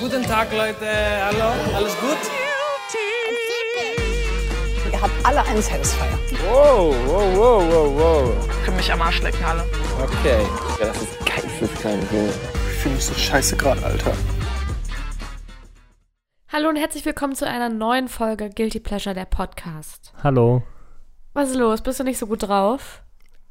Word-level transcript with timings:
Guten 0.00 0.22
Tag, 0.22 0.50
Leute. 0.50 0.86
Hallo, 1.26 1.52
alles 1.76 1.94
gut? 2.00 2.16
Ihr 4.90 5.02
habt 5.02 5.12
alle 5.26 5.42
einen 5.42 5.60
Satisfier. 5.60 6.18
Wow, 6.48 6.94
wow, 7.06 7.36
wow, 7.36 7.62
wow, 7.68 8.00
wow. 8.00 8.64
Können 8.64 8.78
mich 8.78 8.90
am 8.90 9.02
Arsch 9.02 9.20
lecken 9.20 9.44
alle. 9.44 9.62
Okay. 10.02 10.40
Ja, 10.80 10.86
das 10.86 11.02
ist 11.02 11.26
geisteskrank. 11.26 12.02
Junge. 12.10 12.30
Ich 12.30 12.78
fühle 12.78 12.94
mich 12.94 13.04
so 13.04 13.12
scheiße 13.12 13.58
gerade, 13.58 13.84
Alter. 13.84 14.12
Hallo 16.48 16.70
und 16.70 16.76
herzlich 16.76 17.04
willkommen 17.04 17.34
zu 17.34 17.46
einer 17.46 17.68
neuen 17.68 18.08
Folge 18.08 18.48
Guilty 18.48 18.80
Pleasure, 18.80 19.14
der 19.14 19.26
Podcast. 19.26 20.14
Hallo. 20.24 20.62
Was 21.34 21.50
ist 21.50 21.56
los? 21.56 21.82
Bist 21.82 22.00
du 22.00 22.04
nicht 22.04 22.18
so 22.18 22.26
gut 22.26 22.44
drauf? 22.44 23.02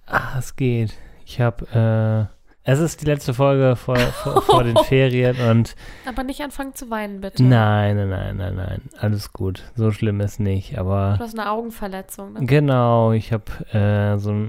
Ah, 0.08 0.40
es 0.40 0.56
geht. 0.56 0.98
Ich 1.26 1.40
habe, 1.40 2.30
äh, 2.32 2.39
es 2.72 2.80
ist 2.80 3.02
die 3.02 3.06
letzte 3.06 3.34
Folge 3.34 3.76
vor, 3.76 3.98
vor, 3.98 4.42
vor 4.42 4.64
den 4.64 4.78
Ferien 4.86 5.36
und 5.50 5.76
Aber 6.08 6.24
nicht 6.24 6.42
anfangen 6.42 6.74
zu 6.76 6.90
weinen, 6.90 7.22
bitte. 7.22 7.44
nein, 7.44 7.96
nein, 7.96 8.10
nein, 8.10 8.38
nein, 8.38 8.56
nein, 8.56 8.82
alles 9.00 9.34
gut. 9.34 9.64
So 9.76 9.92
schlimm 9.92 10.20
ist 10.22 10.40
nicht, 10.40 10.78
aber 10.78 11.16
Du 11.18 11.24
hast 11.24 11.38
eine 11.38 11.50
Augenverletzung. 11.50 12.34
Ne? 12.34 12.46
genau, 12.46 13.12
ich 13.12 13.34
habe 13.34 13.46
äh, 13.74 14.18
so, 14.18 14.48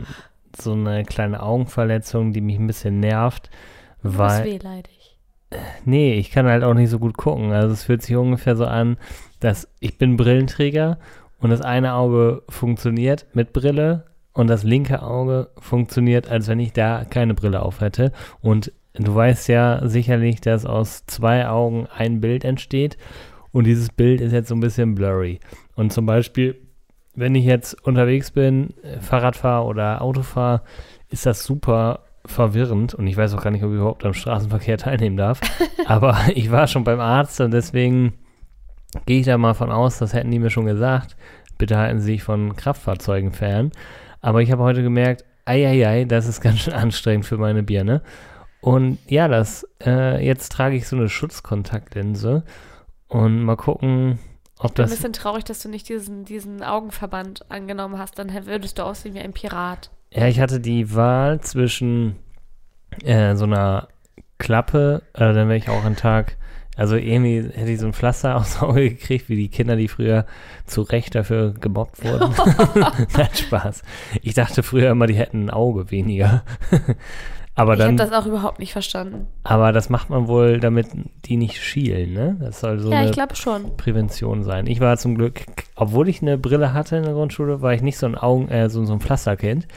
so 0.58 0.72
eine 0.72 1.04
kleine 1.04 1.42
Augenverletzung, 1.42 2.32
die 2.32 2.40
mich 2.40 2.58
ein 2.58 2.66
bisschen 2.66 3.00
nervt, 3.00 3.50
Du 4.02 4.08
bist 4.08 4.18
weil 4.18 4.44
wehleidig. 4.44 5.16
Nee, 5.84 6.14
ich 6.14 6.30
kann 6.30 6.46
halt 6.46 6.62
auch 6.62 6.74
nicht 6.74 6.90
so 6.90 6.98
gut 6.98 7.16
gucken. 7.16 7.52
Also 7.52 7.72
es 7.72 7.84
fühlt 7.84 8.02
sich 8.02 8.14
ungefähr 8.16 8.54
so 8.56 8.66
an, 8.66 8.96
dass 9.40 9.68
ich 9.80 9.98
bin 9.98 10.16
Brillenträger 10.16 10.98
und 11.40 11.50
das 11.50 11.60
eine 11.60 11.94
Auge 11.94 12.42
funktioniert 12.48 13.26
mit 13.34 13.52
Brille 13.52 14.04
und 14.32 14.48
das 14.48 14.62
linke 14.62 15.02
Auge 15.02 15.50
funktioniert, 15.58 16.30
als 16.30 16.48
wenn 16.48 16.60
ich 16.60 16.72
da 16.72 17.04
keine 17.04 17.34
Brille 17.34 17.62
auf 17.62 17.80
hätte. 17.80 18.12
Und 18.40 18.72
du 18.94 19.14
weißt 19.14 19.48
ja 19.48 19.86
sicherlich, 19.86 20.40
dass 20.40 20.66
aus 20.66 21.04
zwei 21.06 21.48
Augen 21.48 21.86
ein 21.94 22.20
Bild 22.20 22.44
entsteht 22.44 22.96
und 23.52 23.64
dieses 23.64 23.90
Bild 23.90 24.20
ist 24.20 24.32
jetzt 24.32 24.48
so 24.48 24.54
ein 24.54 24.60
bisschen 24.60 24.94
blurry. 24.94 25.40
Und 25.74 25.92
zum 25.92 26.06
Beispiel, 26.06 26.56
wenn 27.14 27.34
ich 27.34 27.44
jetzt 27.44 27.74
unterwegs 27.86 28.30
bin, 28.30 28.74
äh, 28.82 29.00
Fahrrad 29.00 29.36
fahre 29.36 29.66
oder 29.66 30.02
Auto 30.02 30.22
fahre, 30.22 30.62
ist 31.08 31.26
das 31.26 31.44
super 31.44 32.00
verwirrend 32.26 32.94
und 32.94 33.06
ich 33.06 33.16
weiß 33.16 33.34
auch 33.34 33.42
gar 33.42 33.50
nicht, 33.50 33.64
ob 33.64 33.70
ich 33.70 33.76
überhaupt 33.76 34.04
am 34.04 34.14
Straßenverkehr 34.14 34.78
teilnehmen 34.78 35.16
darf. 35.16 35.40
Aber 35.86 36.16
ich 36.34 36.50
war 36.50 36.66
schon 36.66 36.84
beim 36.84 37.00
Arzt 37.00 37.40
und 37.40 37.50
deswegen 37.50 38.14
gehe 39.06 39.20
ich 39.20 39.26
da 39.26 39.38
mal 39.38 39.54
von 39.54 39.70
aus, 39.70 39.98
das 39.98 40.12
hätten 40.12 40.30
die 40.30 40.38
mir 40.38 40.50
schon 40.50 40.66
gesagt. 40.66 41.16
Bitte 41.58 41.76
halten 41.76 42.00
Sie 42.00 42.12
sich 42.12 42.22
von 42.22 42.56
Kraftfahrzeugen 42.56 43.32
fern. 43.32 43.70
Aber 44.20 44.42
ich 44.42 44.50
habe 44.52 44.62
heute 44.62 44.82
gemerkt, 44.82 45.24
eieiei, 45.44 46.04
das 46.04 46.26
ist 46.26 46.40
ganz 46.40 46.60
schön 46.60 46.74
anstrengend 46.74 47.26
für 47.26 47.38
meine 47.38 47.62
Birne. 47.62 48.02
Und 48.60 48.98
ja, 49.08 49.26
das, 49.28 49.66
äh, 49.84 50.24
jetzt 50.24 50.52
trage 50.52 50.76
ich 50.76 50.86
so 50.86 50.96
eine 50.96 51.08
Schutzkontaktlinse 51.08 52.44
und 53.08 53.42
mal 53.42 53.56
gucken, 53.56 54.18
ob 54.58 54.70
Ich 54.70 54.74
bin 54.74 54.84
ein 54.84 54.88
das. 54.88 54.96
bisschen 54.96 55.12
traurig, 55.14 55.44
dass 55.44 55.62
du 55.62 55.68
nicht 55.70 55.88
diesen, 55.88 56.24
diesen 56.26 56.62
Augenverband 56.62 57.50
angenommen 57.50 57.98
hast. 57.98 58.18
Dann 58.18 58.30
würdest 58.46 58.78
du 58.78 58.82
aussehen 58.82 59.14
wie 59.14 59.20
ein 59.20 59.32
Pirat. 59.32 59.90
Ja, 60.12 60.26
ich 60.26 60.40
hatte 60.40 60.60
die 60.60 60.94
Wahl 60.94 61.40
zwischen 61.40 62.16
äh, 63.04 63.34
so 63.36 63.44
einer 63.44 63.88
Klappe, 64.38 65.02
äh, 65.14 65.32
dann 65.32 65.48
wäre 65.48 65.56
ich 65.56 65.68
auch 65.68 65.84
einen 65.84 65.96
Tag, 65.96 66.36
also 66.80 66.96
irgendwie 66.96 67.42
hätte 67.52 67.70
ich 67.70 67.78
so 67.78 67.84
ein 67.84 67.92
Pflaster 67.92 68.36
aufs 68.38 68.62
Auge 68.62 68.88
gekriegt, 68.88 69.28
wie 69.28 69.36
die 69.36 69.50
Kinder, 69.50 69.76
die 69.76 69.86
früher 69.86 70.24
zu 70.64 70.80
Recht 70.80 71.14
dafür 71.14 71.52
gemobbt 71.52 72.02
wurden. 72.02 72.34
Nein, 73.16 73.28
Spaß. 73.34 73.82
Ich 74.22 74.32
dachte 74.32 74.62
früher 74.62 74.90
immer, 74.90 75.06
die 75.06 75.12
hätten 75.12 75.44
ein 75.44 75.50
Auge 75.50 75.90
weniger. 75.90 76.42
aber 77.54 77.74
ich 77.74 77.80
habe 77.80 77.96
dann, 77.96 77.96
das 77.98 78.12
auch 78.12 78.24
überhaupt 78.24 78.60
nicht 78.60 78.72
verstanden. 78.72 79.26
aber 79.44 79.72
das 79.72 79.90
macht 79.90 80.08
man 80.08 80.26
wohl, 80.26 80.58
damit 80.58 80.86
die 81.26 81.36
nicht 81.36 81.62
schielen, 81.62 82.14
ne? 82.14 82.38
Das 82.40 82.60
soll 82.60 82.78
so 82.78 82.90
ja, 82.90 83.00
eine. 83.00 83.10
Prävention 83.76 84.42
sein. 84.42 84.66
Ich 84.66 84.80
war 84.80 84.96
zum 84.96 85.16
Glück, 85.16 85.42
obwohl 85.76 86.08
ich 86.08 86.22
eine 86.22 86.38
Brille 86.38 86.72
hatte 86.72 86.96
in 86.96 87.02
der 87.02 87.12
Grundschule, 87.12 87.60
war 87.60 87.74
ich 87.74 87.82
nicht 87.82 87.98
so 87.98 88.06
ein 88.06 88.14
Augen, 88.14 88.48
äh, 88.48 88.70
so, 88.70 88.86
so 88.86 88.94
ein 88.94 89.00
Pflasterkind. 89.00 89.68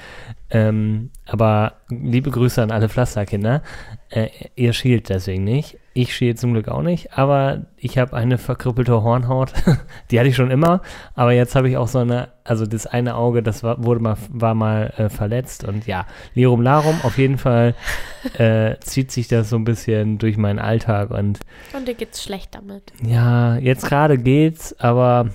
Ähm, 0.49 1.09
aber 1.25 1.73
liebe 1.89 2.31
Grüße 2.31 2.63
an 2.63 2.71
alle 2.71 2.87
Pflasterkinder. 2.87 3.61
Äh, 4.09 4.29
ihr 4.55 4.71
schielt 4.71 5.09
deswegen 5.09 5.43
nicht. 5.43 5.79
Ich 5.95 6.15
schiele 6.15 6.33
zum 6.33 6.53
Glück 6.53 6.69
auch 6.69 6.81
nicht, 6.81 7.15
aber 7.19 7.67
ich 7.77 7.99
habe 7.99 8.15
eine 8.15 8.39
verkrüppelte 8.39 9.03
Hornhaut. 9.03 9.53
Die 10.09 10.19
hatte 10.19 10.27
ich 10.29 10.35
schon 10.35 10.49
immer, 10.49 10.81
aber 11.13 11.33
jetzt 11.33 11.55
habe 11.55 11.69
ich 11.69 11.77
auch 11.77 11.87
so 11.87 11.99
eine, 11.99 12.29
also 12.43 12.65
das 12.65 12.87
eine 12.87 13.13
Auge, 13.15 13.43
das 13.43 13.61
war, 13.61 13.83
wurde 13.83 13.99
mal, 14.01 14.17
war 14.29 14.55
mal 14.55 14.91
äh, 14.97 15.09
verletzt 15.09 15.63
und 15.63 15.85
ja, 15.85 16.07
Lirum 16.33 16.61
Larum, 16.63 16.99
auf 17.03 17.19
jeden 17.19 17.37
Fall 17.37 17.75
äh, 18.39 18.75
zieht 18.79 19.11
sich 19.11 19.27
das 19.27 19.49
so 19.51 19.55
ein 19.55 19.65
bisschen 19.65 20.17
durch 20.17 20.35
meinen 20.37 20.57
Alltag 20.57 21.11
und 21.11 21.39
Und 21.77 21.87
dir 21.87 21.93
geht's 21.93 22.23
schlecht 22.23 22.55
damit. 22.55 22.91
ja, 23.05 23.57
jetzt 23.57 23.85
gerade 23.85 24.17
geht's, 24.17 24.73
aber 24.79 25.29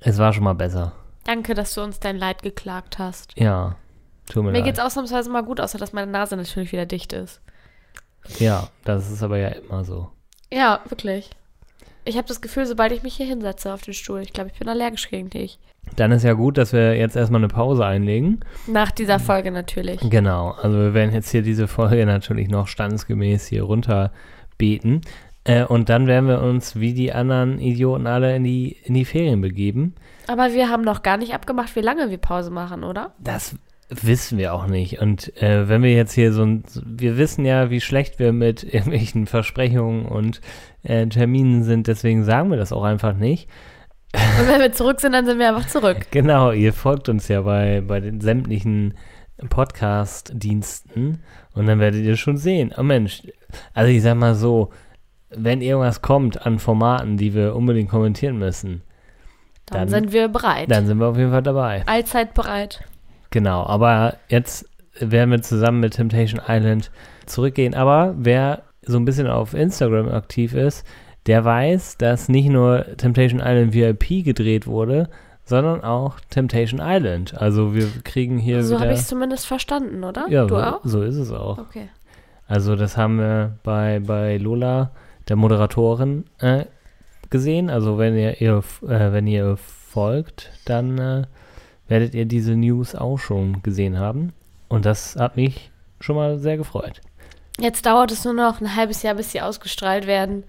es 0.00 0.18
war 0.18 0.32
schon 0.32 0.44
mal 0.44 0.54
besser. 0.54 0.92
Danke, 1.24 1.54
dass 1.54 1.74
du 1.74 1.82
uns 1.82 2.00
dein 2.00 2.16
Leid 2.16 2.42
geklagt 2.42 2.98
hast. 2.98 3.38
Ja, 3.38 3.76
tut 4.28 4.42
mir, 4.42 4.50
Mir 4.50 4.58
leid. 4.58 4.64
geht's 4.64 4.80
ausnahmsweise 4.80 5.30
mal 5.30 5.42
gut, 5.44 5.60
außer 5.60 5.78
dass 5.78 5.92
meine 5.92 6.10
Nase 6.10 6.36
natürlich 6.36 6.72
wieder 6.72 6.86
dicht 6.86 7.12
ist. 7.12 7.40
Ja, 8.38 8.68
das 8.84 9.10
ist 9.10 9.22
aber 9.22 9.38
ja 9.38 9.48
immer 9.48 9.84
so. 9.84 10.08
Ja, 10.52 10.80
wirklich. 10.88 11.30
Ich 12.04 12.16
habe 12.16 12.28
das 12.28 12.40
Gefühl, 12.40 12.66
sobald 12.66 12.92
ich 12.92 13.02
mich 13.02 13.14
hier 13.14 13.26
hinsetze 13.26 13.72
auf 13.72 13.82
den 13.82 13.94
Stuhl, 13.94 14.20
ich 14.20 14.32
glaube, 14.32 14.50
ich 14.52 14.58
bin 14.58 14.68
allergisch 14.68 15.10
gegen 15.10 15.30
dich. 15.30 15.58
Dann 15.96 16.12
ist 16.12 16.24
ja 16.24 16.32
gut, 16.34 16.56
dass 16.56 16.72
wir 16.72 16.96
jetzt 16.96 17.16
erstmal 17.16 17.40
eine 17.40 17.48
Pause 17.48 17.84
einlegen. 17.84 18.40
Nach 18.66 18.90
dieser 18.90 19.18
Folge 19.18 19.50
natürlich. 19.50 20.00
Genau, 20.08 20.52
also 20.52 20.78
wir 20.78 20.94
werden 20.94 21.12
jetzt 21.12 21.30
hier 21.30 21.42
diese 21.42 21.68
Folge 21.68 22.06
natürlich 22.06 22.48
noch 22.48 22.68
standesgemäß 22.68 23.46
hier 23.46 23.64
runter 23.64 24.12
beten. 24.56 25.02
Äh, 25.44 25.64
und 25.64 25.88
dann 25.88 26.06
werden 26.06 26.28
wir 26.28 26.42
uns 26.42 26.76
wie 26.76 26.94
die 26.94 27.12
anderen 27.12 27.58
Idioten 27.58 28.06
alle 28.06 28.36
in 28.36 28.44
die, 28.44 28.76
in 28.84 28.94
die 28.94 29.04
Ferien 29.04 29.40
begeben. 29.40 29.94
Aber 30.26 30.52
wir 30.52 30.68
haben 30.68 30.82
noch 30.82 31.02
gar 31.02 31.16
nicht 31.16 31.34
abgemacht, 31.34 31.74
wie 31.76 31.80
lange 31.80 32.10
wir 32.10 32.18
Pause 32.18 32.50
machen, 32.50 32.84
oder? 32.84 33.12
Das 33.18 33.56
wissen 33.90 34.38
wir 34.38 34.54
auch 34.54 34.66
nicht. 34.66 35.00
Und 35.00 35.36
äh, 35.42 35.68
wenn 35.68 35.82
wir 35.82 35.92
jetzt 35.92 36.12
hier 36.12 36.32
so 36.32 36.42
ein, 36.44 36.64
wir 36.84 37.16
wissen 37.18 37.44
ja, 37.44 37.70
wie 37.70 37.80
schlecht 37.80 38.18
wir 38.18 38.32
mit 38.32 38.62
irgendwelchen 38.74 39.26
Versprechungen 39.26 40.06
und 40.06 40.40
äh, 40.82 41.06
Terminen 41.06 41.62
sind, 41.64 41.86
deswegen 41.86 42.24
sagen 42.24 42.50
wir 42.50 42.56
das 42.56 42.72
auch 42.72 42.84
einfach 42.84 43.14
nicht. 43.14 43.48
Und 44.12 44.48
wenn 44.48 44.60
wir 44.60 44.72
zurück 44.72 45.00
sind, 45.00 45.12
dann 45.12 45.24
sind 45.26 45.38
wir 45.38 45.48
einfach 45.48 45.68
zurück. 45.68 45.98
Genau, 46.10 46.50
ihr 46.52 46.72
folgt 46.72 47.08
uns 47.08 47.28
ja 47.28 47.42
bei, 47.42 47.80
bei 47.80 48.00
den 48.00 48.20
sämtlichen 48.20 48.94
Podcast-Diensten 49.48 51.22
und 51.54 51.66
dann 51.66 51.78
werdet 51.80 52.02
ihr 52.04 52.16
schon 52.16 52.36
sehen. 52.36 52.72
Oh 52.76 52.82
Mensch, 52.82 53.22
also 53.74 53.90
ich 53.90 54.02
sag 54.02 54.16
mal 54.16 54.34
so, 54.34 54.70
wenn 55.30 55.60
irgendwas 55.62 56.02
kommt 56.02 56.44
an 56.44 56.58
Formaten, 56.58 57.16
die 57.16 57.34
wir 57.34 57.54
unbedingt 57.54 57.88
kommentieren 57.90 58.38
müssen, 58.38 58.82
Dann, 59.66 59.80
Dann- 59.82 59.88
sind 59.88 60.12
wir 60.12 60.28
bereit. 60.28 60.70
dann 60.70 60.86
sind 60.86 60.98
wir 60.98 61.06
auf 61.06 61.16
jeden 61.16 61.30
Fall 61.30 61.42
dabei. 61.42 61.84
Allzeit 61.86 62.34
bereit. 62.34 62.80
Genau, 63.30 63.64
aber 63.64 64.16
jetzt 64.28 64.68
werden 64.98 65.30
wir 65.30 65.42
zusammen 65.42 65.80
mit 65.80 65.94
Temptation 65.94 66.40
Island 66.46 66.90
zurückgehen. 67.26 67.74
Aber 67.74 68.14
wer 68.18 68.62
so 68.82 68.98
ein 68.98 69.04
bisschen 69.04 69.28
auf 69.28 69.54
Instagram 69.54 70.08
aktiv 70.08 70.54
ist, 70.54 70.84
der 71.26 71.44
weiß, 71.44 71.98
dass 71.98 72.28
nicht 72.28 72.48
nur 72.48 72.96
Temptation 72.96 73.40
Island 73.40 73.74
VIP 73.74 74.24
gedreht 74.24 74.66
wurde, 74.66 75.08
sondern 75.44 75.82
auch 75.82 76.18
Temptation 76.30 76.80
Island. 76.82 77.36
Also 77.40 77.74
wir 77.74 77.88
kriegen 78.04 78.38
hier 78.38 78.62
so 78.62 78.80
habe 78.80 78.92
ich 78.92 79.00
es 79.00 79.08
zumindest 79.08 79.46
verstanden, 79.46 80.04
oder? 80.04 80.26
ja, 80.28 80.46
du 80.46 80.54
so, 80.54 80.62
auch? 80.62 80.80
so 80.84 81.02
ist 81.02 81.16
es 81.16 81.30
auch. 81.30 81.58
Okay. 81.58 81.88
Also 82.46 82.74
das 82.74 82.96
haben 82.96 83.18
wir 83.18 83.58
bei, 83.62 84.00
bei 84.00 84.36
Lola, 84.38 84.90
der 85.28 85.36
Moderatorin, 85.36 86.24
äh, 86.38 86.64
gesehen. 87.30 87.70
Also 87.70 87.98
wenn 87.98 88.16
ihr, 88.16 88.40
ihr 88.40 88.62
äh, 88.82 89.12
wenn 89.12 89.26
ihr 89.26 89.56
folgt, 89.56 90.50
dann 90.64 90.98
äh, 90.98 91.22
werdet 91.90 92.14
ihr 92.14 92.24
diese 92.24 92.56
News 92.56 92.94
auch 92.94 93.18
schon 93.18 93.62
gesehen 93.62 93.98
haben. 93.98 94.32
Und 94.68 94.86
das 94.86 95.16
hat 95.16 95.36
mich 95.36 95.70
schon 96.00 96.16
mal 96.16 96.38
sehr 96.38 96.56
gefreut. 96.56 97.00
Jetzt 97.58 97.84
dauert 97.84 98.12
es 98.12 98.24
nur 98.24 98.32
noch 98.32 98.60
ein 98.60 98.76
halbes 98.76 99.02
Jahr, 99.02 99.14
bis 99.14 99.32
sie 99.32 99.40
ausgestrahlt 99.40 100.06
werden. 100.06 100.44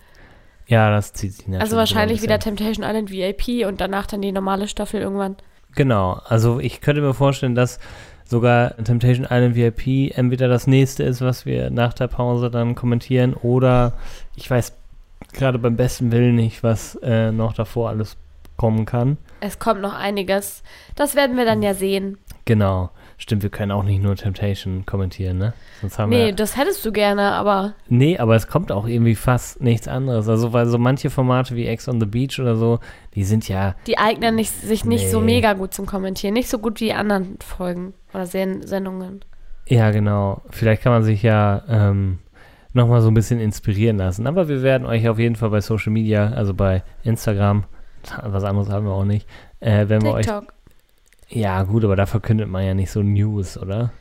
Ja, 0.68 0.92
das 0.92 1.12
zieht 1.12 1.34
sich 1.34 1.48
natürlich 1.48 1.62
also 1.62 1.76
wahrscheinlich 1.76 2.20
ein 2.20 2.24
wieder. 2.24 2.40
Temptation 2.40 2.86
Island 2.86 3.12
VIP 3.12 3.68
und 3.68 3.82
danach 3.82 4.06
dann 4.06 4.22
die 4.22 4.32
normale 4.32 4.68
Staffel 4.68 5.02
irgendwann. 5.02 5.36
Genau, 5.76 6.22
also 6.26 6.60
ich 6.60 6.80
könnte 6.80 7.02
mir 7.02 7.14
vorstellen, 7.14 7.56
dass 7.56 7.80
sogar 8.24 8.78
Temptation 8.78 9.28
Island 9.30 9.56
VIP 9.56 10.16
entweder 10.18 10.48
das 10.48 10.68
nächste 10.68 11.04
ist, 11.04 11.22
was 11.22 11.46
wir 11.46 11.70
nach 11.72 11.94
der 11.94 12.08
Pause 12.08 12.50
dann 12.50 12.76
kommentieren, 12.76 13.34
oder 13.34 13.94
ich 14.36 14.50
weiß 14.50 14.74
gerade 15.34 15.60
beim 15.60 15.76
besten 15.76 16.12
Willen 16.12 16.36
nicht, 16.36 16.64
was 16.64 16.96
äh, 17.02 17.32
noch 17.32 17.54
davor 17.54 17.90
alles 17.90 18.16
kommen 18.56 18.86
kann. 18.86 19.18
Es 19.42 19.60
kommt 19.60 19.82
noch 19.82 19.94
einiges. 19.94 20.64
Das 20.96 21.16
werden 21.16 21.36
wir 21.36 21.46
dann 21.46 21.62
ja 21.62 21.74
sehen. 21.74 22.18
Genau. 22.46 22.92
Stimmt, 23.18 23.44
wir 23.44 23.50
können 23.52 23.72
auch 23.72 23.84
nicht 23.84 24.02
nur 24.02 24.16
Temptation 24.16 24.84
kommentieren, 24.88 25.38
ne? 25.38 25.54
Sonst 25.82 26.00
haben 26.00 26.10
Nee, 26.10 26.28
wir. 26.28 26.34
das 26.34 26.58
hättest 26.58 26.84
du 26.86 26.92
gerne, 26.92 27.34
aber 27.34 27.74
Nee, 27.88 28.18
aber 28.18 28.36
es 28.36 28.48
kommt 28.48 28.72
auch 28.72 28.88
irgendwie 28.88 29.14
fast 29.14 29.62
nichts 29.62 29.88
anderes. 29.88 30.28
Also, 30.28 30.54
weil 30.54 30.66
so 30.66 30.80
manche 30.80 31.12
Formate 31.12 31.56
wie 31.56 31.68
Ex 31.68 31.88
on 31.88 32.00
the 32.00 32.08
Beach 32.08 32.40
oder 32.40 32.56
so, 32.56 32.80
die 33.14 33.24
sind 33.24 33.48
ja. 33.48 33.76
die 33.86 34.00
eignen 34.00 34.36
nicht, 34.36 34.52
sich 34.52 34.86
nicht 34.86 35.10
so 35.12 35.20
Nee. 35.20 35.36
mega 35.36 35.54
gut 35.54 35.74
zum 35.74 35.86
Kommentieren. 35.86 36.34
Nicht 36.34 36.50
so 36.50 36.58
gut 36.58 36.80
wie 36.82 36.86
die 36.86 36.94
anderen 36.94 37.38
Folgen 37.46 37.94
oder 38.14 38.26
Sen 38.26 38.66
Sendungen. 38.66 39.24
Ja, 39.68 39.92
genau. 39.92 40.42
Vielleicht 40.50 40.82
kann 40.82 40.92
man 40.92 41.04
sich 41.04 41.22
ja 41.22 41.62
ähm, 41.70 42.18
nochmal 42.74 43.02
so 43.02 43.10
ein 43.10 43.14
bisschen 43.14 43.40
inspirieren 43.40 43.98
lassen. 43.98 44.26
Aber 44.26 44.48
wir 44.48 44.64
werden 44.64 44.88
euch 44.88 45.08
auf 45.08 45.20
jeden 45.20 45.36
Fall 45.36 45.52
bei 45.52 45.62
Social 45.62 45.92
Media, 45.94 46.32
also 46.32 46.56
bei 46.56 46.82
Instagram, 47.04 47.66
was 48.24 48.44
anderes 48.44 48.70
haben 48.70 48.86
wir 48.86 48.94
auch 48.94 49.06
nicht, 49.06 49.28
äh, 49.60 49.88
wenn 49.90 50.02
wir 50.02 50.14
euch. 50.14 50.26
TikTok. 50.26 50.54
Ja, 51.30 51.64
gut, 51.64 51.84
aber 51.86 51.96
da 51.96 52.06
verkündet 52.06 52.50
man 52.50 52.66
ja 52.66 52.74
nicht 52.74 52.92
so 52.92 53.02
News, 53.02 53.58
oder? 53.58 53.92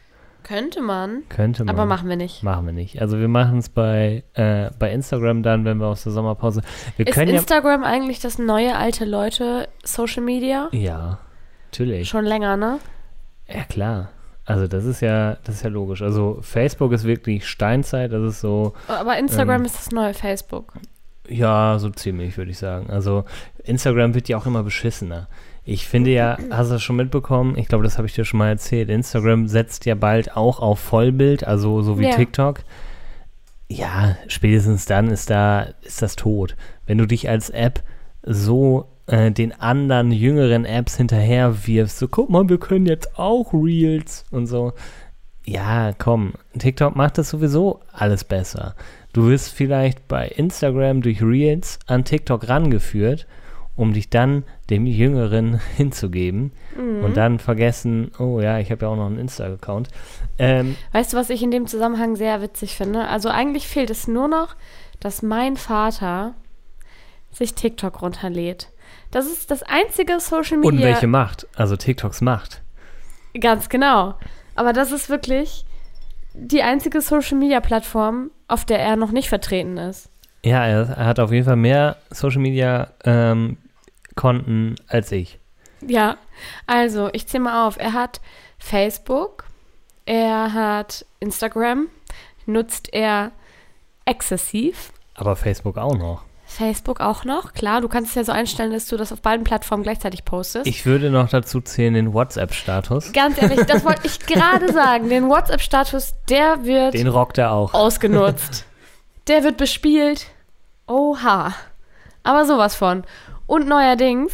Könnte 0.43 0.81
man, 0.81 1.23
Könnte 1.29 1.65
man. 1.65 1.75
aber 1.75 1.85
machen 1.87 2.09
wir 2.09 2.17
nicht. 2.17 2.43
Machen 2.43 2.67
wir 2.67 2.73
nicht. 2.73 3.01
Also 3.01 3.19
wir 3.21 3.29
machen 3.29 3.59
es 3.59 3.69
bei, 3.69 4.25
äh, 4.33 4.71
bei 4.79 4.91
Instagram 4.91 5.43
dann, 5.43 5.65
wenn 5.65 5.79
wir 5.79 5.87
aus 5.87 6.03
der 6.03 6.13
Sommerpause. 6.13 6.63
Wir 6.97 7.07
Ist 7.07 7.15
können 7.15 7.31
ja. 7.31 7.37
Instagram 7.39 7.85
eigentlich 7.85 8.21
das 8.21 8.39
neue 8.39 8.75
alte 8.77 9.05
Leute 9.05 9.69
Social 9.85 10.23
Media? 10.23 10.69
Ja, 10.73 11.19
natürlich. 11.67 12.09
Schon 12.09 12.25
länger, 12.25 12.57
ne? 12.57 12.79
Ja, 13.49 13.65
klar. 13.65 14.09
Also 14.47 14.67
das 14.67 14.85
ist 14.87 15.01
ja, 15.03 15.37
das 15.45 15.57
ist 15.57 15.63
ja 15.63 15.71
logisch. 15.71 16.03
Also 16.03 16.39
Facebook 16.41 16.91
ist 16.93 17.05
wirklich 17.05 17.47
Steinzeit, 17.47 18.11
das 18.13 18.23
ist 18.23 18.41
so, 18.41 18.73
Aber 18.89 19.19
Instagram 19.19 19.61
Ähm. 19.61 19.67
ist 19.67 19.77
das 19.77 19.91
neue 19.93 20.15
Facebook. 20.15 20.73
Ja, 21.31 21.79
so 21.79 21.91
ziemlich, 21.91 22.37
würde 22.37 22.51
ich 22.51 22.59
sagen. 22.59 22.91
Also 22.91 23.25
Instagram 23.65 24.15
wird 24.15 24.29
ja 24.29 24.37
auch 24.37 24.47
immer 24.47 24.63
beschissener. 24.63 25.29
Ich 25.65 25.87
finde 25.87 26.11
ja, 26.11 26.37
hast 26.51 26.69
du 26.69 26.75
das 26.75 26.83
schon 26.83 26.97
mitbekommen? 26.97 27.57
Ich 27.57 27.69
glaube, 27.69 27.85
das 27.85 27.97
habe 27.99 28.07
ich 28.09 28.15
dir 28.15 28.25
schon 28.25 28.39
mal 28.39 28.49
erzählt. 28.49 28.89
Instagram 28.89 29.47
setzt 29.47 29.85
ja 29.87 29.95
bald 29.95 30.37
auch 30.37 30.59
auf 30.61 30.81
Vollbild, 30.81 31.47
also 31.47 31.83
so 31.83 31.99
wie 31.99 32.09
Ja. 32.09 32.17
TikTok. 32.17 32.61
Ja, 33.69 34.17
spätestens 34.27 34.87
dann 34.87 35.11
ist 35.11 35.31
da, 35.31 35.69
ist 35.83 36.03
das 36.03 36.17
tot. 36.17 36.57
Wenn 36.87 36.99
du 36.99 37.07
dich 37.07 37.29
als 37.29 37.51
App 37.51 37.83
so 38.23 38.89
äh, 39.07 39.31
den 39.31 39.53
anderen 39.53 40.11
jüngeren 40.11 40.65
Apps 40.65 40.97
hinterher 40.97 41.67
wirfst, 41.67 41.99
so 41.99 42.09
guck 42.09 42.31
mal, 42.31 42.49
wir 42.49 42.59
können 42.59 42.87
jetzt 42.87 43.17
auch 43.19 43.53
Reels 43.53 44.25
und 44.33 44.47
so. 44.47 44.73
Ja, 45.45 45.93
komm, 45.97 46.33
TikTok 46.59 46.97
macht 46.97 47.19
das 47.19 47.31
sowieso 47.31 47.81
alles 47.93 48.25
besser. 48.25 48.75
Du 49.13 49.27
wirst 49.29 49.53
vielleicht 49.53 50.07
bei 50.09 50.29
Instagram 50.29 51.03
durch 51.03 51.23
Reels 51.23 51.79
an 51.87 52.05
TikTok 52.05 52.49
rangeführt, 52.49 53.27
um 53.77 53.93
dich 53.93 54.09
dann 54.11 54.45
dem 54.69 54.87
Jüngeren 54.87 55.59
hinzugeben 55.77 56.53
Mhm. 56.77 57.03
und 57.05 57.17
dann 57.17 57.39
vergessen, 57.41 58.13
oh 58.21 58.41
ja, 58.41 58.59
ich 58.61 58.71
habe 58.71 58.85
ja 58.85 58.89
auch 58.93 58.97
noch 58.97 59.07
einen 59.07 59.19
Insta-Account. 59.19 59.89
Ähm, 60.39 60.77
Weißt 60.93 61.13
du, 61.13 61.17
was 61.17 61.29
ich 61.31 61.43
in 61.43 61.51
dem 61.51 61.67
Zusammenhang 61.67 62.15
sehr 62.15 62.41
witzig 62.43 62.77
finde? 62.77 63.09
Also 63.09 63.29
eigentlich 63.29 63.67
fehlt 63.67 63.91
es 63.91 64.07
nur 64.07 64.29
noch, 64.29 64.55
dass 65.01 65.23
mein 65.23 65.57
Vater 65.57 66.35
sich 67.33 67.55
TikTok 67.55 68.03
runterlädt. 68.03 68.69
Das 69.11 69.27
ist 69.27 69.51
das 69.51 69.63
einzige 69.65 70.21
Social 70.21 70.59
Media. 70.59 70.71
und 70.71 70.79
welche 70.83 71.07
Macht? 71.09 71.49
Also 71.57 71.75
TikToks 71.77 72.21
Macht. 72.21 72.63
Ganz 73.41 73.69
genau. 73.69 74.15
Aber 74.55 74.73
das 74.73 74.93
ist 74.93 75.09
wirklich 75.09 75.65
die 76.35 76.63
einzige 76.63 77.01
Social 77.01 77.39
Media 77.39 77.61
Plattform, 77.61 78.31
auf 78.49 78.65
der 78.65 78.79
er 78.79 78.97
noch 78.97 79.11
nicht 79.11 79.29
vertreten 79.29 79.77
ist. 79.77 80.11
Ja, 80.45 80.65
er, 80.67 80.97
hat 80.97 81.21
auf 81.21 81.33
jeden 81.33 81.45
Fall 81.45 81.57
mehr 81.57 81.97
Social 82.11 82.41
Media 82.41 82.89
ähm, 83.05 83.59
Konten 84.15 84.77
als 84.89 85.13
ich. 85.13 85.39
Ja, 85.87 86.17
also 86.67 87.11
ich 87.13 87.27
zähle 87.27 87.45
mal 87.45 87.67
auf. 87.67 87.79
Er 87.79 87.93
hat 87.93 88.21
Facebook, 88.59 89.45
er 90.07 90.53
hat 90.53 91.05
Instagram, 91.21 91.89
nutzt 92.47 92.93
er 92.93 93.33
exzessiv. 94.05 94.93
Aber 95.15 95.37
Facebook 95.37 95.77
auch 95.79 95.97
noch. 95.97 96.23
Facebook 96.51 97.01
auch 97.01 97.25
noch, 97.25 97.53
klar. 97.53 97.81
Du 97.81 97.89
kannst 97.89 98.11
es 98.11 98.15
ja 98.17 98.25
so 98.25 98.33
einstellen, 98.33 98.73
dass 98.73 98.87
du 98.87 98.97
das 98.97 99.13
auf 99.13 99.23
beiden 99.23 99.45
Plattformen 99.45 99.83
gleichzeitig 99.83 100.25
postest. 100.25 100.67
Ich 100.67 100.85
würde 100.85 101.11
noch 101.11 101.29
dazu 101.29 101.61
zählen 101.61 101.95
den 101.95 102.13
WhatsApp-Status. 102.13 103.13
Ganz 103.13 103.41
ehrlich, 103.41 103.61
das 103.67 103.85
wollte 103.85 104.07
ich 104.07 104.19
gerade 104.21 104.73
sagen. 104.73 105.09
Den 105.09 105.29
WhatsApp-Status, 105.29 106.15
der 106.29 106.65
wird 106.65 106.95
Den 106.95 107.07
rockt 107.09 107.39
er 107.39 107.53
auch. 107.53 107.73
ausgenutzt. 107.75 108.67
Der 109.27 109.45
wird 109.45 109.59
bespielt. 109.59 110.27
Oha. 110.89 111.55
Aber 112.25 112.47
sowas 112.47 112.75
von. 112.75 113.05
Und 113.47 113.69
neuerdings, 113.69 114.33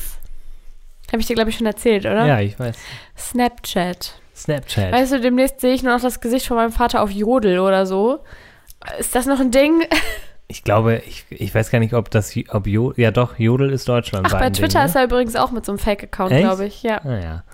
habe 1.13 1.21
ich 1.21 1.27
dir, 1.27 1.35
glaube 1.35 1.51
ich, 1.51 1.57
schon 1.57 1.67
erzählt, 1.67 2.07
oder? 2.07 2.25
Ja, 2.25 2.41
ich 2.41 2.59
weiß. 2.59 2.77
Snapchat. 3.19 4.15
Snapchat. 4.35 4.93
Weißt 4.93 5.13
du, 5.13 5.21
demnächst 5.21 5.61
sehe 5.61 5.75
ich 5.75 5.83
nur 5.83 5.93
noch 5.93 6.01
das 6.01 6.21
Gesicht 6.21 6.47
von 6.47 6.57
meinem 6.57 6.73
Vater 6.73 7.03
auf 7.03 7.11
Jodel 7.11 7.59
oder 7.59 7.85
so. 7.85 8.21
Ist 8.99 9.15
das 9.15 9.27
noch 9.27 9.41
ein 9.41 9.51
Ding? 9.51 9.83
Ich 10.57 10.65
glaube, 10.65 11.03
ich, 11.07 11.27
ich 11.29 11.55
weiß 11.55 11.71
gar 11.71 11.81
nicht, 11.81 11.93
ob 11.93 12.11
das, 12.11 12.35
ob 12.49 12.67
Jo, 12.67 12.95
ja 12.97 13.11
doch, 13.11 13.39
Jodel 13.39 13.71
ist 13.71 13.87
Deutschland. 13.87 14.27
Ach, 14.31 14.39
bei 14.41 14.49
Twitter 14.49 14.87
ist 14.87 14.97
er 14.97 15.05
übrigens 15.05 15.37
auch 15.37 15.51
mit 15.51 15.67
so 15.67 15.73
einem 15.73 15.79
Fake-Account, 15.79 16.31
glaube 16.35 16.65
ich. 16.65 16.83
Ja. 16.83 17.03
Ah, 17.05 17.19
ja. 17.19 17.45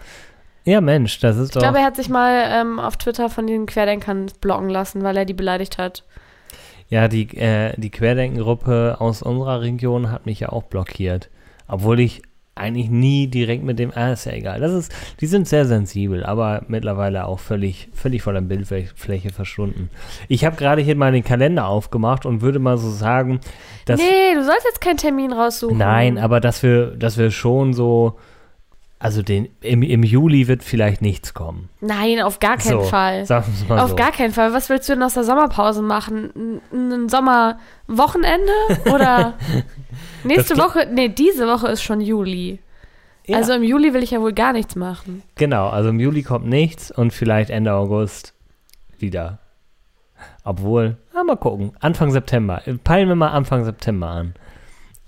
Ja, 0.64 0.80
Mensch, 0.80 1.18
das 1.18 1.36
ist 1.36 1.48
Ich 1.48 1.54
doch. 1.54 1.62
glaube, 1.62 1.78
er 1.78 1.84
hat 1.84 1.96
sich 1.96 2.08
mal 2.08 2.44
ähm, 2.48 2.78
auf 2.78 2.96
Twitter 2.96 3.28
von 3.28 3.48
den 3.48 3.66
Querdenkern 3.66 4.30
blocken 4.40 4.68
lassen, 4.70 5.02
weil 5.02 5.16
er 5.16 5.24
die 5.24 5.34
beleidigt 5.34 5.78
hat. 5.78 6.04
Ja, 6.90 7.08
die, 7.08 7.36
äh, 7.36 7.72
die 7.76 7.90
Querdenkengruppe 7.90 8.98
aus 9.00 9.20
unserer 9.22 9.62
Region 9.62 10.12
hat 10.12 10.24
mich 10.26 10.38
ja 10.38 10.50
auch 10.50 10.62
blockiert. 10.62 11.28
Obwohl 11.66 11.98
ich 11.98 12.22
eigentlich 12.54 12.90
nie 12.90 13.28
direkt 13.28 13.64
mit 13.64 13.78
dem, 13.78 13.92
ah, 13.94 14.12
ist 14.12 14.26
ja 14.26 14.32
egal. 14.32 14.60
Das 14.60 14.72
ist, 14.72 14.92
die 15.20 15.26
sind 15.26 15.48
sehr 15.48 15.64
sensibel, 15.64 16.22
aber 16.22 16.62
mittlerweile 16.68 17.26
auch 17.26 17.40
völlig, 17.40 17.88
völlig 17.94 18.22
von 18.22 18.34
der 18.34 18.42
Bildfläche 18.42 19.30
verschwunden. 19.30 19.88
Ich 20.28 20.44
habe 20.44 20.56
gerade 20.56 20.82
hier 20.82 20.94
mal 20.94 21.12
den 21.12 21.24
Kalender 21.24 21.66
aufgemacht 21.66 22.26
und 22.26 22.42
würde 22.42 22.58
mal 22.58 22.76
so 22.76 22.90
sagen, 22.90 23.40
dass. 23.86 23.98
nee, 23.98 24.34
du 24.34 24.44
sollst 24.44 24.64
jetzt 24.64 24.82
keinen 24.82 24.98
Termin 24.98 25.32
raussuchen. 25.32 25.78
Nein, 25.78 26.18
aber 26.18 26.40
dass 26.40 26.62
wir, 26.62 26.88
dass 26.88 27.16
wir 27.16 27.30
schon 27.30 27.72
so, 27.72 28.18
also 29.02 29.22
den, 29.22 29.48
im, 29.60 29.82
im 29.82 30.02
Juli 30.04 30.46
wird 30.46 30.62
vielleicht 30.62 31.02
nichts 31.02 31.34
kommen. 31.34 31.68
Nein, 31.80 32.20
auf 32.20 32.38
gar 32.38 32.56
keinen 32.56 32.80
so, 32.80 32.84
Fall. 32.84 33.26
Mal 33.68 33.80
Auf 33.80 33.90
so. 33.90 33.96
gar 33.96 34.12
keinen 34.12 34.32
Fall. 34.32 34.52
Was 34.52 34.68
willst 34.68 34.88
du 34.88 34.92
denn 34.94 35.02
aus 35.02 35.14
der 35.14 35.24
Sommerpause 35.24 35.82
machen? 35.82 36.60
Ein, 36.72 36.92
ein 36.92 37.08
Sommerwochenende? 37.08 38.52
Oder 38.94 39.34
nächste 40.24 40.54
Das- 40.54 40.64
Woche? 40.64 40.86
Nee, 40.92 41.08
diese 41.08 41.48
Woche 41.48 41.68
ist 41.68 41.82
schon 41.82 42.00
Juli. 42.00 42.60
Ja. 43.26 43.38
Also 43.38 43.52
im 43.54 43.62
Juli 43.64 43.92
will 43.92 44.02
ich 44.02 44.12
ja 44.12 44.20
wohl 44.20 44.32
gar 44.32 44.52
nichts 44.52 44.76
machen. 44.76 45.22
Genau, 45.34 45.68
also 45.68 45.88
im 45.90 45.98
Juli 46.00 46.22
kommt 46.22 46.46
nichts 46.46 46.90
und 46.90 47.12
vielleicht 47.12 47.50
Ende 47.50 47.72
August 47.74 48.34
wieder. 48.98 49.38
Obwohl, 50.44 50.96
na, 51.14 51.24
mal 51.24 51.36
gucken. 51.36 51.72
Anfang 51.80 52.10
September. 52.12 52.62
Peilen 52.84 53.08
wir 53.08 53.14
mal 53.16 53.28
Anfang 53.30 53.64
September 53.64 54.08
an. 54.08 54.34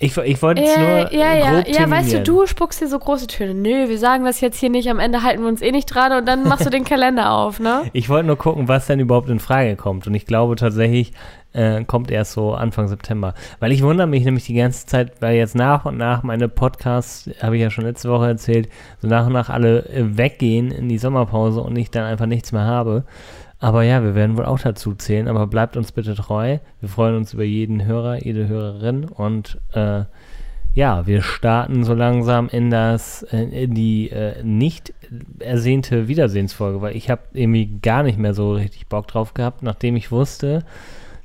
Ich, 0.05 0.17
ich 0.19 0.43
wollte 0.43 0.61
jetzt 0.61 0.77
Ja, 0.77 0.83
nur 0.83 1.13
ja, 1.13 1.35
ja. 1.35 1.51
grob 1.63 1.69
Ja, 1.69 1.91
weißt 1.91 2.13
du, 2.13 2.23
terminieren. 2.23 2.25
du 2.25 2.47
spuckst 2.47 2.79
hier 2.79 2.89
so 2.89 2.99
große 2.99 3.27
Töne. 3.27 3.55
Nö, 3.55 3.89
wir 3.89 3.99
sagen 3.99 4.25
das 4.27 4.41
jetzt 4.43 4.59
hier 4.59 4.69
nicht. 4.69 4.91
Am 4.91 4.99
Ende 4.99 5.23
halten 5.23 5.43
wir 5.43 5.49
uns 5.49 5.63
eh 5.63 5.73
nicht 5.73 5.87
dran 5.87 6.13
und 6.13 6.27
dann 6.29 6.47
machst 6.47 6.67
du 6.67 6.71
den 6.71 6.85
Kalender 6.85 7.31
auf, 7.33 7.59
ne? 7.59 7.85
Ich 7.95 8.11
wollte 8.11 8.27
nur 8.27 8.37
gucken, 8.37 8.69
was 8.69 8.87
denn 8.87 9.01
überhaupt 9.01 9.31
in 9.31 9.39
Frage 9.39 9.77
kommt. 9.77 10.07
Und 10.07 10.15
ich 10.15 10.27
glaube 10.27 10.57
tatsächlich, 10.57 11.13
äh, 11.55 11.85
kommt 11.85 12.11
erst 12.11 12.33
so 12.33 12.53
Anfang 12.53 12.89
September. 12.89 13.33
Weil 13.61 13.73
ich 13.73 13.83
wundere 13.83 14.07
mich 14.07 14.25
nämlich 14.25 14.45
die 14.45 14.55
ganze 14.55 14.85
Zeit, 14.87 15.13
weil 15.21 15.37
jetzt 15.37 15.55
nach 15.55 15.87
und 15.87 15.97
nach 15.97 16.23
meine 16.23 16.49
Podcasts, 16.49 17.31
habe 17.41 17.57
ich 17.57 17.63
ja 17.63 17.71
schon 17.71 17.85
letzte 17.85 18.11
Woche 18.11 18.27
erzählt, 18.27 18.69
so 19.01 19.09
nach 19.09 19.27
und 19.27 19.33
nach 19.33 19.49
alle 19.49 19.87
äh, 19.89 20.19
weggehen 20.19 20.71
in 20.71 20.89
die 20.91 20.99
Sommerpause 20.99 21.63
und 21.63 21.77
ich 21.77 21.91
dann 21.91 22.05
einfach 22.05 22.27
nichts 22.27 22.53
mehr 22.53 22.65
habe. 22.65 23.05
Aber 23.59 23.83
ja, 23.83 24.03
wir 24.03 24.15
werden 24.15 24.37
wohl 24.37 24.45
auch 24.45 24.59
dazu 24.59 24.95
zählen. 24.95 25.29
Aber 25.29 25.47
bleibt 25.47 25.77
uns 25.77 25.93
bitte 25.93 26.15
treu. 26.15 26.59
Wir 26.81 26.89
freuen 26.89 27.17
uns 27.17 27.33
über 27.33 27.45
jeden 27.45 27.85
Hörer, 27.85 28.23
jede 28.23 28.49
Hörerin. 28.49 29.05
Und 29.05 29.59
äh, 29.73 30.05
ja, 30.75 31.07
wir 31.07 31.23
starten 31.23 31.85
so 31.85 31.95
langsam 31.95 32.49
in 32.49 32.71
das, 32.71 33.23
äh, 33.23 33.43
in 33.65 33.75
die 33.75 34.11
äh, 34.11 34.43
nicht 34.43 34.93
ersehnte 35.39 36.09
Wiedersehensfolge, 36.09 36.83
weil 36.83 36.97
ich 36.97 37.11
habe 37.11 37.23
irgendwie 37.33 37.79
gar 37.81 38.03
nicht 38.03 38.19
mehr 38.19 38.35
so 38.35 38.53
richtig 38.53 38.89
Bock 38.89 39.07
drauf 39.07 39.35
gehabt, 39.35 39.63
nachdem 39.63 39.95
ich 39.95 40.11
wusste, 40.11 40.65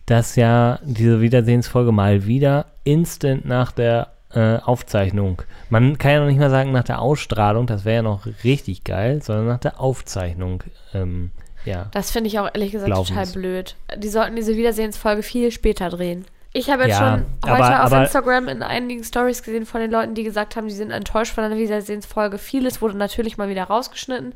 dass 0.05 0.35
ja 0.35 0.79
diese 0.83 1.21
Wiedersehensfolge 1.21 1.91
mal 1.91 2.27
wieder 2.27 2.67
instant 2.83 3.45
nach 3.45 3.71
der 3.71 4.09
äh, 4.33 4.57
Aufzeichnung, 4.57 5.41
man 5.71 5.97
kann 5.97 6.11
ja 6.11 6.19
noch 6.19 6.27
nicht 6.27 6.39
mal 6.39 6.51
sagen 6.51 6.71
nach 6.71 6.83
der 6.83 7.01
Ausstrahlung, 7.01 7.65
das 7.65 7.85
wäre 7.85 7.97
ja 7.97 8.01
noch 8.03 8.27
richtig 8.43 8.83
geil, 8.83 9.23
sondern 9.23 9.47
nach 9.47 9.59
der 9.59 9.79
Aufzeichnung, 9.79 10.63
ähm, 10.93 11.31
ja. 11.69 11.87
Das 11.91 12.11
finde 12.11 12.27
ich 12.27 12.39
auch 12.39 12.49
ehrlich 12.53 12.71
gesagt 12.71 12.87
Glauben 12.91 13.07
total 13.07 13.25
Sie. 13.25 13.33
blöd. 13.39 13.75
Die 13.97 14.09
sollten 14.09 14.35
diese 14.35 14.55
Wiedersehensfolge 14.57 15.23
viel 15.23 15.51
später 15.51 15.89
drehen. 15.89 16.25
Ich 16.51 16.69
habe 16.71 16.83
jetzt 16.83 16.99
Ja, 16.99 17.11
schon 17.13 17.25
aber- 17.41 17.53
heute 17.63 17.79
auf 17.79 17.85
aber- 17.91 18.01
Instagram 18.03 18.47
in 18.47 18.63
einigen 18.63 19.03
Stories 19.03 19.43
gesehen 19.43 19.65
von 19.67 19.81
den 19.81 19.91
Leuten, 19.91 20.15
die 20.15 20.23
gesagt 20.23 20.55
haben, 20.55 20.69
sie 20.69 20.75
sind 20.75 20.89
enttäuscht 20.91 21.33
von 21.35 21.47
der 21.47 21.57
Wiedersehensfolge. 21.59 22.39
Vieles 22.39 22.81
wurde 22.81 22.97
natürlich 22.97 23.37
mal 23.37 23.49
wieder 23.49 23.65
rausgeschnitten. 23.65 24.33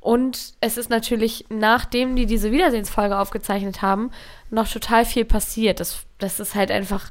Und 0.00 0.54
es 0.60 0.78
ist 0.78 0.90
natürlich, 0.90 1.44
nachdem 1.48 2.16
die 2.16 2.26
diese 2.26 2.50
Wiedersehensfolge 2.50 3.16
aufgezeichnet 3.18 3.82
haben, 3.82 4.10
noch 4.50 4.66
total 4.66 5.04
viel 5.04 5.24
passiert. 5.24 5.78
Das, 5.78 6.04
das 6.18 6.40
ist 6.40 6.54
halt 6.54 6.70
einfach, 6.72 7.10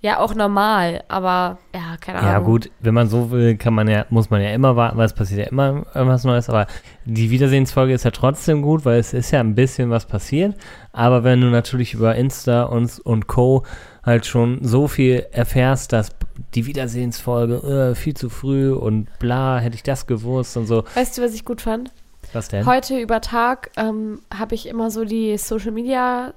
ja, 0.00 0.18
auch 0.18 0.34
normal. 0.34 1.04
Aber, 1.08 1.58
ja, 1.74 1.96
keine 2.00 2.20
Ahnung. 2.20 2.32
Ja 2.32 2.38
gut, 2.38 2.70
wenn 2.80 2.94
man 2.94 3.08
so 3.08 3.30
will, 3.30 3.56
kann 3.56 3.74
man 3.74 3.86
ja, 3.88 4.06
muss 4.08 4.30
man 4.30 4.40
ja 4.40 4.50
immer 4.50 4.76
warten, 4.76 4.96
weil 4.96 5.06
es 5.06 5.12
passiert 5.12 5.40
ja 5.40 5.46
immer 5.46 5.84
irgendwas 5.94 6.24
Neues, 6.24 6.48
aber 6.48 6.66
die 7.04 7.30
Wiedersehensfolge 7.30 7.92
ist 7.92 8.04
ja 8.04 8.10
trotzdem 8.10 8.62
gut, 8.62 8.84
weil 8.84 8.98
es 8.98 9.12
ist 9.12 9.30
ja 9.30 9.40
ein 9.40 9.54
bisschen 9.54 9.90
was 9.90 10.06
passiert, 10.06 10.56
aber 10.92 11.22
wenn 11.22 11.40
du 11.40 11.48
natürlich 11.48 11.94
über 11.94 12.14
Insta 12.14 12.64
und, 12.64 12.98
und 13.00 13.26
Co. 13.26 13.64
halt 14.02 14.24
schon 14.24 14.58
so 14.62 14.88
viel 14.88 15.26
erfährst, 15.32 15.92
dass 15.92 16.10
die 16.54 16.66
Wiedersehensfolge 16.66 17.90
äh, 17.90 17.94
viel 17.94 18.14
zu 18.14 18.30
früh 18.30 18.72
und 18.72 19.06
bla, 19.18 19.58
hätte 19.58 19.76
ich 19.76 19.82
das 19.82 20.06
gewusst 20.06 20.56
und 20.56 20.66
so. 20.66 20.84
Weißt 20.94 21.18
du, 21.18 21.22
was 21.22 21.34
ich 21.34 21.44
gut 21.44 21.60
fand? 21.60 21.92
Was 22.32 22.48
denn? 22.48 22.64
Heute 22.64 22.98
über 22.98 23.20
Tag 23.20 23.70
ähm, 23.76 24.20
habe 24.32 24.54
ich 24.54 24.68
immer 24.68 24.90
so 24.90 25.04
die 25.04 25.36
Social 25.36 25.72
Media 25.72 26.32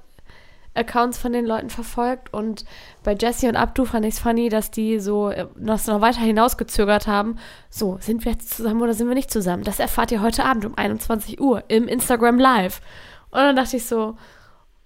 Accounts 0.74 1.18
von 1.18 1.32
den 1.32 1.46
Leuten 1.46 1.70
verfolgt 1.70 2.32
und 2.34 2.64
bei 3.02 3.14
Jesse 3.14 3.48
und 3.48 3.56
Abdu 3.56 3.84
fand 3.84 4.04
ich 4.04 4.14
es 4.14 4.20
funny, 4.20 4.48
dass 4.48 4.70
die 4.70 4.98
so 4.98 5.30
äh, 5.30 5.46
das 5.56 5.86
noch 5.86 6.00
weiter 6.00 6.20
hinausgezögert 6.20 7.06
haben. 7.06 7.38
So, 7.70 7.98
sind 8.00 8.24
wir 8.24 8.32
jetzt 8.32 8.54
zusammen 8.54 8.82
oder 8.82 8.94
sind 8.94 9.08
wir 9.08 9.14
nicht 9.14 9.30
zusammen? 9.30 9.64
Das 9.64 9.78
erfahrt 9.78 10.12
ihr 10.12 10.22
heute 10.22 10.44
Abend 10.44 10.64
um 10.64 10.76
21 10.76 11.40
Uhr 11.40 11.64
im 11.68 11.86
Instagram 11.86 12.38
Live. 12.38 12.80
Und 13.30 13.40
dann 13.40 13.56
dachte 13.56 13.76
ich 13.76 13.86
so, 13.86 14.16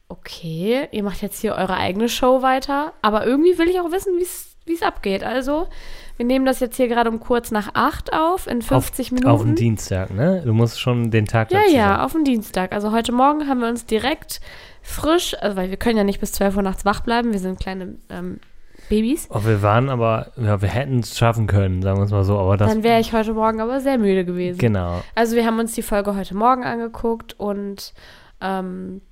okay, 0.08 0.88
ihr 0.90 1.02
macht 1.02 1.22
jetzt 1.22 1.40
hier 1.40 1.54
eure 1.54 1.76
eigene 1.76 2.08
Show 2.08 2.42
weiter, 2.42 2.92
aber 3.02 3.26
irgendwie 3.26 3.58
will 3.58 3.68
ich 3.68 3.80
auch 3.80 3.90
wissen, 3.90 4.16
wie 4.16 4.22
es 4.22 4.47
abgeht. 4.82 5.24
Also, 5.24 5.68
wir 6.16 6.26
nehmen 6.26 6.44
das 6.44 6.60
jetzt 6.60 6.76
hier 6.76 6.88
gerade 6.88 7.10
um 7.10 7.20
kurz 7.20 7.50
nach 7.50 7.70
acht 7.74 8.12
auf, 8.12 8.46
in 8.46 8.62
50 8.62 9.06
auf, 9.06 9.12
Minuten. 9.12 9.30
Auf 9.30 9.42
den 9.42 9.54
Dienstag, 9.54 10.10
ne? 10.10 10.42
Du 10.44 10.52
musst 10.52 10.80
schon 10.80 11.10
den 11.10 11.26
Tag 11.26 11.52
Ja, 11.52 11.60
dazu 11.60 11.74
ja, 11.74 11.88
sagen. 11.88 12.02
auf 12.02 12.12
den 12.12 12.24
Dienstag. 12.24 12.72
Also 12.72 12.92
heute 12.92 13.12
Morgen 13.12 13.48
haben 13.48 13.60
wir 13.60 13.68
uns 13.68 13.86
direkt 13.86 14.40
frisch, 14.82 15.36
also 15.40 15.56
weil 15.56 15.70
wir 15.70 15.76
können 15.76 15.96
ja 15.96 16.04
nicht 16.04 16.20
bis 16.20 16.32
12 16.32 16.56
Uhr 16.56 16.62
nachts 16.62 16.84
wach 16.84 17.00
bleiben, 17.00 17.32
wir 17.32 17.38
sind 17.38 17.60
kleine 17.60 17.96
ähm, 18.10 18.40
Babys. 18.88 19.28
Oh, 19.30 19.44
wir 19.44 19.62
waren 19.62 19.90
aber, 19.90 20.32
ja, 20.36 20.60
wir 20.62 20.68
hätten 20.68 21.00
es 21.00 21.16
schaffen 21.16 21.46
können, 21.46 21.82
sagen 21.82 21.98
wir 21.98 22.04
es 22.04 22.10
mal 22.10 22.24
so, 22.24 22.38
aber. 22.38 22.56
Dann 22.56 22.82
wäre 22.82 23.00
ich 23.00 23.12
heute 23.12 23.34
Morgen 23.34 23.60
aber 23.60 23.80
sehr 23.80 23.98
müde 23.98 24.24
gewesen. 24.24 24.58
Genau. 24.58 25.02
Also 25.14 25.36
wir 25.36 25.44
haben 25.44 25.58
uns 25.58 25.72
die 25.74 25.82
Folge 25.82 26.16
heute 26.16 26.34
Morgen 26.34 26.64
angeguckt 26.64 27.38
und 27.38 27.92
ähm, 28.40 29.02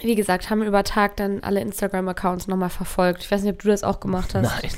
wie 0.00 0.14
gesagt, 0.14 0.48
haben 0.50 0.62
über 0.62 0.84
Tag 0.84 1.16
dann 1.16 1.40
alle 1.42 1.60
Instagram-Accounts 1.60 2.48
nochmal 2.48 2.70
verfolgt. 2.70 3.22
Ich 3.22 3.30
weiß 3.30 3.42
nicht, 3.42 3.52
ob 3.52 3.62
du 3.62 3.68
das 3.68 3.84
auch 3.84 4.00
gemacht 4.00 4.34
hast. 4.34 4.42
Nein, 4.62 4.70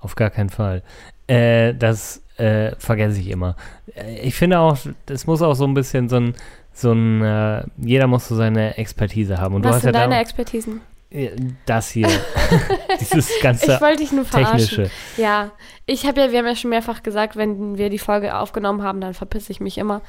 auf 0.00 0.14
gar 0.14 0.30
keinen 0.30 0.50
Fall. 0.50 0.82
Äh, 1.26 1.74
das 1.74 2.22
äh, 2.36 2.72
vergesse 2.78 3.18
ich 3.20 3.28
immer. 3.28 3.56
Äh, 3.94 4.20
Ich 4.20 4.34
finde 4.34 4.58
auch, 4.60 4.78
es 5.08 5.26
muss 5.26 5.42
auch 5.42 5.54
so 5.54 5.66
ein 5.66 5.74
bisschen 5.74 6.08
so 6.08 6.16
ein, 6.16 6.34
so 6.72 6.92
ein, 6.92 7.22
äh, 7.22 7.64
jeder 7.78 8.06
muss 8.06 8.28
so 8.28 8.36
seine 8.36 8.76
Expertise 8.76 9.38
haben. 9.38 9.54
Und 9.56 9.64
Was 9.64 9.82
sind 9.82 9.94
ja 9.94 10.00
deine 10.00 10.20
Expertisen? 10.20 10.80
äh, 11.10 11.30
das 11.66 11.90
hier, 11.90 12.08
dieses 13.00 13.30
ganze 13.40 13.74
Ich 13.74 13.80
wollte 13.80 13.98
dich 13.98 14.12
nur 14.12 14.24
verarschen. 14.24 14.58
technische. 14.58 14.90
Ja, 15.16 15.50
ich 15.86 16.06
habe 16.06 16.20
ja, 16.20 16.32
wir 16.32 16.38
haben 16.40 16.46
ja 16.46 16.56
schon 16.56 16.70
mehrfach 16.70 17.02
gesagt, 17.02 17.36
wenn 17.36 17.78
wir 17.78 17.90
die 17.90 17.98
Folge 17.98 18.36
aufgenommen 18.36 18.82
haben, 18.82 19.00
dann 19.00 19.14
verpisse 19.14 19.52
ich 19.52 19.60
mich 19.60 19.78
immer. 19.78 20.00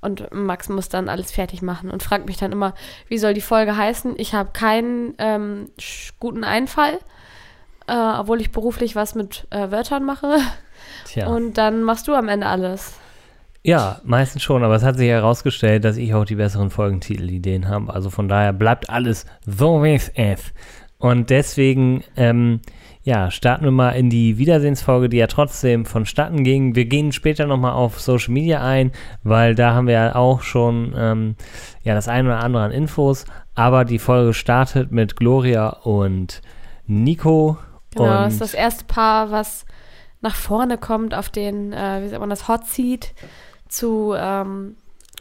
Und 0.00 0.32
Max 0.32 0.68
muss 0.68 0.88
dann 0.88 1.08
alles 1.08 1.30
fertig 1.30 1.60
machen 1.60 1.90
und 1.90 2.02
fragt 2.02 2.26
mich 2.26 2.38
dann 2.38 2.52
immer, 2.52 2.74
wie 3.08 3.18
soll 3.18 3.34
die 3.34 3.40
Folge 3.40 3.76
heißen? 3.76 4.14
Ich 4.16 4.34
habe 4.34 4.50
keinen 4.52 5.14
ähm, 5.18 5.70
guten 6.18 6.42
Einfall, 6.42 6.98
äh, 7.86 7.92
obwohl 7.92 8.40
ich 8.40 8.50
beruflich 8.50 8.96
was 8.96 9.14
mit 9.14 9.46
äh, 9.50 9.70
Wörtern 9.70 10.04
mache. 10.04 10.38
Tja. 11.04 11.28
Und 11.28 11.58
dann 11.58 11.82
machst 11.82 12.08
du 12.08 12.14
am 12.14 12.28
Ende 12.28 12.46
alles. 12.46 12.94
Ja, 13.62 14.00
meistens 14.04 14.42
schon, 14.42 14.64
aber 14.64 14.74
es 14.74 14.82
hat 14.82 14.96
sich 14.96 15.08
herausgestellt, 15.08 15.84
dass 15.84 15.98
ich 15.98 16.14
auch 16.14 16.24
die 16.24 16.36
besseren 16.36 16.70
Folgentitelideen 16.70 17.68
habe. 17.68 17.92
Also 17.92 18.08
von 18.08 18.26
daher 18.26 18.54
bleibt 18.54 18.88
alles 18.88 19.26
so 19.44 19.82
wie 19.82 19.94
es 19.94 20.08
ist. 20.08 20.54
Und 20.96 21.28
deswegen, 21.28 22.04
ähm, 22.16 22.60
ja, 23.02 23.30
starten 23.30 23.64
wir 23.64 23.70
mal 23.70 23.90
in 23.90 24.10
die 24.10 24.36
Wiedersehensfolge, 24.36 25.08
die 25.08 25.16
ja 25.16 25.26
trotzdem 25.26 25.86
vonstatten 25.86 26.44
ging. 26.44 26.74
Wir 26.74 26.84
gehen 26.84 27.12
später 27.12 27.46
nochmal 27.46 27.72
auf 27.72 27.98
Social 28.00 28.32
Media 28.32 28.62
ein, 28.62 28.92
weil 29.22 29.54
da 29.54 29.72
haben 29.72 29.86
wir 29.86 29.94
ja 29.94 30.14
auch 30.14 30.42
schon 30.42 30.94
ähm, 30.96 31.36
ja, 31.82 31.94
das 31.94 32.08
eine 32.08 32.28
oder 32.28 32.40
andere 32.40 32.62
an 32.62 32.72
Infos. 32.72 33.24
Aber 33.54 33.86
die 33.86 33.98
Folge 33.98 34.34
startet 34.34 34.92
mit 34.92 35.16
Gloria 35.16 35.68
und 35.68 36.42
Nico. 36.86 37.56
Genau, 37.94 38.04
und 38.04 38.10
das 38.10 38.34
ist 38.34 38.42
das 38.42 38.54
erste 38.54 38.84
Paar, 38.84 39.30
was 39.30 39.64
nach 40.20 40.34
vorne 40.34 40.76
kommt 40.76 41.14
auf 41.14 41.30
den, 41.30 41.72
äh, 41.72 42.02
wie 42.02 42.08
sagt 42.08 42.20
man 42.20 42.30
das, 42.30 42.48
Hot 42.48 42.66
Seat 42.66 43.14
zu 43.68 44.14
ähm, 44.16 44.76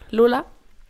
Lola. 0.10 0.44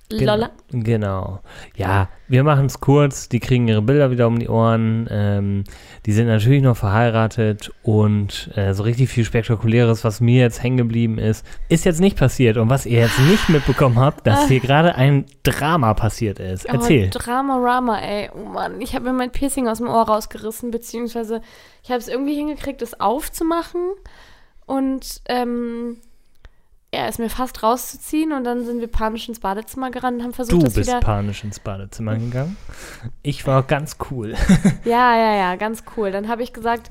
Gen- 0.09 0.25
Lola. 0.27 0.49
Genau. 0.71 1.39
Ja, 1.75 2.09
wir 2.27 2.43
machen 2.43 2.65
es 2.65 2.79
kurz. 2.79 3.29
Die 3.29 3.39
kriegen 3.39 3.67
ihre 3.67 3.83
Bilder 3.83 4.09
wieder 4.09 4.25
um 4.27 4.39
die 4.39 4.49
Ohren. 4.49 5.07
Ähm, 5.11 5.63
die 6.07 6.11
sind 6.13 6.25
natürlich 6.25 6.63
noch 6.63 6.75
verheiratet 6.77 7.71
und 7.83 8.49
äh, 8.55 8.73
so 8.73 8.81
richtig 8.83 9.09
viel 9.09 9.23
Spektakuläres, 9.23 10.03
was 10.03 10.19
mir 10.19 10.41
jetzt 10.41 10.63
hängen 10.63 10.77
geblieben 10.77 11.19
ist, 11.19 11.45
ist 11.69 11.85
jetzt 11.85 11.99
nicht 12.01 12.17
passiert. 12.17 12.57
Und 12.57 12.69
was 12.71 12.87
ihr 12.87 13.01
jetzt 13.01 13.19
nicht 13.19 13.49
mitbekommen 13.49 13.99
habt, 13.99 14.25
dass 14.25 14.47
hier 14.47 14.59
gerade 14.59 14.95
ein 14.95 15.25
Drama 15.43 15.93
passiert 15.93 16.39
ist. 16.39 16.65
Erzähl. 16.65 17.11
Oh, 17.13 17.19
Drama 17.19 17.57
Rama, 17.57 17.99
ey. 17.99 18.29
Oh 18.33 18.49
Mann, 18.49 18.81
ich 18.81 18.95
habe 18.95 19.05
mir 19.05 19.13
mein 19.13 19.31
Piercing 19.31 19.67
aus 19.67 19.77
dem 19.77 19.87
Ohr 19.89 20.07
rausgerissen, 20.07 20.71
beziehungsweise 20.71 21.41
ich 21.83 21.91
habe 21.91 21.99
es 21.99 22.07
irgendwie 22.07 22.33
hingekriegt, 22.35 22.81
es 22.81 22.99
aufzumachen 22.99 23.91
und 24.65 25.21
ähm, 25.27 25.97
er 26.91 27.07
ist 27.07 27.19
mir 27.19 27.29
fast 27.29 27.61
rauszuziehen 27.61 28.31
und 28.31 28.43
dann 28.43 28.65
sind 28.65 28.79
wir 28.79 28.87
panisch 28.87 29.29
ins 29.29 29.39
Badezimmer 29.39 29.91
gerannt 29.91 30.17
und 30.17 30.23
haben 30.23 30.33
versucht, 30.33 30.61
du 30.61 30.65
das 30.65 30.73
bist 30.73 30.89
wieder. 30.89 30.99
panisch 30.99 31.43
ins 31.43 31.59
Badezimmer 31.59 32.15
gegangen. 32.17 32.57
Ich 33.21 33.45
war 33.45 33.61
ganz 33.63 33.97
cool. 34.09 34.35
Ja, 34.85 35.15
ja, 35.15 35.35
ja, 35.35 35.55
ganz 35.55 35.83
cool. 35.95 36.11
Dann 36.11 36.27
habe 36.29 36.41
ich 36.41 36.51
gesagt, 36.51 36.89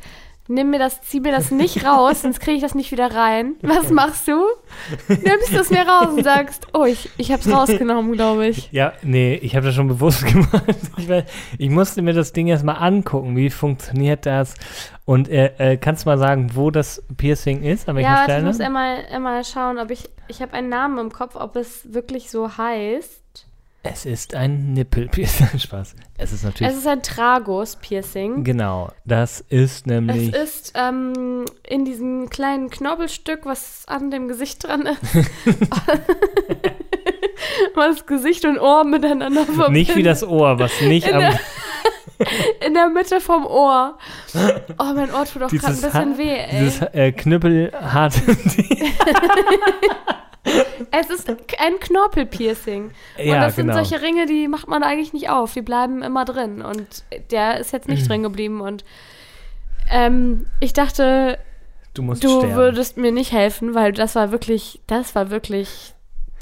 nimm 0.49 0.71
mir 0.71 0.79
das, 0.79 1.01
zieh 1.03 1.21
mir 1.21 1.31
das 1.31 1.51
nicht 1.51 1.85
raus, 1.85 2.23
sonst 2.23 2.41
kriege 2.41 2.57
ich 2.57 2.63
das 2.63 2.75
nicht 2.75 2.91
wieder 2.91 3.15
rein. 3.15 3.55
Was 3.63 3.91
machst 3.91 4.27
du? 4.27 4.45
Nimmst 5.09 5.55
es 5.55 5.71
mir 5.71 5.87
raus 5.87 6.09
und 6.17 6.25
sagst, 6.25 6.67
oh, 6.73 6.85
ich, 6.85 7.11
ich 7.19 7.31
habe 7.31 7.41
es 7.41 7.53
rausgenommen, 7.53 8.13
glaube 8.13 8.47
ich. 8.49 8.73
Ja, 8.73 8.93
nee, 9.03 9.35
ich 9.35 9.55
habe 9.55 9.67
das 9.67 9.75
schon 9.75 9.89
bewusst 9.89 10.27
gemacht. 10.33 10.65
Ich, 10.97 11.09
weiß, 11.09 11.25
ich 11.59 11.71
musste 11.71 12.03
mir 12.03 12.15
das 12.15 12.33
Ding 12.33 12.47
erstmal 12.49 12.77
angucken, 12.77 13.37
wie 13.37 13.51
funktioniert 13.51 14.27
das. 14.27 14.55
Und 15.05 15.29
äh, 15.29 15.53
äh, 15.59 15.77
kannst 15.77 16.05
du 16.05 16.11
mal 16.11 16.19
sagen, 16.19 16.51
wo 16.55 16.71
das 16.71 17.03
Piercing 17.17 17.63
ist? 17.63 17.89
An 17.89 17.97
welcher 17.97 18.09
Ja, 18.09 18.15
warte, 18.17 18.33
ich 18.33 18.37
Stelle? 18.37 18.47
muss 18.47 18.61
einmal, 18.61 18.97
einmal 19.11 19.45
schauen, 19.45 19.79
ob 19.79 19.91
ich, 19.91 20.09
ich 20.29 20.43
habe 20.43 20.53
einen 20.55 20.69
Namen 20.69 20.99
im 20.99 21.13
Kopf, 21.13 21.37
ob 21.37 21.57
es 21.57 21.93
wirklich 21.95 22.31
so 22.31 22.57
heißt. 22.59 23.47
Es 23.93 24.05
ist 24.07 24.35
ein 24.35 24.73
Nippelpiercing. 24.75 25.59
Spaß. 25.59 25.95
Es 26.17 26.33
ist 26.33 26.45
natürlich. 26.45 26.73
Es 26.73 26.79
ist 26.79 26.87
ein 26.87 27.03
Tragus-Piercing. 27.03 28.45
genau, 28.45 28.91
das 29.05 29.41
ist 29.49 29.81
Es 29.81 29.87
nämlich. 29.87 30.33
ist 30.35 30.73
ähm, 30.77 31.45
in 31.67 31.85
diesem 31.85 32.29
kleinen 32.31 32.71
Knorpelstück, 32.71 33.41
was 33.45 33.83
an 33.87 34.11
dem 34.11 34.29
Gesicht 34.29 34.65
dran 34.65 34.83
ist. 34.87 35.01
was 37.75 38.07
Gesicht 38.07 38.45
und 38.45 38.59
Ohr 38.59 38.85
miteinander 38.85 39.45
verbindet. 39.45 39.71
nicht 39.73 39.97
wie 39.97 40.03
das 40.03 40.23
Ohr, 40.25 40.59
was 40.59 40.81
nicht 40.81 41.07
In 41.09 41.15
am. 41.15 41.21
der- 41.21 41.41
In 42.67 42.75
der 42.75 42.89
Mitte 42.89 43.21
vom 43.21 43.47
Ohr. 43.47 43.97
Oh, 44.79 44.85
mein 44.93 45.15
Ohr 45.15 45.25
tut 45.25 45.41
auch 45.45 45.49
gerade 45.51 45.69
ein 45.73 45.81
bisschen 45.81 46.19
weh, 46.19 46.35
ey. 46.37 46.59
dieses 46.65 46.83
äh, 46.93 47.13
knüppelharte. 47.13 48.21
Es 50.91 51.11
ist 51.11 51.29
ein 51.29 51.81
Knorpelpiercing. 51.81 52.85
und 53.19 53.25
ja, 53.25 53.41
das 53.41 53.57
genau. 53.57 53.75
sind 53.75 53.87
solche 53.87 54.03
Ringe, 54.05 54.27
die 54.27 54.49
macht 54.49 54.69
man 54.69 54.83
eigentlich 54.83 55.13
nicht 55.13 55.31
auf. 55.31 55.53
Die 55.55 55.63
bleiben 55.63 56.03
immer 56.03 56.25
drin. 56.25 56.63
Und 56.63 57.05
der 57.31 57.59
ist 57.59 57.73
jetzt 57.73 57.89
nicht 57.89 58.09
drin 58.09 58.23
geblieben. 58.23 58.61
Und 58.61 58.85
ähm, 59.91 60.47
ich 60.61 60.73
dachte, 60.73 61.39
du 61.95 62.03
du 62.15 62.55
würdest 62.55 62.97
mir 62.97 63.13
nicht 63.13 63.33
helfen, 63.33 63.75
weil 63.75 63.93
das 63.93 64.15
war 64.15 64.31
wirklich, 64.31 64.81
das 64.87 65.15
war 65.15 65.31
wirklich 65.31 65.95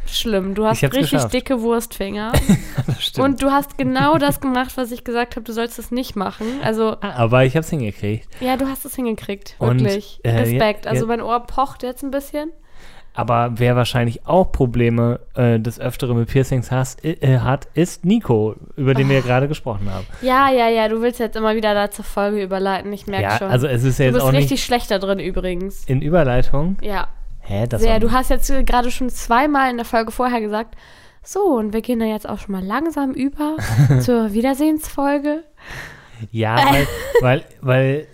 schlimm. 0.06 0.54
Du 0.54 0.64
hast 0.66 0.82
richtig 0.82 1.10
geschafft. 1.10 1.34
dicke 1.34 1.62
Wurstfinger. 1.62 2.32
und 3.18 3.42
du 3.42 3.50
hast 3.50 3.76
genau 3.76 4.18
das 4.18 4.40
gemacht, 4.40 4.76
was 4.76 4.92
ich 4.92 5.02
gesagt 5.04 5.36
habe, 5.36 5.44
du 5.44 5.52
sollst 5.52 5.78
es 5.78 5.90
nicht 5.90 6.14
machen. 6.16 6.46
Also, 6.62 6.96
aber 7.00 7.44
ich 7.44 7.56
hab's 7.56 7.70
hingekriegt. 7.70 8.28
ja, 8.40 8.56
du 8.56 8.68
hast 8.68 8.84
es 8.84 8.94
hingekriegt. 8.94 9.56
Und, 9.58 9.80
Wirklich. 9.80 10.20
äh, 10.22 10.30
Respekt. 10.30 10.84
ja- 10.84 10.92
also 10.92 11.04
ja- 11.04 11.08
mein 11.08 11.20
Ohr 11.22 11.40
pocht 11.40 11.82
jetzt 11.82 12.02
ein 12.04 12.10
bisschen. 12.10 12.52
Aber 13.16 13.52
wer 13.56 13.74
wahrscheinlich 13.76 14.26
auch 14.26 14.52
Probleme 14.52 15.20
äh, 15.34 15.58
des 15.58 15.80
Öfteren 15.80 16.18
mit 16.18 16.28
Piercings 16.28 16.70
has, 16.70 16.96
äh, 17.02 17.38
hat, 17.38 17.66
ist 17.74 18.04
Nico, 18.04 18.54
über 18.76 18.92
den 18.94 19.06
Oh. 19.06 19.10
wir 19.10 19.22
gerade 19.22 19.48
gesprochen 19.48 19.90
haben. 19.90 20.06
Ja, 20.20 20.50
ja, 20.50 20.68
ja, 20.68 20.88
du 20.88 21.00
willst 21.00 21.18
jetzt 21.18 21.34
immer 21.34 21.56
wieder 21.56 21.72
da 21.74 21.90
zur 21.90 22.04
Folge 22.04 22.42
überleiten. 22.42 22.92
Ich 22.92 23.06
merke 23.06 23.22
Ja, 23.24 23.38
schon. 23.38 23.48
also 23.48 23.66
es 23.66 23.84
ist 23.84 23.98
ja 23.98 24.08
du 24.08 24.14
bist 24.14 24.26
richtig 24.32 24.50
nicht 24.50 24.64
schlecht 24.64 24.90
da 24.90 24.98
drin 24.98 25.18
übrigens. 25.18 25.84
in 25.86 26.02
Überleitung. 26.02 26.76
Ja, 26.82 27.08
Hä, 27.40 27.66
das 27.66 27.80
sehr. 27.80 28.00
Du 28.00 28.12
hast 28.12 28.28
jetzt 28.30 28.52
gerade 28.66 28.90
schon 28.90 29.08
zweimal 29.08 29.70
in 29.70 29.76
der 29.76 29.86
Folge 29.86 30.10
vorher 30.12 30.40
gesagt, 30.40 30.74
so, 31.22 31.40
und 31.40 31.72
wir 31.72 31.80
gehen 31.80 31.98
da 32.00 32.06
jetzt 32.06 32.28
auch 32.28 32.38
schon 32.38 32.52
mal 32.52 32.62
langsam 32.64 33.12
über 33.12 33.56
zur 34.00 34.32
Wiedersehensfolge. 34.32 35.42
Ja, 36.30 36.56
weil, 36.56 36.86
weil, 37.20 37.44
weil, 37.60 38.06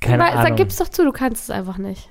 keine 0.00 0.24
Ahnung. 0.24 0.42
Sag, 0.42 0.56
gib's 0.56 0.76
doch 0.76 0.88
zu, 0.88 1.04
du 1.04 1.12
kannst 1.12 1.44
es 1.44 1.50
einfach 1.50 1.78
nicht. 1.78 2.08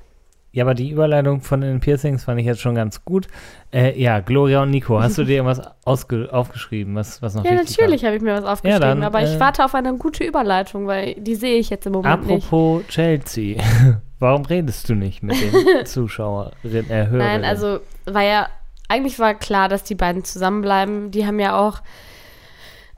Ja, 0.56 0.64
aber 0.64 0.74
die 0.74 0.90
Überleitung 0.90 1.42
von 1.42 1.60
den 1.60 1.82
Piercings 1.82 2.24
fand 2.24 2.40
ich 2.40 2.46
jetzt 2.46 2.62
schon 2.62 2.76
ganz 2.76 3.04
gut. 3.04 3.28
Äh, 3.74 4.02
ja, 4.02 4.22
Gloria 4.22 4.64
und 4.64 4.70
Nico, 4.70 5.02
hast 5.02 5.18
du 5.18 5.24
dir 5.26 5.44
irgendwas 5.44 5.62
aufgeschrieben, 5.84 6.96
was, 6.96 7.22
was 7.22 7.36
noch 7.36 7.44
Ja, 7.44 7.56
natürlich 7.56 8.06
habe 8.06 8.16
ich 8.16 8.22
mir 8.22 8.36
was 8.36 8.46
aufgeschrieben, 8.46 8.80
dann, 8.80 9.04
aber 9.04 9.22
ich 9.22 9.36
äh, 9.36 9.40
warte 9.42 9.66
auf 9.66 9.76
eine 9.76 9.98
gute 9.98 10.24
Überleitung, 10.24 10.88
weil 10.88 11.16
die 11.16 11.36
sehe 11.36 11.58
ich 11.58 11.70
jetzt 11.70 11.88
im? 11.88 11.92
Moment 11.92 12.28
nicht. 12.28 12.46
Apropos 12.46 12.88
Chelsea, 12.88 13.62
warum 14.20 14.46
redest 14.46 14.88
du 14.88 14.96
nicht 14.96 15.24
mit 15.24 15.36
den 15.42 15.86
Zuschauerinnen, 15.86 16.90
äh, 16.90 17.08
Hörerinnen? 17.08 17.18
Nein, 17.18 17.44
also 17.44 17.82
war 18.06 18.24
ja, 18.24 18.48
eigentlich 18.88 19.20
war 19.20 19.34
klar, 19.34 19.68
dass 19.68 19.84
die 19.84 19.96
beiden 19.96 20.24
zusammenbleiben. 20.24 21.12
Die 21.12 21.26
haben 21.26 21.42
ja 21.42 21.60
auch 21.60 21.82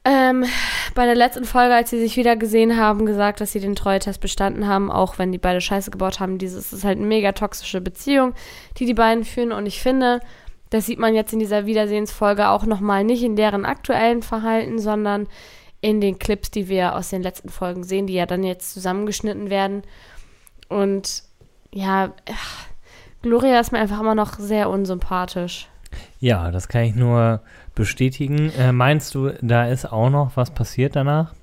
ähm, 0.07 0.45
bei 0.95 1.05
der 1.05 1.15
letzten 1.15 1.43
Folge, 1.43 1.75
als 1.75 1.89
sie 1.89 1.99
sich 1.99 2.15
wieder 2.15 2.37
gesehen 2.37 2.77
haben, 2.77 3.05
gesagt, 3.05 3.41
dass 3.41 3.51
sie 3.51 3.59
den 3.59 3.75
Treue-Test 3.75 4.21
bestanden 4.21 4.65
haben, 4.65 4.89
auch 4.89 5.19
wenn 5.19 5.33
die 5.33 5.37
beide 5.37 5.59
Scheiße 5.59 5.91
gebaut 5.91 6.21
haben. 6.21 6.37
Dieses 6.37 6.71
ist 6.71 6.85
halt 6.85 6.97
eine 6.97 7.05
mega 7.05 7.33
toxische 7.33 7.81
Beziehung, 7.81 8.33
die 8.77 8.85
die 8.85 8.93
beiden 8.93 9.25
führen. 9.25 9.51
Und 9.51 9.65
ich 9.65 9.81
finde, 9.81 10.21
das 10.69 10.85
sieht 10.85 10.97
man 10.97 11.13
jetzt 11.13 11.33
in 11.33 11.39
dieser 11.39 11.65
Wiedersehensfolge 11.65 12.47
auch 12.47 12.65
nochmal 12.65 13.03
nicht 13.03 13.21
in 13.21 13.35
deren 13.35 13.65
aktuellen 13.65 14.21
Verhalten, 14.21 14.79
sondern 14.79 15.27
in 15.81 15.99
den 15.99 16.19
Clips, 16.19 16.51
die 16.51 16.69
wir 16.69 16.95
aus 16.95 17.09
den 17.09 17.21
letzten 17.21 17.49
Folgen 17.49 17.83
sehen, 17.83 18.07
die 18.07 18.13
ja 18.13 18.25
dann 18.25 18.45
jetzt 18.45 18.73
zusammengeschnitten 18.73 19.49
werden. 19.49 19.83
Und 20.69 21.23
ja, 21.73 22.13
ach, 22.31 22.65
Gloria 23.23 23.59
ist 23.59 23.73
mir 23.73 23.79
einfach 23.79 23.99
immer 23.99 24.15
noch 24.15 24.39
sehr 24.39 24.69
unsympathisch. 24.69 25.67
Ja, 26.19 26.49
das 26.49 26.69
kann 26.69 26.83
ich 26.83 26.95
nur 26.95 27.41
bestätigen. 27.77 28.51
Äh, 28.57 28.71
meinst 28.71 29.15
du, 29.15 29.31
da 29.41 29.67
ist 29.67 29.85
auch 29.85 30.09
noch 30.09 30.35
was 30.35 30.51
passiert 30.51 30.95
danach? 30.95 31.33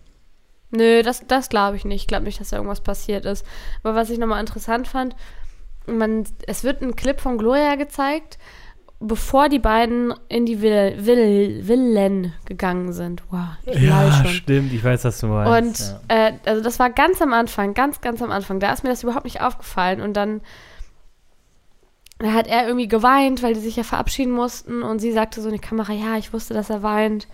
Nö, 0.71 1.03
das, 1.03 1.27
das 1.27 1.49
glaube 1.49 1.77
ich 1.77 1.85
nicht. 1.85 2.03
Ich 2.03 2.07
glaube 2.09 2.25
nicht, 2.25 2.41
dass 2.41 2.51
da 2.51 2.57
irgendwas 2.57 2.81
passiert 2.81 3.25
ist. 3.25 3.47
Aber 3.83 3.95
was 3.95 4.11
ich 4.11 4.19
nochmal 4.19 4.41
interessant 4.41 4.89
fand, 4.89 5.15
man, 5.87 6.25
es 6.47 6.65
wird 6.65 6.83
ein 6.83 6.97
Clip 6.97 7.21
von 7.21 7.39
Gloria 7.39 7.77
gezeigt, 7.77 8.39
bevor 8.99 9.49
die 9.49 9.59
beiden 9.59 10.15
in 10.29 10.47
die 10.47 10.61
Vill, 10.63 10.97
Vill, 10.99 11.63
Villen 11.65 12.33
gegangen 12.47 12.93
sind. 12.93 13.23
Wow, 13.31 13.41
ich 13.67 13.89
schon. 13.89 14.27
stimmt, 14.29 14.73
ich 14.73 14.83
weiß, 14.83 15.05
was 15.05 15.21
du 15.21 15.27
meinst. 15.29 15.93
Und 15.93 16.17
äh, 16.17 16.33
also 16.47 16.63
das 16.63 16.79
war 16.79 16.91
ganz 16.91 17.21
am 17.23 17.33
Anfang, 17.33 17.75
ganz, 17.75 18.01
ganz 18.01 18.23
am 18.23 18.31
Anfang. 18.31 18.61
Da 18.61 18.73
ist 18.73 18.83
mir 18.83 18.91
das 18.91 19.03
überhaupt 19.03 19.25
nicht 19.25 19.43
aufgefallen. 19.43 20.01
Und 20.01 20.15
dann 20.15 20.41
da 22.19 22.33
hat 22.33 22.47
er 22.47 22.67
irgendwie 22.67 22.89
geweint, 22.89 23.43
weil 23.43 23.55
die 23.55 23.61
sich 23.61 23.77
ja 23.77 23.83
verabschieden 23.83 24.33
mussten. 24.33 24.83
Und 24.83 25.01
sie 25.01 25.13
sagte 25.13 25.41
so 25.41 25.49
in 25.49 25.55
die 25.55 25.61
Kamera, 25.61 25.93
ja, 25.93 26.17
ich 26.17 26.33
wusste, 26.33 26.55
dass 26.55 26.71
er 26.71 26.83
weint. 26.83 27.29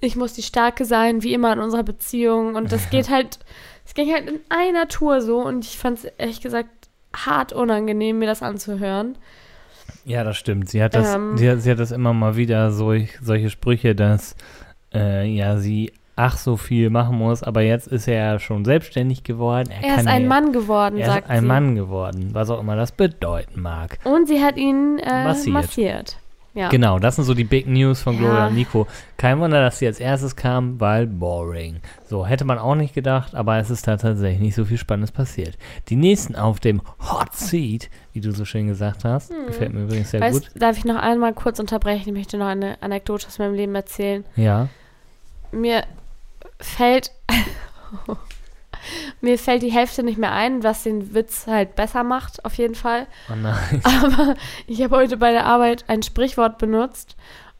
Ich 0.00 0.16
muss 0.16 0.32
die 0.32 0.42
Starke 0.42 0.84
sein, 0.84 1.22
wie 1.22 1.34
immer 1.34 1.52
in 1.52 1.58
unserer 1.60 1.82
Beziehung. 1.82 2.54
Und 2.54 2.72
das 2.72 2.90
geht 2.90 3.08
halt, 3.10 3.38
es 3.84 3.94
ging 3.94 4.12
halt 4.12 4.28
in 4.28 4.40
einer 4.48 4.88
Tour 4.88 5.20
so. 5.22 5.38
Und 5.40 5.64
ich 5.64 5.78
fand 5.78 5.98
es 5.98 6.04
ehrlich 6.04 6.40
gesagt 6.40 6.68
hart 7.14 7.52
unangenehm, 7.52 8.18
mir 8.18 8.26
das 8.26 8.42
anzuhören. 8.42 9.16
Ja, 10.04 10.24
das 10.24 10.36
stimmt. 10.36 10.68
Sie 10.68 10.82
hat 10.82 10.94
das, 10.94 11.14
Ähm. 11.14 11.36
sie 11.36 11.48
hat, 11.50 11.62
sie 11.62 11.70
hat 11.70 11.78
das 11.78 11.90
immer 11.90 12.12
mal 12.12 12.36
wieder, 12.36 12.70
solch, 12.70 13.18
solche 13.22 13.50
Sprüche, 13.50 13.94
dass 13.94 14.36
äh, 14.92 15.26
ja, 15.26 15.58
sie 15.58 15.92
ach 16.18 16.36
so 16.36 16.56
viel 16.56 16.90
machen 16.90 17.16
muss, 17.16 17.42
aber 17.42 17.62
jetzt 17.62 17.86
ist 17.86 18.08
er 18.08 18.14
ja 18.32 18.38
schon 18.38 18.64
selbstständig 18.64 19.22
geworden. 19.22 19.70
Er, 19.70 19.90
Er 19.90 19.96
ist 19.98 20.06
ein 20.08 20.22
ja, 20.24 20.28
Mann 20.28 20.52
geworden, 20.52 20.98
Er 20.98 21.06
sagt 21.06 21.24
ist 21.26 21.30
ein 21.30 21.40
sie. 21.42 21.46
Mann 21.46 21.74
geworden, 21.76 22.30
was 22.32 22.50
auch 22.50 22.60
immer 22.60 22.74
das 22.76 22.92
bedeuten 22.92 23.60
mag. 23.62 23.98
Und 24.04 24.26
sie 24.28 24.42
hat 24.42 24.56
ihn 24.56 24.98
äh, 24.98 25.24
Massiert. 25.24 25.54
massiert. 25.54 26.16
Ja. 26.54 26.70
Genau, 26.70 26.98
das 26.98 27.14
sind 27.14 27.24
so 27.24 27.34
die 27.34 27.44
Big 27.44 27.68
News 27.68 28.02
von 28.02 28.18
Gloria 28.18 28.38
Ja. 28.38 28.46
und 28.48 28.54
Nico. 28.56 28.88
Kein 29.16 29.38
Wunder, 29.38 29.60
dass 29.60 29.78
sie 29.78 29.86
als 29.86 30.00
erstes 30.00 30.34
kam, 30.34 30.80
weil 30.80 31.06
boring. 31.06 31.76
So, 32.06 32.26
hätte 32.26 32.44
man 32.44 32.58
auch 32.58 32.74
nicht 32.74 32.94
gedacht, 32.94 33.36
aber 33.36 33.58
es 33.58 33.70
ist 33.70 33.86
da 33.86 33.96
tatsächlich 33.96 34.40
nicht 34.40 34.54
so 34.56 34.64
viel 34.64 34.78
Spannendes 34.78 35.12
passiert. 35.12 35.56
Die 35.88 35.94
nächsten 35.94 36.34
auf 36.34 36.58
dem 36.58 36.82
Hot 36.98 37.32
Seat, 37.34 37.90
wie 38.12 38.20
du 38.20 38.32
so 38.32 38.44
schön 38.44 38.66
gesagt 38.66 39.04
hast, 39.04 39.30
gefällt 39.46 39.72
mir 39.72 39.84
übrigens 39.84 40.10
sehr 40.10 40.20
Hm. 40.20 40.26
Weißt, 40.34 40.52
gut. 40.54 40.60
darf 40.62 40.76
ich 40.78 40.84
noch 40.84 40.96
einmal 41.00 41.32
kurz 41.32 41.60
unterbrechen? 41.60 42.08
Ich 42.08 42.14
möchte 42.14 42.38
noch 42.38 42.46
eine 42.48 42.82
Anekdote 42.82 43.28
aus 43.28 43.38
meinem 43.38 43.54
Leben 43.54 43.74
erzählen. 43.76 44.24
Ja. 44.34 44.66
Mir 45.52 45.84
fällt 46.60 47.12
mir 49.20 49.38
fällt 49.38 49.62
die 49.62 49.72
Hälfte 49.72 50.02
nicht 50.02 50.18
mehr 50.18 50.32
ein, 50.32 50.62
was 50.62 50.82
den 50.82 51.14
Witz 51.14 51.46
halt 51.46 51.74
besser 51.74 52.04
macht, 52.04 52.44
auf 52.44 52.54
jeden 52.54 52.74
Fall. 52.74 53.06
Oh 53.30 53.36
nein. 53.36 53.82
Aber 53.84 54.34
ich 54.66 54.82
habe 54.82 54.96
heute 54.96 55.16
bei 55.16 55.32
der 55.32 55.46
Arbeit 55.46 55.84
ein 55.88 56.02
Sprichwort 56.02 56.58
benutzt 56.58 57.16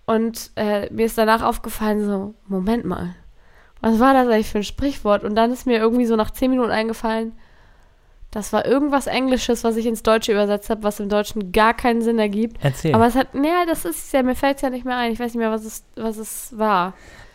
und 0.06 0.50
äh, 0.56 0.92
mir 0.92 1.06
ist 1.06 1.18
danach 1.18 1.42
aufgefallen, 1.42 2.04
so, 2.04 2.34
Moment 2.46 2.84
mal, 2.84 3.14
was 3.80 4.00
war 4.00 4.14
das 4.14 4.28
eigentlich 4.28 4.50
für 4.50 4.58
ein 4.58 4.64
Sprichwort? 4.64 5.24
Und 5.24 5.34
dann 5.34 5.52
ist 5.52 5.66
mir 5.66 5.78
irgendwie 5.78 6.06
so 6.06 6.16
nach 6.16 6.30
zehn 6.30 6.50
Minuten 6.50 6.70
eingefallen, 6.70 7.32
das 8.30 8.52
war 8.52 8.66
irgendwas 8.66 9.06
Englisches, 9.06 9.64
was 9.64 9.76
ich 9.76 9.86
ins 9.86 10.02
Deutsche 10.02 10.32
übersetzt 10.32 10.68
habe, 10.68 10.82
was 10.82 11.00
im 11.00 11.08
Deutschen 11.08 11.50
gar 11.50 11.72
keinen 11.72 12.02
Sinn 12.02 12.18
ergibt. 12.18 12.58
Erzähl. 12.60 12.94
Aber 12.94 13.06
es 13.06 13.14
hat, 13.14 13.34
naja, 13.34 13.64
das 13.66 13.86
ist 13.86 14.12
ja, 14.12 14.22
mir 14.22 14.34
fällt 14.34 14.56
es 14.56 14.62
ja 14.62 14.68
nicht 14.68 14.84
mehr 14.84 14.96
ein. 14.96 15.12
Ich 15.12 15.18
weiß 15.18 15.32
nicht 15.32 15.38
mehr, 15.38 15.50
was 15.50 15.64
es, 15.64 15.84
was 15.96 16.18
es 16.18 16.58
war. 16.58 16.92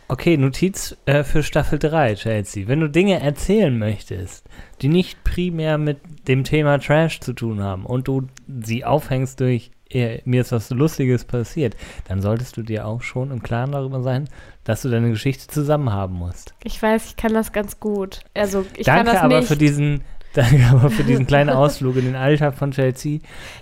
Okay, 0.08 0.38
Notiz 0.38 0.96
äh, 1.06 1.24
für 1.24 1.44
Staffel 1.44 1.80
3, 1.80 2.16
Chelsea. 2.16 2.68
Wenn 2.68 2.80
du 2.80 2.90
Dinge 2.90 3.20
erzählen 3.20 3.78
möchtest, 3.78 4.46
die 4.82 4.90
nicht 4.90 5.24
primär 5.24 5.78
mit 5.78 6.00
dem 6.28 6.44
Thema 6.44 6.78
Trash 6.78 7.20
zu 7.20 7.34
tun 7.34 7.62
haben 7.62 7.86
und 7.86 8.08
du 8.08 8.28
sie 8.48 8.86
aufhängst 8.86 9.40
durch 9.40 9.72
äh, 9.90 10.22
mir 10.26 10.42
ist 10.42 10.52
was 10.52 10.70
Lustiges 10.72 11.26
passiert, 11.26 11.76
dann 12.08 12.22
solltest 12.22 12.58
du 12.58 12.64
dir 12.64 12.86
auch 12.86 13.02
schon 13.02 13.32
im 13.32 13.44
Klaren 13.44 13.72
darüber 13.72 14.02
sein, 14.02 14.28
dass 14.64 14.82
du 14.82 14.90
deine 14.90 15.10
Geschichte 15.10 15.48
zusammen 15.48 15.92
haben 15.92 16.16
musst. 16.16 16.54
Ich 16.64 16.82
weiß, 16.82 17.06
ich 17.06 17.16
kann 17.16 17.34
das 17.34 17.52
ganz 17.52 17.80
gut. 17.80 18.22
Also, 18.34 18.66
ich 18.76 18.86
kann 18.86 18.98
danke 18.98 19.12
das 19.12 19.22
aber 19.22 19.38
nicht. 19.40 19.48
für 19.48 19.58
diesen, 19.58 20.02
danke 20.34 20.66
aber 20.72 20.90
für 20.90 21.04
diesen 21.04 21.28
kleinen 21.28 21.50
Ausflug 21.50 21.96
in 21.98 22.06
den 22.06 22.16
Alltag 22.16 22.56
von 22.56 22.72
Chelsea. 22.72 23.20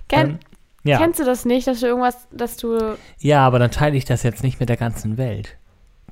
Ken, 0.07 0.29
Ähm, 0.29 0.39
ja. 0.83 0.97
Kennst 0.97 1.19
du 1.19 1.25
das 1.25 1.45
nicht, 1.45 1.67
dass 1.67 1.79
du 1.79 1.87
irgendwas, 1.87 2.27
dass 2.31 2.57
du. 2.57 2.97
ja, 3.19 3.45
aber 3.45 3.59
dann 3.59 3.69
teile 3.69 3.95
ich 3.97 4.05
das 4.05 4.23
jetzt 4.23 4.43
nicht 4.43 4.59
mit 4.59 4.67
der 4.67 4.77
ganzen 4.77 5.17
Welt. 5.17 5.57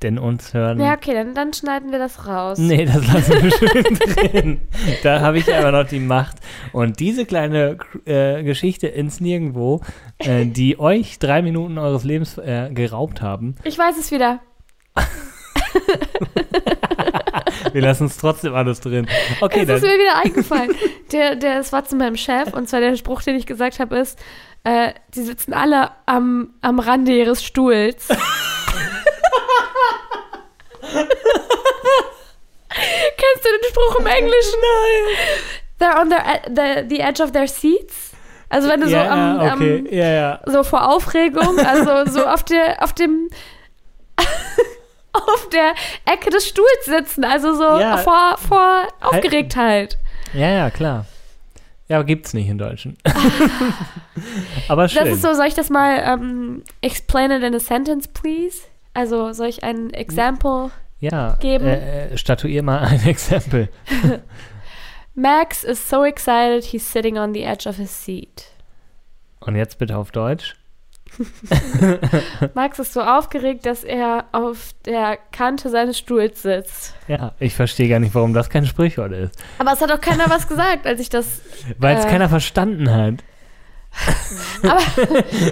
Denn 0.02 0.18
uns 0.18 0.54
hören 0.54 0.80
Ja, 0.80 0.94
okay, 0.94 1.12
dann, 1.12 1.34
dann 1.34 1.52
schneiden 1.52 1.92
wir 1.92 1.98
das 1.98 2.26
raus. 2.26 2.56
Nee, 2.58 2.86
das 2.86 3.06
lassen 3.06 3.42
wir 3.42 3.50
schön 3.58 3.84
drin. 3.94 4.60
Da 5.02 5.20
habe 5.20 5.38
ich 5.38 5.54
aber 5.54 5.72
noch 5.72 5.86
die 5.86 6.00
Macht. 6.00 6.38
Und 6.72 7.00
diese 7.00 7.26
kleine 7.26 7.76
äh, 8.06 8.42
Geschichte 8.42 8.86
ins 8.86 9.20
Nirgendwo, 9.20 9.82
äh, 10.18 10.46
die 10.46 10.80
euch 10.80 11.18
drei 11.18 11.42
Minuten 11.42 11.76
eures 11.76 12.04
Lebens 12.04 12.38
äh, 12.38 12.70
geraubt 12.72 13.20
haben, 13.20 13.56
Ich 13.64 13.76
weiß 13.76 13.98
es 13.98 14.10
wieder. 14.10 14.40
wir 17.72 17.82
lassen 17.82 18.06
es 18.06 18.16
trotzdem 18.16 18.54
alles 18.54 18.80
drin. 18.80 19.06
Okay, 19.40 19.60
es 19.60 19.66
dann. 19.66 19.76
ist 19.76 19.82
mir 19.82 19.98
wieder 19.98 20.16
eingefallen. 20.24 20.70
der, 21.12 21.36
der, 21.36 21.60
es 21.60 21.72
war 21.72 21.84
zu 21.84 21.96
meinem 21.96 22.16
Chef 22.16 22.52
und 22.54 22.68
zwar 22.68 22.80
der 22.80 22.96
Spruch, 22.96 23.22
den 23.22 23.36
ich 23.36 23.46
gesagt 23.46 23.80
habe, 23.80 23.98
ist, 23.98 24.18
äh, 24.64 24.92
die 25.14 25.22
sitzen 25.22 25.52
alle 25.52 25.90
am, 26.06 26.50
am 26.60 26.78
Rande 26.78 27.16
ihres 27.16 27.44
Stuhls. 27.44 28.08
Kennst 32.70 33.44
du 33.44 33.48
den 33.48 33.64
Spruch 33.68 33.98
im 33.98 34.06
Englischen? 34.06 34.60
Nein. 34.60 35.04
They're 35.78 36.00
on 36.00 36.10
their, 36.10 36.42
the, 36.46 36.88
the 36.88 37.00
edge 37.00 37.20
of 37.22 37.32
their 37.32 37.48
seats. 37.48 38.12
Also 38.48 38.68
wenn 38.68 38.80
du 38.80 38.88
so 38.88 38.96
ja, 38.96 39.08
am, 39.10 39.40
ja, 39.40 39.54
okay, 39.54 39.78
am 39.78 39.86
ja, 39.86 40.40
so 40.44 40.64
vor 40.64 40.88
Aufregung, 40.88 41.58
also 41.60 42.04
so 42.10 42.26
auf 42.26 42.42
der, 42.42 42.82
auf 42.82 42.92
dem, 42.92 43.30
auf 45.12 45.48
der 45.50 45.74
Ecke 46.04 46.30
des 46.30 46.48
Stuhls 46.48 46.84
sitzen, 46.84 47.24
also 47.24 47.54
so 47.54 47.78
vor, 48.02 48.36
vor 48.38 48.88
Aufgeregtheit. 49.00 49.98
Ja, 50.34 50.50
ja, 50.50 50.70
klar. 50.70 51.06
Ja, 51.90 51.96
aber 51.96 52.04
gibt's 52.04 52.34
nicht 52.34 52.48
in 52.48 52.58
Deutschen. 52.58 52.96
aber 54.68 54.88
schön. 54.88 55.04
Das 55.04 55.14
ist 55.14 55.22
so, 55.22 55.34
soll 55.34 55.46
ich 55.46 55.54
das 55.54 55.70
mal 55.70 56.02
ähm, 56.04 56.62
explain 56.82 57.32
it 57.32 57.42
in 57.42 57.54
a 57.54 57.58
sentence, 57.58 58.06
please? 58.06 58.62
Also 58.94 59.32
soll 59.32 59.48
ich 59.48 59.62
ein 59.64 59.90
Example? 59.92 60.70
ja, 61.00 61.36
geben. 61.40 61.66
Äh, 61.66 62.08
äh, 62.12 62.16
statuier 62.18 62.62
mal 62.62 62.78
ein 62.80 63.02
Exempel. 63.06 63.68
Max 65.14 65.64
is 65.64 65.88
so 65.88 66.04
excited, 66.04 66.64
he's 66.64 66.90
sitting 66.90 67.18
on 67.18 67.32
the 67.34 67.42
edge 67.42 67.68
of 67.68 67.76
his 67.76 67.90
seat. 68.04 68.46
Und 69.40 69.56
jetzt 69.56 69.78
bitte 69.78 69.96
auf 69.96 70.10
Deutsch. 70.12 70.56
Max 72.54 72.78
ist 72.78 72.92
so 72.92 73.00
aufgeregt, 73.02 73.66
dass 73.66 73.82
er 73.82 74.26
auf 74.32 74.70
der 74.84 75.18
Kante 75.32 75.68
seines 75.68 75.98
Stuhls 75.98 76.42
sitzt. 76.42 76.94
Ja, 77.08 77.32
ich 77.40 77.54
verstehe 77.54 77.88
gar 77.88 77.98
nicht, 77.98 78.14
warum 78.14 78.32
das 78.32 78.48
kein 78.48 78.64
Sprichwort 78.66 79.12
ist. 79.12 79.34
Aber 79.58 79.72
es 79.72 79.80
hat 79.80 79.90
auch 79.90 80.00
keiner 80.00 80.30
was 80.30 80.46
gesagt, 80.46 80.86
als 80.86 81.00
ich 81.00 81.08
das 81.08 81.40
Weil 81.78 81.96
es 81.96 82.04
Äh. 82.04 82.08
keiner 82.10 82.28
verstanden 82.28 82.92
hat. 82.92 83.14
Aber, 84.62 84.80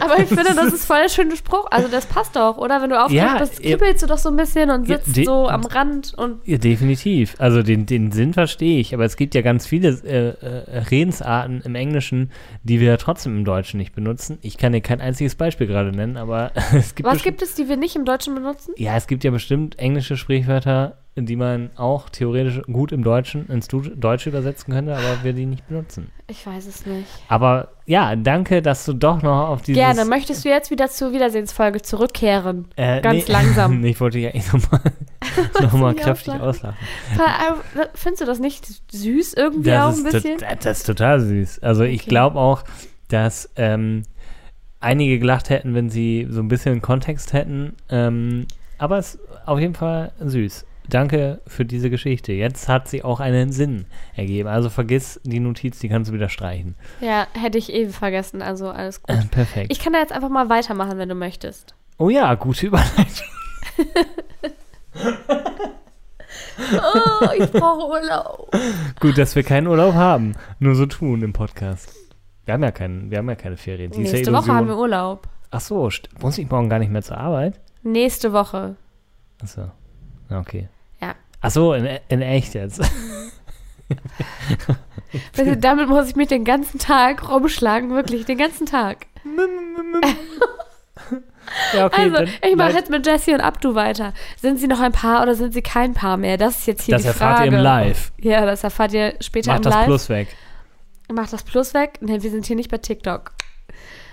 aber 0.00 0.18
ich 0.22 0.28
finde, 0.28 0.54
das 0.54 0.72
ist 0.72 0.84
voll 0.84 0.98
der 1.02 1.08
schöne 1.08 1.34
Spruch. 1.36 1.66
Also 1.70 1.88
das 1.88 2.06
passt 2.06 2.36
doch, 2.36 2.56
oder? 2.58 2.80
Wenn 2.80 2.90
du 2.90 2.96
aufgeregt 3.02 3.26
Ja, 3.34 3.38
bist, 3.38 3.62
ja. 3.64 3.76
kribbelst 3.76 4.02
du 4.02 4.06
doch 4.06 4.18
so 4.18 4.28
ein 4.28 4.36
bisschen 4.36 4.70
und 4.70 4.86
Ja, 4.88 4.96
sitzt 4.98 5.16
die- 5.16 5.24
so 5.24 5.48
am 5.48 5.64
Rand 5.64 6.14
und 6.16 6.40
Ja, 6.46 6.58
definitiv. 6.58 7.34
Also 7.38 7.62
den, 7.62 7.86
den 7.86 8.12
Sinn 8.12 8.34
verstehe 8.34 8.78
ich, 8.80 8.94
aber 8.94 9.04
es 9.04 9.16
gibt 9.16 9.34
ja 9.34 9.42
ganz 9.42 9.66
viele 9.66 9.88
äh, 10.04 10.28
äh, 10.46 10.78
Redensarten 10.90 11.62
im 11.62 11.74
Englischen, 11.74 12.30
die 12.62 12.80
wir 12.80 12.88
ja 12.88 12.96
trotzdem 12.96 13.36
im 13.36 13.44
Deutschen 13.44 13.78
nicht 13.78 13.94
benutzen. 13.94 14.38
Ich 14.42 14.56
kann 14.58 14.72
dir 14.72 14.80
kein 14.82 15.00
einziges 15.00 15.34
Beispiel 15.34 15.66
gerade 15.66 15.90
nennen, 15.90 16.16
aber 16.16 16.52
es 16.74 16.94
gibt 16.94 17.08
was 17.08 17.22
gibt 17.22 17.42
es, 17.42 17.54
die 17.54 17.68
wir 17.68 17.76
nicht 17.76 17.96
im 17.96 18.04
Deutschen 18.04 18.34
benutzen? 18.34 18.72
Ja, 18.76 18.96
es 18.96 19.06
gibt 19.06 19.24
ja 19.24 19.30
bestimmt 19.30 19.78
englische 19.78 20.16
Sprichwörter, 20.16 20.98
die 21.22 21.36
man 21.36 21.70
auch 21.76 22.08
theoretisch 22.08 22.60
gut 22.70 22.92
im 22.92 23.02
Deutschen 23.04 23.46
ins 23.48 23.68
Deutsche 23.68 24.28
übersetzen 24.30 24.72
könnte, 24.72 24.94
aber 24.96 25.22
wir 25.22 25.32
die 25.32 25.46
nicht 25.46 25.66
benutzen. 25.68 26.10
Ich 26.26 26.46
weiß 26.46 26.66
es 26.66 26.84
nicht. 26.86 27.06
Aber 27.28 27.68
ja, 27.86 28.14
danke, 28.16 28.60
dass 28.62 28.84
du 28.84 28.92
doch 28.92 29.22
noch 29.22 29.48
auf 29.48 29.62
dieses... 29.62 29.78
Gerne. 29.80 30.04
Möchtest 30.04 30.44
du 30.44 30.48
jetzt 30.48 30.70
wieder 30.70 30.88
zur 30.88 31.12
Wiedersehensfolge 31.12 31.80
zurückkehren? 31.82 32.66
äh, 32.76 33.00
ganz 33.00 33.24
nee, 33.26 33.32
langsam. 33.32 33.84
ich 33.84 34.00
wollte 34.00 34.18
dich 34.18 34.26
eigentlich 34.26 34.52
nochmal 34.52 34.80
noch 35.62 35.72
mal 35.72 35.94
kräftig 35.96 36.34
auslachen? 36.34 36.76
auslachen. 37.14 37.60
Äh, 37.80 37.86
Findest 37.94 38.22
du 38.22 38.26
das 38.26 38.38
nicht 38.40 38.66
süß 38.92 39.34
irgendwie 39.34 39.72
auch 39.72 39.88
Das 39.90 39.98
ein 40.00 40.06
ist, 40.06 40.12
bisschen? 40.12 40.38
das 40.60 40.78
ist 40.78 40.84
total 40.86 41.20
süß. 41.20 41.60
Also 41.62 41.84
ich 41.84 42.00
Okay. 42.02 42.10
glaube 42.10 42.38
auch, 42.38 42.64
dass 43.08 43.48
ähm, 43.56 44.02
einige 44.80 45.18
gelacht 45.18 45.50
hätten, 45.50 45.74
wenn 45.74 45.88
sie 45.90 46.26
so 46.30 46.40
ein 46.40 46.48
bisschen 46.48 46.82
Kontext 46.82 47.32
hätten. 47.32 47.74
Ähm, 47.88 48.46
aber 48.76 48.98
es 48.98 49.14
ist 49.14 49.20
auf 49.46 49.58
jeden 49.58 49.74
Fall 49.74 50.12
süß. 50.20 50.64
Danke 50.90 51.40
für 51.46 51.64
diese 51.64 51.90
Geschichte. 51.90 52.32
Jetzt 52.32 52.68
hat 52.68 52.88
sie 52.88 53.04
auch 53.04 53.20
einen 53.20 53.52
Sinn 53.52 53.84
ergeben. 54.14 54.48
Also 54.48 54.70
vergiss 54.70 55.20
die 55.24 55.40
Notiz, 55.40 55.78
die 55.78 55.88
kannst 55.88 56.10
du 56.10 56.14
wieder 56.14 56.28
streichen. 56.28 56.76
Ja, 57.00 57.26
hätte 57.34 57.58
ich 57.58 57.72
eben 57.72 57.92
vergessen. 57.92 58.40
Also 58.40 58.70
alles 58.70 59.02
gut. 59.02 59.14
Äh, 59.14 59.26
perfekt. 59.30 59.70
Ich 59.70 59.80
kann 59.80 59.92
da 59.92 59.98
jetzt 59.98 60.12
einfach 60.12 60.30
mal 60.30 60.48
weitermachen, 60.48 60.96
wenn 60.98 61.08
du 61.08 61.14
möchtest. 61.14 61.74
oh 61.98 62.08
ja, 62.08 62.34
gute 62.34 62.66
Überleitung. 62.66 63.26
Oh, 66.58 67.28
ich 67.38 67.50
brauche 67.52 67.88
Urlaub. 67.88 68.50
Gut, 69.00 69.16
dass 69.16 69.34
wir 69.36 69.42
keinen 69.42 69.66
Urlaub 69.66 69.94
haben. 69.94 70.34
Nur 70.58 70.74
so 70.74 70.86
tun 70.86 71.22
im 71.22 71.32
Podcast. 71.32 71.94
Wir 72.44 72.54
haben 72.54 72.62
ja, 72.62 72.70
keinen, 72.70 73.10
wir 73.10 73.18
haben 73.18 73.28
ja 73.28 73.36
keine 73.36 73.56
Ferien. 73.56 73.90
Die 73.92 74.02
ist 74.02 74.12
Nächste 74.12 74.32
ja 74.32 74.36
Woche 74.36 74.52
haben 74.52 74.66
wir 74.66 74.74
Illusion. 74.74 74.90
Urlaub. 74.90 75.28
Ach 75.50 75.60
so, 75.60 75.88
muss 76.20 76.38
ich 76.38 76.50
morgen 76.50 76.68
gar 76.68 76.78
nicht 76.78 76.90
mehr 76.90 77.02
zur 77.02 77.18
Arbeit? 77.18 77.60
Nächste 77.82 78.32
Woche. 78.32 78.76
Ach 79.42 79.46
so. 79.48 79.70
Okay. 80.30 80.68
Ach 81.40 81.50
so, 81.50 81.72
in, 81.74 81.98
in 82.08 82.22
echt 82.22 82.54
jetzt. 82.54 82.80
Also, 85.38 85.54
damit 85.54 85.88
muss 85.88 86.08
ich 86.10 86.16
mich 86.16 86.28
den 86.28 86.44
ganzen 86.44 86.78
Tag 86.78 87.26
rumschlagen, 87.30 87.90
wirklich, 87.90 88.26
den 88.26 88.36
ganzen 88.36 88.66
Tag. 88.66 89.06
ja, 91.74 91.86
okay. 91.86 92.02
also, 92.02 92.30
ich 92.46 92.56
mache 92.56 92.72
jetzt 92.72 92.90
mit 92.90 93.06
Jessie 93.06 93.32
und 93.32 93.40
Abdu 93.40 93.74
weiter. 93.74 94.12
Sind 94.36 94.58
sie 94.58 94.66
noch 94.66 94.80
ein 94.80 94.92
Paar 94.92 95.22
oder 95.22 95.34
sind 95.34 95.54
sie 95.54 95.62
kein 95.62 95.94
Paar 95.94 96.18
mehr? 96.18 96.36
Das 96.36 96.58
ist 96.58 96.66
jetzt 96.66 96.82
hier 96.82 96.96
Das 96.96 97.02
die 97.02 97.08
erfahrt 97.08 97.38
Frage. 97.38 97.50
ihr 97.52 97.56
im 97.56 97.64
Live. 97.64 98.12
Ja, 98.18 98.44
das 98.44 98.64
erfahrt 98.64 98.92
ihr 98.92 99.14
später 99.20 99.52
Macht 99.52 99.60
im 99.60 99.64
das 99.64 99.74
Live. 99.74 99.86
Plus 99.86 100.08
weg. 100.10 100.28
Macht 101.10 101.32
das 101.32 101.42
Plus 101.42 101.72
weg? 101.72 102.02
Ne, 102.02 102.22
wir 102.22 102.30
sind 102.30 102.44
hier 102.44 102.56
nicht 102.56 102.70
bei 102.70 102.76
TikTok. 102.78 103.32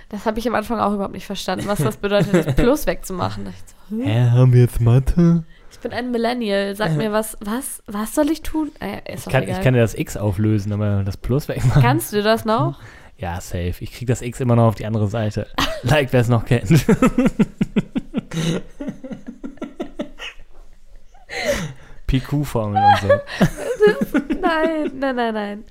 Das 0.09 0.25
habe 0.25 0.39
ich 0.39 0.47
am 0.47 0.55
Anfang 0.55 0.79
auch 0.79 0.93
überhaupt 0.93 1.13
nicht 1.13 1.25
verstanden, 1.25 1.67
was 1.67 1.79
das 1.79 1.97
bedeutet, 1.97 2.33
das 2.33 2.55
Plus 2.55 2.85
wegzumachen. 2.87 3.45
Da 3.45 3.51
so, 3.51 3.97
hm? 3.97 4.03
Hä, 4.05 4.29
haben 4.29 4.53
wir 4.53 4.61
jetzt 4.61 4.79
Mathe? 4.79 5.43
Ich 5.75 5.81
bin 5.81 5.91
ein 5.91 6.09
Millennial. 6.11 6.73
Sag 6.75 6.95
mir 6.95 7.11
was, 7.11 7.37
was, 7.41 7.83
was 7.85 8.15
soll 8.15 8.31
ich 8.31 8.41
tun? 8.41 8.71
Äh, 8.79 9.01
Ich 9.13 9.25
kann, 9.25 9.43
ich 9.43 9.61
kann 9.61 9.75
ja 9.75 9.81
das 9.81 9.93
X 9.93 10.15
auflösen, 10.17 10.71
aber 10.71 11.03
das 11.03 11.17
Plus 11.17 11.47
wegmachen. 11.49 11.81
Kannst 11.81 12.13
du 12.13 12.23
das 12.23 12.45
noch? 12.45 12.79
Ja, 13.17 13.39
safe. 13.39 13.75
Ich 13.79 13.93
krieg 13.93 14.09
das 14.09 14.21
X 14.21 14.41
immer 14.41 14.57
noch 14.57 14.65
auf 14.67 14.75
die 14.75 14.85
andere 14.85 15.07
Seite. 15.07 15.47
Like, 15.83 16.11
wer 16.11 16.19
es 16.19 16.27
noch 16.27 16.43
kennt. 16.43 16.69
PQ-Formel 22.07 22.81
und 22.83 22.97
so. 23.01 23.07
Nein, 24.41 24.91
nein, 24.95 25.15
nein, 25.15 25.33
nein. 25.33 25.63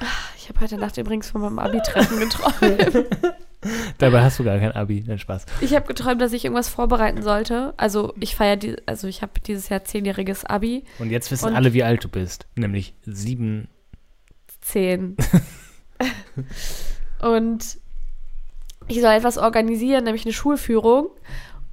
Ach, 0.00 0.30
Ich 0.36 0.48
habe 0.48 0.60
heute 0.60 0.76
Nacht 0.76 0.96
übrigens 0.98 1.30
von 1.30 1.40
meinem 1.42 1.58
Abi-Treffen 1.58 2.18
geträumt. 2.20 3.06
Dabei 3.98 4.22
hast 4.22 4.38
du 4.38 4.44
gar 4.44 4.58
kein 4.58 4.72
Abi. 4.72 5.04
Nein, 5.06 5.18
Spaß. 5.18 5.46
Ich 5.60 5.74
habe 5.74 5.86
geträumt, 5.86 6.20
dass 6.20 6.32
ich 6.32 6.44
irgendwas 6.44 6.68
vorbereiten 6.68 7.22
sollte. 7.22 7.74
Also 7.76 8.12
ich 8.20 8.36
feiere, 8.36 8.56
die, 8.56 8.76
also 8.86 9.06
ich 9.08 9.22
habe 9.22 9.32
dieses 9.46 9.68
Jahr 9.68 9.84
zehnjähriges 9.84 10.44
Abi. 10.44 10.84
Und 10.98 11.10
jetzt 11.10 11.30
wissen 11.30 11.48
Und- 11.48 11.56
alle, 11.56 11.72
wie 11.72 11.82
alt 11.84 12.02
du 12.04 12.08
bist. 12.08 12.46
Nämlich 12.56 12.94
sieben. 13.04 13.68
Zehn. 14.60 15.16
Und 17.20 17.78
ich 18.88 19.00
soll 19.00 19.12
etwas 19.12 19.38
organisieren, 19.38 20.04
nämlich 20.04 20.24
eine 20.24 20.32
Schulführung. 20.34 21.08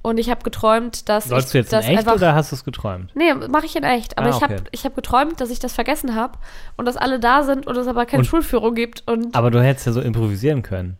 Und 0.04 0.18
ich 0.18 0.30
habe 0.30 0.42
geträumt, 0.42 1.08
dass 1.08 1.26
Sollst 1.26 1.48
ich 1.48 1.52
du 1.52 1.58
jetzt 1.58 1.72
in 1.72 1.78
echt 1.90 1.98
einfach 2.00 2.14
oder 2.16 2.34
hast 2.34 2.50
du 2.50 2.56
es 2.56 2.64
geträumt? 2.64 3.14
Nee, 3.14 3.34
mache 3.34 3.66
ich 3.66 3.76
in 3.76 3.84
echt. 3.84 4.18
Aber 4.18 4.28
Ah, 4.28 4.36
ich 4.36 4.42
habe 4.42 4.54
okay. 4.54 4.64
ich 4.72 4.84
hab 4.84 4.96
geträumt, 4.96 5.40
dass 5.40 5.48
ich 5.50 5.60
das 5.60 5.74
vergessen 5.74 6.16
habe 6.16 6.38
und 6.76 6.86
dass 6.86 6.96
alle 6.96 7.20
da 7.20 7.44
sind 7.44 7.68
und 7.68 7.76
es 7.76 7.86
aber 7.86 8.04
keine 8.06 8.20
Und- 8.20 8.24
Schulführung 8.24 8.74
gibt. 8.74 9.06
Und 9.06 9.36
Aber 9.36 9.52
du 9.52 9.62
hättest 9.62 9.86
ja 9.86 9.92
so 9.92 10.00
improvisieren 10.00 10.62
können. 10.62 10.98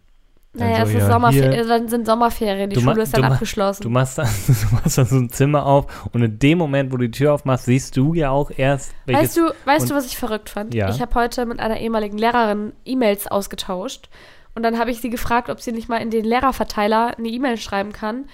Naja, 0.54 0.78
Also, 0.78 0.90
es 0.90 0.94
ist 0.98 1.00
ja, 1.08 1.12
Sommerferien, 1.12 1.52
hier- 1.52 1.66
dann 1.66 1.88
sind 1.88 2.06
Sommerferien, 2.06 2.70
die 2.70 2.80
Schule 2.80 3.02
ist 3.02 3.16
dann 3.16 3.24
abgeschlossen. 3.24 3.82
Du 3.82 3.88
machst, 3.90 4.18
dann, 4.18 4.26
du 4.46 4.74
machst 4.74 4.98
dann 4.98 5.06
so 5.06 5.16
ein 5.16 5.30
Zimmer 5.30 5.64
auf 5.64 6.08
und 6.12 6.22
in 6.22 6.38
dem 6.38 6.58
Moment, 6.58 6.92
wo 6.92 6.96
du 6.98 7.04
die 7.08 7.10
Tür 7.10 7.32
aufmachst, 7.34 7.64
siehst 7.64 7.96
du 7.96 8.14
ja 8.14 8.30
auch 8.30 8.50
erst. 8.54 8.92
Weißt 9.06 9.36
du, 9.36 9.52
weißt 9.64 9.90
du, 9.90 9.94
was 9.94 10.06
ich 10.06 10.16
verrückt 10.16 10.50
fand? 10.50 10.74
Ja. 10.74 10.90
Ich 10.90 11.00
habe 11.00 11.14
heute 11.14 11.46
mit 11.46 11.58
einer 11.60 11.80
ehemaligen 11.80 12.18
Lehrerin 12.18 12.72
E-Mails 12.84 13.26
ausgetauscht 13.28 14.08
und 14.54 14.62
dann 14.62 14.78
habe 14.78 14.90
ich 14.90 15.00
sie 15.00 15.10
gefragt, 15.10 15.48
ob 15.48 15.60
sie 15.60 15.72
nicht 15.72 15.88
mal 15.88 15.96
in 15.98 16.10
den 16.10 16.24
Lehrerverteiler 16.24 17.16
eine 17.16 17.28
E-Mail 17.28 17.56
schreiben 17.56 17.92
kann 17.92 18.26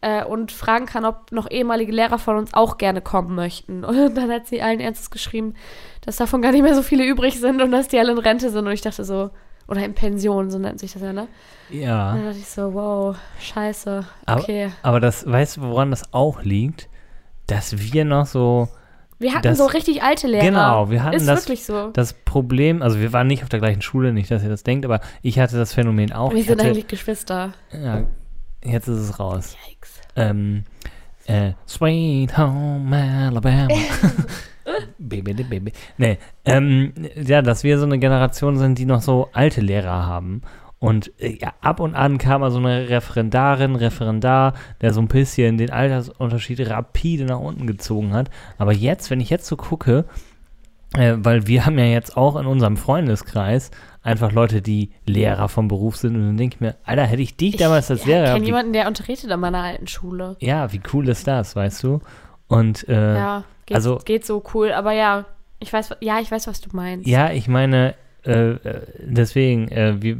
äh, 0.00 0.24
und 0.24 0.52
fragen 0.52 0.86
kann, 0.86 1.04
ob 1.04 1.32
noch 1.32 1.50
ehemalige 1.50 1.90
Lehrer 1.90 2.18
von 2.18 2.36
uns 2.36 2.54
auch 2.54 2.78
gerne 2.78 3.00
kommen 3.00 3.34
möchten. 3.34 3.84
Und 3.84 4.14
dann 4.14 4.30
hat 4.30 4.46
sie 4.46 4.62
allen 4.62 4.78
Ernstes 4.78 5.10
geschrieben, 5.10 5.54
dass 6.02 6.16
davon 6.16 6.42
gar 6.42 6.52
nicht 6.52 6.62
mehr 6.62 6.74
so 6.76 6.82
viele 6.82 7.04
übrig 7.04 7.40
sind 7.40 7.62
und 7.62 7.70
dass 7.72 7.88
die 7.88 7.98
alle 7.98 8.12
in 8.12 8.18
Rente 8.18 8.50
sind. 8.50 8.66
Und 8.66 8.72
ich 8.72 8.82
dachte 8.82 9.04
so, 9.04 9.30
oder 9.68 9.84
in 9.84 9.94
Pension, 9.94 10.50
so 10.50 10.58
nennt 10.58 10.78
sich 10.80 10.92
das 10.92 11.02
ja, 11.02 11.12
ne? 11.12 11.28
ja. 11.70 12.10
Und 12.12 12.16
dann 12.18 12.24
dachte 12.26 12.38
ich 12.38 12.46
so, 12.48 12.74
wow, 12.74 13.16
scheiße, 13.40 14.04
Aber- 14.26 14.40
okay. 14.42 14.70
Aber 14.82 15.00
das, 15.00 15.26
weißt 15.30 15.56
du, 15.58 15.60
woran 15.62 15.90
das 15.90 16.12
auch 16.12 16.42
liegt? 16.42 16.88
Dass 17.46 17.78
wir 17.78 18.04
noch 18.04 18.26
so 18.26 18.68
Wir 19.18 19.32
hatten 19.34 19.42
das- 19.44 19.58
so 19.58 19.66
richtig 19.66 20.02
alte 20.02 20.26
Lehrer. 20.26 20.44
Genau, 20.44 20.90
wir 20.90 21.02
hatten 21.02 21.16
Ist 21.16 21.28
das- 21.28 21.44
wirklich 21.44 21.64
so. 21.64 21.90
das 21.90 22.12
Problem, 22.12 22.82
also 22.82 22.98
wir 23.00 23.12
waren 23.12 23.26
nicht 23.26 23.42
auf 23.42 23.48
der 23.48 23.60
gleichen 23.60 23.82
Schule, 23.82 24.12
nicht, 24.12 24.30
dass 24.30 24.42
ihr 24.42 24.48
das 24.48 24.62
denkt, 24.62 24.84
aber 24.84 25.00
ich 25.22 25.38
hatte 25.38 25.56
das 25.56 25.72
Phänomen 25.74 26.12
auch. 26.12 26.32
Wir 26.32 26.42
sind 26.44 26.58
hatte, 26.58 26.70
eigentlich 26.70 26.88
Geschwister. 26.88 27.52
ja, 27.72 28.04
jetzt 28.64 28.88
ist 28.88 28.98
es 28.98 29.18
raus. 29.20 29.56
Yikes. 29.68 30.00
Ähm, 30.16 30.64
äh, 31.26 31.52
Sweet 31.66 32.36
Home 32.38 32.96
Alabama. 33.30 33.68
Baby, 34.98 35.34
baby. 35.34 35.72
Nee, 35.98 36.18
ähm, 36.44 36.92
ja, 37.16 37.42
dass 37.42 37.64
wir 37.64 37.78
so 37.78 37.84
eine 37.86 37.98
Generation 37.98 38.56
sind, 38.56 38.78
die 38.78 38.86
noch 38.86 39.02
so 39.02 39.28
alte 39.32 39.60
Lehrer 39.60 40.06
haben. 40.06 40.42
Und 40.78 41.12
äh, 41.18 41.38
ja, 41.40 41.54
ab 41.60 41.80
und 41.80 41.94
an 41.94 42.18
kam 42.18 42.42
mal 42.42 42.50
so 42.50 42.58
eine 42.58 42.88
Referendarin, 42.90 43.74
Referendar, 43.76 44.54
der 44.80 44.92
so 44.92 45.00
ein 45.00 45.08
bisschen 45.08 45.56
den 45.56 45.70
Altersunterschied 45.70 46.68
rapide 46.68 47.24
nach 47.24 47.40
unten 47.40 47.66
gezogen 47.66 48.12
hat. 48.12 48.30
Aber 48.58 48.72
jetzt, 48.72 49.10
wenn 49.10 49.20
ich 49.20 49.30
jetzt 49.30 49.46
so 49.46 49.56
gucke, 49.56 50.04
äh, 50.94 51.14
weil 51.16 51.46
wir 51.46 51.64
haben 51.64 51.78
ja 51.78 51.86
jetzt 51.86 52.16
auch 52.16 52.36
in 52.36 52.46
unserem 52.46 52.76
Freundeskreis 52.76 53.70
einfach 54.02 54.32
Leute, 54.32 54.60
die 54.60 54.90
Lehrer 55.06 55.48
vom 55.48 55.68
Beruf 55.68 55.96
sind. 55.96 56.16
Und 56.16 56.26
dann 56.26 56.36
denke 56.36 56.56
ich 56.56 56.60
mir, 56.60 56.76
Alter, 56.84 57.04
hätte 57.04 57.22
ich 57.22 57.36
dich 57.36 57.56
damals 57.56 57.90
als 57.90 58.00
Ich 58.00 58.06
Lehrer 58.06 58.18
kenne 58.18 58.28
gehabt, 58.28 58.42
wie 58.42 58.46
jemanden, 58.46 58.72
der 58.74 58.86
unterrichtet 58.86 59.30
an 59.30 59.40
meiner 59.40 59.62
alten 59.62 59.86
Schule. 59.86 60.36
ja, 60.40 60.72
wie 60.72 60.80
cool 60.92 61.08
ist 61.08 61.26
das, 61.26 61.56
weißt 61.56 61.82
du? 61.82 62.00
Und 62.46 62.86
äh, 62.88 63.14
ja. 63.14 63.44
Ja, 63.68 63.76
geht, 63.76 63.76
also- 63.76 63.98
geht 64.04 64.24
so 64.26 64.42
cool, 64.54 64.72
aber 64.72 64.92
ja, 64.92 65.24
ich 65.60 65.72
weiß, 65.72 65.96
ja, 66.00 66.20
ich 66.20 66.30
weiß, 66.30 66.46
was 66.46 66.60
du 66.60 66.70
meinst. 66.72 67.06
ich 67.30 67.48
meine, 67.48 67.94
äh, 68.24 68.50
äh, 68.50 68.82
deswegen, 68.98 69.68
äh, 69.68 70.00
wir, 70.00 70.16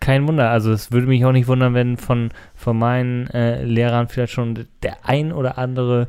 kein 0.00 0.26
Wunder, 0.26 0.50
also 0.50 0.72
es 0.72 0.92
würde 0.92 1.06
mich 1.06 1.24
auch 1.24 1.32
nicht 1.32 1.46
wundern, 1.46 1.74
wenn 1.74 1.96
von, 1.96 2.30
von 2.54 2.78
meinen 2.78 3.28
äh, 3.28 3.62
Lehrern 3.62 4.08
vielleicht 4.08 4.32
schon 4.32 4.66
der 4.82 4.96
ein 5.04 5.32
oder 5.32 5.58
andere 5.58 6.08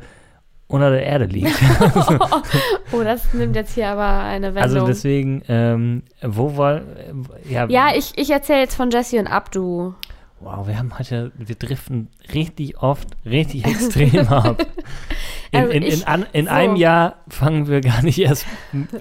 unter 0.67 0.89
der 0.89 1.03
Erde 1.03 1.25
liegt. 1.25 1.51
oh, 2.93 3.03
das 3.03 3.33
nimmt 3.33 3.55
jetzt 3.55 3.75
hier 3.75 3.89
aber 3.89 4.23
eine 4.23 4.55
Wendung. 4.55 4.63
also 4.63 4.85
deswegen, 4.87 5.43
ähm, 5.49 6.03
wo 6.21 6.55
wollen, 6.55 6.83
äh, 7.47 7.53
ja, 7.53 7.67
ja, 7.67 7.89
ich, 7.95 8.13
ich 8.15 8.29
erzähle 8.29 8.61
jetzt 8.61 8.75
von 8.75 8.89
Jesse 8.89 9.19
und 9.19 9.27
Abdu. 9.27 9.93
Wow, 10.41 10.67
wir 10.67 10.77
haben 10.77 10.97
heute, 10.97 11.31
wir 11.37 11.55
driften 11.55 12.07
richtig 12.33 12.81
oft, 12.81 13.07
richtig 13.25 13.65
extrem 13.65 14.27
ab. 14.27 14.65
In, 15.51 15.59
Also 15.59 15.71
in, 15.73 15.83
in, 15.83 15.87
ich- 15.93 16.07
an, 16.07 16.25
in 16.33 16.45
so. 16.45 16.51
einem 16.51 16.75
Jahr 16.77 17.15
fangen 17.27 17.67
wir 17.67 17.81
gar 17.81 18.01
nicht 18.03 18.17
erst 18.19 18.45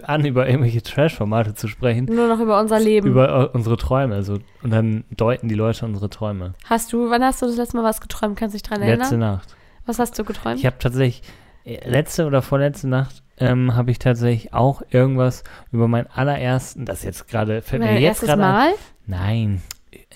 an, 0.03 0.25
über 0.25 0.49
irgendwelche 0.49 0.83
Trash-Formate 0.83 1.55
zu 1.55 1.69
sprechen. 1.69 2.07
Nur 2.07 2.27
noch 2.29 2.41
über 2.41 2.61
unser 2.61 2.81
Leben. 2.81 3.09
über 3.09 3.45
äh, 3.53 3.57
unsere 3.57 3.77
Träume. 3.77 4.15
Also, 4.17 4.39
und 4.63 4.71
dann 4.71 5.05
deuten 5.11 5.49
die 5.49 5.55
Leute 5.55 5.85
unsere 5.87 6.11
Träume. 6.11 6.55
hast 6.65 6.93
du, 6.93 7.09
wann 7.11 7.23
hast 7.23 7.41
du 7.43 7.47
das 7.47 7.57
letzte 7.57 7.77
Mal 7.77 7.85
was 7.85 8.01
geträumt? 8.01 8.37
Kannst 8.37 8.55
du 8.55 8.59
dich 8.59 8.63
dran 8.69 8.81
Letzte 8.81 9.15
erinnern? 9.15 9.21
Nacht. 9.37 9.57
Was 9.87 9.99
hast 9.99 10.19
du 10.19 10.25
geträumt? 10.25 10.59
Ich 10.59 10.67
habe 10.67 10.77
tatsächlich, 10.79 11.23
äh, 11.65 11.89
letzte 11.89 12.27
oder 12.27 12.43
vorletzte 12.43 12.89
Nacht, 12.89 13.23
ähm, 13.39 13.75
habe 13.77 13.91
ich 13.93 13.99
tatsächlich 13.99 14.53
auch 14.53 14.83
irgendwas 14.91 15.45
über 15.73 15.89
meinen 15.89 16.07
allerersten, 16.09 16.85
das 16.85 17.05
jetzt 17.05 17.29
gerade, 17.29 17.63
fällt 17.63 17.81
Mein 17.83 17.95
mir 17.95 18.01
jetzt 18.01 18.21
gerade. 18.23 18.43
Mal? 18.43 18.73
Nein, 19.07 19.63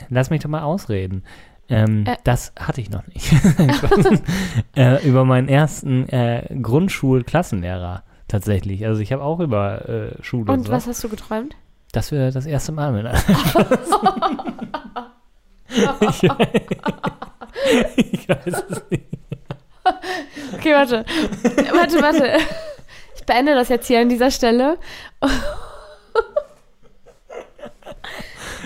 lass 0.08 0.30
mich 0.30 0.42
doch 0.42 0.50
mal 0.50 0.62
ausreden. 0.62 1.24
Ähm, 1.68 2.04
Äh. 2.06 2.16
Das 2.24 2.52
hatte 2.58 2.80
ich 2.80 2.90
noch 2.90 3.06
nicht. 3.06 3.32
äh, 4.76 5.06
über 5.06 5.24
meinen 5.24 5.48
ersten 5.48 6.08
äh, 6.08 6.46
Grundschulklassenlehrer 6.60 8.02
tatsächlich. 8.28 8.86
Also 8.86 9.00
ich 9.00 9.12
habe 9.12 9.22
auch 9.22 9.40
über 9.40 9.88
äh, 9.88 10.22
Schule 10.22 10.52
und 10.52 10.58
Und 10.58 10.66
so. 10.66 10.72
was 10.72 10.86
hast 10.86 11.02
du 11.04 11.08
geträumt? 11.08 11.56
Dass 11.92 12.10
wir 12.12 12.30
das 12.30 12.46
erste 12.46 12.72
Mal 12.72 12.92
miteinander. 12.92 13.22
ich 17.96 18.28
weiß 18.28 18.64
es 18.70 18.82
nicht. 18.90 19.04
Okay, 20.54 20.72
warte. 20.72 21.04
warte, 21.72 22.02
warte. 22.02 22.30
Ich 23.16 23.24
beende 23.24 23.54
das 23.54 23.68
jetzt 23.68 23.86
hier 23.86 24.00
an 24.00 24.08
dieser 24.08 24.30
Stelle. 24.30 24.78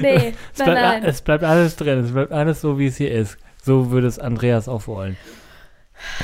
Nee, 0.00 0.34
Es 0.54 0.62
bleibt, 0.64 0.80
nein. 0.80 1.04
es 1.04 1.20
bleibt 1.22 1.44
alles 1.44 1.76
drin. 1.76 2.04
Es 2.04 2.12
bleibt 2.12 2.32
alles 2.32 2.60
so, 2.60 2.78
wie 2.78 2.86
es 2.86 2.96
hier 2.96 3.12
ist. 3.12 3.36
So 3.62 3.90
würde 3.90 4.06
es 4.06 4.18
Andreas 4.18 4.68
auch 4.68 4.86
wollen. 4.86 5.16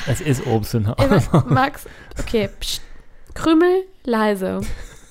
Es 0.07 0.21
ist 0.21 0.45
Obst 0.47 0.75
und 0.75 0.85
Ey, 0.97 1.09
wa- 1.31 1.43
Max, 1.47 1.85
okay, 2.19 2.49
pst. 2.59 2.81
Krümel, 3.33 3.83
leise. 4.05 4.61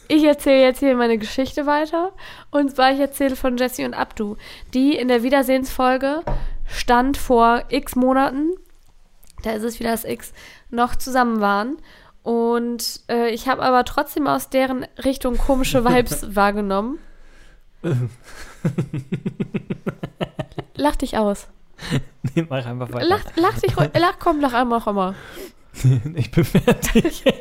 Ich 0.09 0.25
erzähle 0.25 0.63
jetzt 0.63 0.79
hier 0.81 0.95
meine 0.97 1.19
Geschichte 1.19 1.67
weiter. 1.67 2.13
Und 2.51 2.75
zwar, 2.75 2.93
ich 2.93 2.99
erzähle 3.01 3.37
von 3.37 3.57
Jesse 3.57 3.85
und 3.85 3.95
Abdu, 3.95 4.37
die 4.73 4.97
in 4.97 5.09
der 5.09 5.23
Wiedersehensfolge 5.23 6.23
stand 6.67 7.17
vor 7.19 7.65
x 7.69 7.95
Monaten, 7.97 8.51
da 9.43 9.51
ist 9.53 9.63
es 9.63 9.79
wieder 9.81 9.91
das 9.91 10.05
X, 10.05 10.33
noch 10.71 10.97
zusammen 10.97 11.41
waren. 11.41 11.77
Und 12.23 13.01
äh, 13.11 13.29
ich 13.29 13.49
habe 13.49 13.63
aber 13.63 13.85
trotzdem 13.85 14.27
aus 14.27 14.49
deren 14.49 14.87
Richtung 15.05 15.37
komische 15.37 15.85
Vibes 15.89 16.35
wahrgenommen. 16.35 16.99
Lach 20.75 20.97
dich 20.97 21.17
aus. 21.17 21.49
Nee, 22.35 22.47
mach 22.49 22.65
einfach 22.65 22.91
weiter. 22.93 23.05
Lach, 23.07 23.25
lach 23.37 23.59
dich 23.59 23.77
ruhig, 23.77 23.91
lach, 23.99 24.15
komm, 24.19 24.41
lach 24.41 24.55
einmal 24.55 24.81
auch 24.81 24.87
immer. 24.87 25.15
ich 26.15 26.31
bin 26.31 26.45
fertig. 26.45 27.23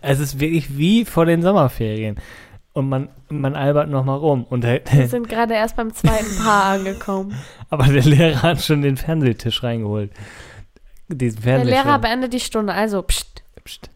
es 0.00 0.20
ist 0.20 0.38
wirklich 0.38 0.76
wie 0.78 1.04
vor 1.04 1.26
den 1.26 1.42
Sommerferien. 1.42 2.16
Und 2.72 2.88
man, 2.88 3.08
man 3.28 3.56
albert 3.56 3.88
nochmal 3.88 4.18
rum. 4.18 4.44
Und 4.44 4.62
der, 4.62 4.82
Wir 4.92 5.08
sind 5.08 5.28
gerade 5.28 5.54
erst 5.54 5.74
beim 5.76 5.92
zweiten 5.92 6.38
Paar 6.38 6.64
angekommen. 6.74 7.34
aber 7.70 7.86
der 7.86 8.04
Lehrer 8.04 8.42
hat 8.42 8.62
schon 8.62 8.82
den 8.82 8.96
Fernsehtisch 8.96 9.62
reingeholt. 9.64 10.12
Diesen 11.08 11.42
Der 11.42 11.42
Fernsehschirm. 11.42 11.86
Lehrer 11.86 11.98
beendet 11.98 12.32
die 12.32 12.40
Stunde, 12.40 12.72
also 12.72 13.02
pst. 13.02 13.42
Psst. 13.64 13.90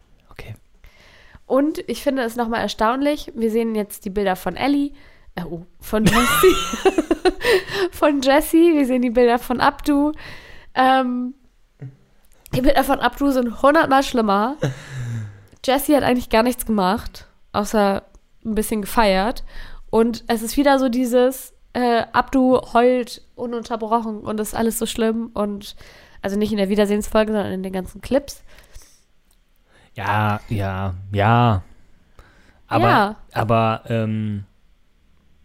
Und 1.45 1.83
ich 1.87 2.03
finde 2.03 2.23
es 2.23 2.35
nochmal 2.35 2.61
erstaunlich. 2.61 3.31
Wir 3.35 3.51
sehen 3.51 3.75
jetzt 3.75 4.05
die 4.05 4.09
Bilder 4.09 4.35
von 4.35 4.55
Ellie, 4.55 4.91
äh, 5.35 5.43
oh, 5.43 5.65
von 5.79 6.05
Jessie, 6.05 6.55
von 7.91 8.21
Jessie. 8.21 8.73
Wir 8.73 8.85
sehen 8.85 9.01
die 9.01 9.09
Bilder 9.09 9.39
von 9.39 9.59
Abdu. 9.59 10.13
Ähm, 10.73 11.33
die 12.55 12.61
Bilder 12.61 12.83
von 12.83 12.99
Abdu 12.99 13.31
sind 13.31 13.61
hundertmal 13.61 14.03
schlimmer. 14.03 14.57
Jessie 15.65 15.95
hat 15.95 16.03
eigentlich 16.03 16.29
gar 16.29 16.43
nichts 16.43 16.65
gemacht, 16.65 17.27
außer 17.51 18.03
ein 18.45 18.55
bisschen 18.55 18.81
gefeiert. 18.81 19.43
Und 19.89 20.23
es 20.27 20.41
ist 20.41 20.57
wieder 20.57 20.79
so 20.79 20.89
dieses, 20.89 21.53
äh, 21.73 22.03
Abdu 22.13 22.59
heult 22.73 23.21
ununterbrochen 23.35 24.19
und 24.21 24.39
ist 24.39 24.55
alles 24.55 24.79
so 24.79 24.85
schlimm. 24.85 25.31
Und 25.33 25.75
also 26.21 26.37
nicht 26.37 26.51
in 26.51 26.57
der 26.57 26.69
Wiedersehensfolge, 26.69 27.33
sondern 27.33 27.51
in 27.51 27.63
den 27.63 27.73
ganzen 27.73 28.01
Clips. 28.01 28.43
Ja, 29.95 30.39
ja, 30.49 30.93
ja. 31.11 31.61
Aber, 32.67 32.87
Ja. 32.89 33.15
aber, 33.33 33.83
ähm, 33.87 34.45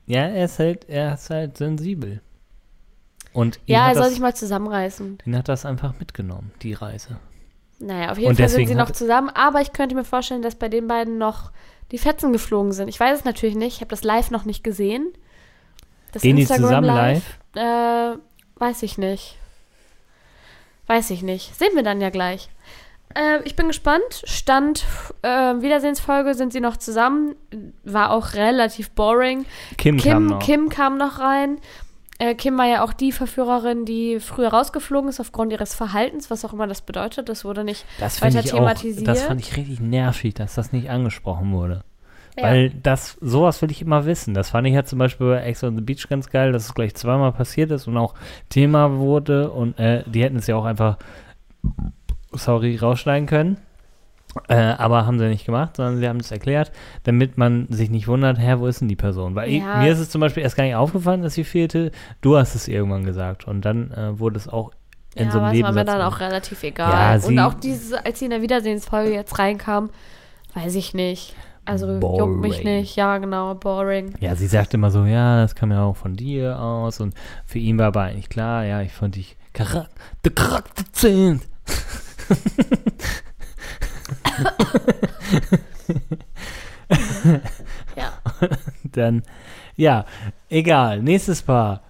ja, 0.07 0.23
er 0.23 0.45
ist 0.47 0.59
halt, 0.59 0.89
er 0.89 1.15
ist 1.15 1.29
halt 1.31 1.59
sensibel. 1.59 2.23
Und 3.35 3.61
Ja, 3.67 3.89
er 3.89 3.95
soll 3.95 4.05
das, 4.05 4.13
sich 4.13 4.21
mal 4.21 4.35
zusammenreißen. 4.35 5.19
ihn 5.27 5.37
hat 5.37 5.49
das 5.49 5.67
einfach 5.67 5.99
mitgenommen, 5.99 6.51
die 6.63 6.73
Reise. 6.73 7.19
Naja, 7.79 8.11
auf 8.11 8.19
jeden 8.19 8.31
Und 8.31 8.37
Fall 8.37 8.49
sind 8.49 8.67
sie 8.67 8.75
noch 8.75 8.91
zusammen, 8.91 9.29
aber 9.31 9.61
ich 9.61 9.73
könnte 9.73 9.95
mir 9.95 10.05
vorstellen, 10.05 10.43
dass 10.43 10.55
bei 10.57 10.69
den 10.69 10.89
beiden 10.89 11.19
noch 11.19 11.53
die 11.93 11.99
Fetzen 11.99 12.33
geflogen 12.33 12.73
sind. 12.73 12.89
Ich 12.89 12.99
weiß 12.99 13.19
es 13.21 13.25
natürlich 13.25 13.55
nicht, 13.55 13.77
ich 13.77 13.81
habe 13.81 13.91
das 13.91 14.03
live 14.03 14.31
noch 14.31 14.45
nicht 14.45 14.65
gesehen. 14.65 15.13
Das 16.13 16.23
Gehen 16.23 16.37
die 16.37 16.47
zusammen 16.47 16.85
live? 16.87 17.39
Äh, 17.55 18.17
weiß 18.57 18.83
ich 18.83 18.99
nicht. 18.99 19.37
Weiß 20.87 21.11
ich 21.11 21.23
nicht. 21.23 21.55
Sehen 21.55 21.75
wir 21.75 21.83
dann 21.83 22.01
ja 22.01 22.11
gleich. 22.11 22.49
Äh, 23.15 23.43
ich 23.45 23.57
bin 23.57 23.69
gespannt. 23.69 24.23
Stand 24.25 24.85
äh, 25.23 25.29
Wiedersehensfolge 25.29 26.35
sind 26.35 26.53
sie 26.53 26.61
noch 26.61 26.77
zusammen. 26.77 27.35
War 27.85 28.11
auch 28.11 28.35
relativ 28.35 28.91
boring. 28.91 29.47
Kim, 29.77 29.99
kam 29.99 30.03
Kim, 30.03 30.27
noch. 30.27 30.39
Kim 30.41 30.69
kam 30.69 30.99
noch 30.99 31.19
rein. 31.19 31.59
Äh, 32.19 32.35
Kim 32.35 32.59
war 32.59 32.67
ja 32.67 32.83
auch 32.83 32.93
die 32.93 33.13
Verführerin, 33.13 33.85
die 33.85 34.19
früher 34.19 34.49
rausgeflogen 34.49 35.09
ist 35.09 35.21
aufgrund 35.21 35.53
ihres 35.53 35.75
Verhaltens, 35.75 36.31
was 36.31 36.45
auch 36.45 36.53
immer 36.53 36.67
das 36.67 36.83
bedeutet. 36.83 37.29
Das 37.29 37.45
wurde 37.45 37.63
nicht 37.63 37.85
das 38.01 38.21
weiter 38.21 38.41
ich 38.41 38.53
auch, 38.53 38.59
thematisiert. 38.59 39.07
das 39.07 39.23
fand 39.23 39.41
ich 39.41 39.57
richtig 39.57 39.81
nervig, 39.81 40.35
dass 40.35 40.55
das 40.55 40.73
nicht 40.73 40.91
angesprochen 40.91 41.53
wurde. 41.53 41.85
Ja. 42.37 42.45
Weil 42.45 42.71
das, 42.71 43.17
sowas 43.21 43.63
will 43.63 43.71
ich 43.71 43.83
immer 43.83 44.05
wissen. 44.05 44.35
Das 44.35 44.51
fand 44.51 44.67
ich 44.67 44.75
ja 44.75 44.85
zum 44.85 44.99
Beispiel 44.99 45.29
bei 45.29 45.43
Ex 45.43 45.63
on 45.63 45.77
the 45.77 45.83
Beach 45.83 46.09
ganz 46.09 46.29
geil, 46.29 46.53
dass 46.53 46.67
es 46.67 46.75
gleich 46.75 46.95
zweimal 46.95 47.33
passiert 47.33 47.71
ist 47.71 47.87
und 47.87 47.97
auch 47.97 48.15
Thema 48.49 48.99
wurde 48.99 49.51
und 49.51 49.79
äh, 49.79 50.03
die 50.07 50.23
hätten 50.23 50.37
es 50.37 50.47
ja 50.49 50.57
auch 50.57 50.65
einfach, 50.65 50.99
sorry, 52.33 52.77
rausschneiden 52.77 53.27
können. 53.27 53.59
Äh, 54.49 54.57
aber 54.57 55.07
haben 55.07 55.19
sie 55.19 55.27
nicht 55.27 55.47
gemacht, 55.47 55.77
sondern 55.77 55.97
sie 55.99 56.07
haben 56.07 56.21
es 56.21 56.31
erklärt, 56.31 56.71
damit 57.05 57.39
man 57.39 57.67
sich 57.71 57.89
nicht 57.91 58.09
wundert, 58.09 58.39
hä, 58.39 58.57
wo 58.59 58.67
ist 58.67 58.81
denn 58.83 58.89
die 58.89 58.95
Person? 58.95 59.35
Weil 59.35 59.49
ich, 59.51 59.63
Ja. 59.63 59.79
mir 59.79 59.91
ist 59.91 59.99
es 59.99 60.11
zum 60.11 60.21
Beispiel 60.21 60.43
erst 60.43 60.55
gar 60.55 60.65
nicht 60.65 60.75
aufgefallen, 60.77 61.23
dass 61.23 61.35
sie 61.35 61.45
fehlte. 61.45 61.91
Du 62.21 62.37
hast 62.37 62.55
es 62.55 62.69
irgendwann 62.69 63.05
gesagt 63.05 63.47
und 63.49 63.63
dann 63.65 63.91
äh, 63.93 64.19
wurde 64.19 64.37
es 64.37 64.47
auch 64.47 64.71
in 65.15 65.27
ja, 65.27 65.33
so 65.33 65.39
einem 65.39 65.47
aber 65.49 65.57
es 65.57 65.63
war 65.63 65.73
mir 65.73 65.85
dann 65.85 66.03
auch 66.03 66.21
relativ 66.21 66.63
egal. 66.63 67.19
Ja, 67.21 67.27
und 67.27 67.39
auch 67.39 67.55
diese, 67.55 68.05
als 68.05 68.19
sie 68.19 68.27
in 68.27 68.31
der 68.31 68.43
Wiedersehensfolge 68.43 69.13
jetzt 69.13 69.39
reinkam, 69.39 69.89
weiß 70.55 70.75
ich 70.75 70.93
nicht. 70.95 71.35
Also 71.65 71.87
juckt 71.99 72.41
mich 72.41 72.59
Boring. 72.63 72.79
nicht. 72.81 72.97
Ja, 72.97 73.19
genau, 73.19 73.55
boring. 73.55 74.15
Ja, 74.21 74.37
sie 74.37 74.47
sagte 74.47 74.77
immer 74.77 74.91
so, 74.91 75.05
ja, 75.05 75.41
das 75.41 75.55
kam 75.55 75.71
ja 75.73 75.83
auch 75.85 75.97
von 75.97 76.15
dir 76.15 76.61
aus 76.61 77.01
und 77.01 77.15
für 77.47 77.59
ihn 77.59 77.79
war 77.79 77.87
aber 77.87 78.03
eigentlich 78.03 78.29
klar, 78.29 78.65
ja, 78.65 78.83
ich 78.83 78.93
fand 78.93 79.17
dich 79.17 79.37
Charakter, 79.55 79.91
Charakter 80.35 80.85
10. 80.93 81.41
Ja. 87.97 88.13
Dann, 88.85 89.23
ja, 89.77 90.05
egal, 90.49 91.03
nächstes 91.03 91.43
Paar. 91.43 91.83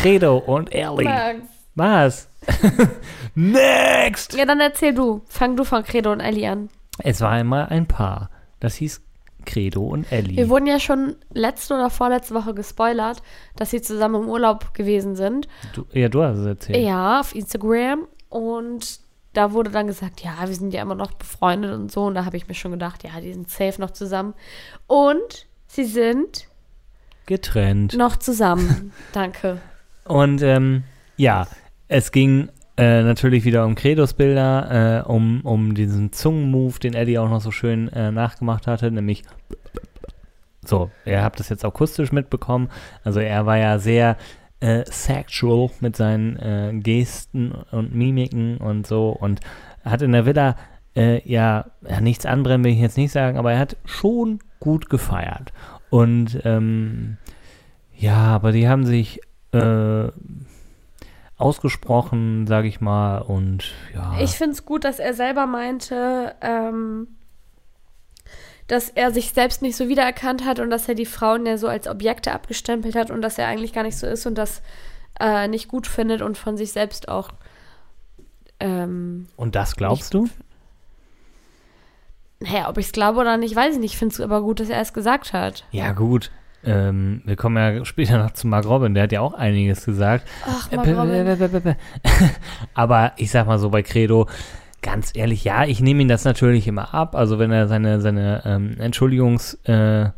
Credo 0.00 0.38
und 0.38 0.72
Ellie. 0.72 1.04
Max. 1.04 1.40
Was? 1.74 2.28
Next! 3.34 4.34
Ja, 4.34 4.44
dann 4.44 4.58
erzähl 4.58 4.92
du. 4.94 5.22
Fang 5.28 5.54
du 5.54 5.62
von 5.62 5.84
Credo 5.84 6.10
und 6.10 6.20
Ellie 6.20 6.50
an. 6.50 6.70
Es 6.98 7.20
war 7.20 7.30
einmal 7.30 7.66
ein 7.66 7.86
Paar. 7.86 8.30
Das 8.58 8.74
hieß 8.74 9.00
Credo 9.44 9.86
und 9.86 10.10
Ellie. 10.10 10.36
Wir 10.36 10.48
wurden 10.48 10.66
ja 10.66 10.80
schon 10.80 11.14
letzte 11.32 11.74
oder 11.74 11.90
vorletzte 11.90 12.34
Woche 12.34 12.54
gespoilert, 12.54 13.22
dass 13.54 13.70
sie 13.70 13.80
zusammen 13.80 14.24
im 14.24 14.28
Urlaub 14.28 14.74
gewesen 14.74 15.14
sind. 15.14 15.46
Du, 15.72 15.84
ja, 15.92 16.08
du 16.08 16.22
hast 16.22 16.38
es 16.38 16.46
erzählt. 16.46 16.84
Ja, 16.84 17.20
auf 17.20 17.34
Instagram. 17.34 18.08
Und 18.28 19.00
da 19.32 19.52
wurde 19.52 19.70
dann 19.70 19.86
gesagt, 19.86 20.20
ja, 20.20 20.34
wir 20.40 20.54
sind 20.54 20.72
ja 20.72 20.82
immer 20.82 20.94
noch 20.94 21.12
befreundet 21.12 21.72
und 21.72 21.92
so. 21.92 22.04
Und 22.04 22.14
da 22.14 22.24
habe 22.24 22.36
ich 22.36 22.48
mir 22.48 22.54
schon 22.54 22.72
gedacht, 22.72 23.04
ja, 23.04 23.20
die 23.20 23.32
sind 23.32 23.50
safe 23.50 23.80
noch 23.80 23.90
zusammen. 23.90 24.34
Und 24.86 25.46
sie 25.66 25.84
sind 25.84 26.48
Getrennt. 27.26 27.94
noch 27.96 28.16
zusammen. 28.16 28.92
Danke. 29.12 29.58
Und 30.04 30.42
ähm, 30.42 30.84
ja, 31.16 31.46
es 31.88 32.12
ging 32.12 32.48
äh, 32.76 33.02
natürlich 33.02 33.44
wieder 33.44 33.64
um 33.64 33.74
Credos-Bilder, 33.74 35.04
äh, 35.04 35.08
um, 35.08 35.42
um 35.42 35.74
diesen 35.74 36.12
Zungenmove, 36.12 36.78
den 36.78 36.94
Eddie 36.94 37.18
auch 37.18 37.28
noch 37.28 37.40
so 37.40 37.50
schön 37.50 37.88
äh, 37.88 38.10
nachgemacht 38.10 38.66
hatte, 38.66 38.90
nämlich 38.90 39.24
so, 40.64 40.90
ihr 41.04 41.22
habt 41.22 41.40
das 41.40 41.48
jetzt 41.48 41.64
akustisch 41.64 42.12
mitbekommen. 42.12 42.68
Also 43.02 43.20
er 43.20 43.46
war 43.46 43.56
ja 43.56 43.78
sehr 43.78 44.16
äh, 44.60 44.84
sexual 44.86 45.70
mit 45.80 45.96
seinen 45.96 46.36
äh, 46.36 46.72
Gesten 46.74 47.52
und 47.52 47.94
Mimiken 47.94 48.58
und 48.58 48.86
so 48.86 49.10
und 49.10 49.40
hat 49.84 50.02
in 50.02 50.12
der 50.12 50.26
Villa 50.26 50.56
äh, 50.96 51.20
ja, 51.30 51.66
nichts 52.00 52.26
anbrennen 52.26 52.64
will 52.64 52.72
ich 52.72 52.80
jetzt 52.80 52.96
nicht 52.96 53.12
sagen, 53.12 53.38
aber 53.38 53.52
er 53.52 53.58
hat 53.60 53.76
schon 53.84 54.40
gut 54.58 54.90
gefeiert. 54.90 55.52
Und 55.90 56.40
ähm, 56.44 57.18
ja, 57.94 58.16
aber 58.16 58.52
die 58.52 58.68
haben 58.68 58.84
sich 58.84 59.20
äh, 59.52 60.08
ausgesprochen, 61.36 62.46
sage 62.46 62.68
ich 62.68 62.80
mal, 62.80 63.18
und 63.18 63.72
ja. 63.94 64.16
Ich 64.20 64.32
finde 64.32 64.52
es 64.52 64.64
gut, 64.64 64.84
dass 64.84 64.98
er 64.98 65.14
selber 65.14 65.46
meinte, 65.46 66.34
ähm, 66.40 67.06
dass 68.68 68.90
er 68.90 69.10
sich 69.10 69.32
selbst 69.32 69.62
nicht 69.62 69.76
so 69.76 69.88
wiedererkannt 69.88 70.44
hat 70.44 70.60
und 70.60 70.70
dass 70.70 70.88
er 70.88 70.94
die 70.94 71.06
Frauen 71.06 71.44
ja 71.46 71.58
so 71.58 71.68
als 71.68 71.88
Objekte 71.88 72.32
abgestempelt 72.32 72.94
hat 72.94 73.10
und 73.10 73.22
dass 73.22 73.38
er 73.38 73.48
eigentlich 73.48 73.72
gar 73.72 73.82
nicht 73.82 73.98
so 73.98 74.06
ist 74.06 74.26
und 74.26 74.36
das 74.36 74.62
äh, 75.18 75.48
nicht 75.48 75.68
gut 75.68 75.86
findet 75.86 76.22
und 76.22 76.38
von 76.38 76.56
sich 76.56 76.72
selbst 76.72 77.08
auch. 77.08 77.30
Ähm, 78.60 79.26
und 79.36 79.54
das 79.54 79.74
glaubst 79.76 80.14
du? 80.14 80.28
naja, 82.40 82.68
ob 82.68 82.78
ich 82.78 82.86
es 82.86 82.92
glaube 82.92 83.20
oder 83.20 83.36
nicht, 83.36 83.56
weiß 83.56 83.74
ich 83.74 83.80
nicht. 83.80 83.92
Ich 83.94 83.98
finde 83.98 84.12
es 84.14 84.20
aber 84.20 84.42
gut, 84.42 84.60
dass 84.60 84.68
er 84.68 84.80
es 84.80 84.92
gesagt 84.92 85.32
hat. 85.32 85.64
Ja, 85.70 85.92
gut. 85.92 86.30
Ähm, 86.64 87.22
wir 87.24 87.36
kommen 87.36 87.56
ja 87.56 87.84
später 87.84 88.18
noch 88.18 88.32
zu 88.32 88.46
Mark 88.46 88.66
Robin, 88.66 88.94
der 88.94 89.04
hat 89.04 89.12
ja 89.12 89.20
auch 89.20 89.34
einiges 89.34 89.84
gesagt. 89.84 90.26
Ach, 90.44 90.70
Äh, 90.70 90.76
Mark 90.76 90.88
Robin. 90.88 91.76
Aber 92.74 93.12
ich 93.16 93.30
sag 93.30 93.46
mal 93.46 93.58
so 93.58 93.70
bei 93.70 93.82
Credo, 93.82 94.28
ganz 94.82 95.12
ehrlich, 95.14 95.44
ja, 95.44 95.64
ich 95.64 95.80
nehme 95.80 96.02
ihn 96.02 96.08
das 96.08 96.24
natürlich 96.24 96.66
immer 96.68 96.94
ab. 96.94 97.14
Also 97.14 97.38
wenn 97.38 97.50
er 97.50 97.68
seine, 97.68 98.00
seine 98.00 98.42
ähm, 98.44 98.76
Entschuldigungs 98.78 99.54
äh, 99.64 100.10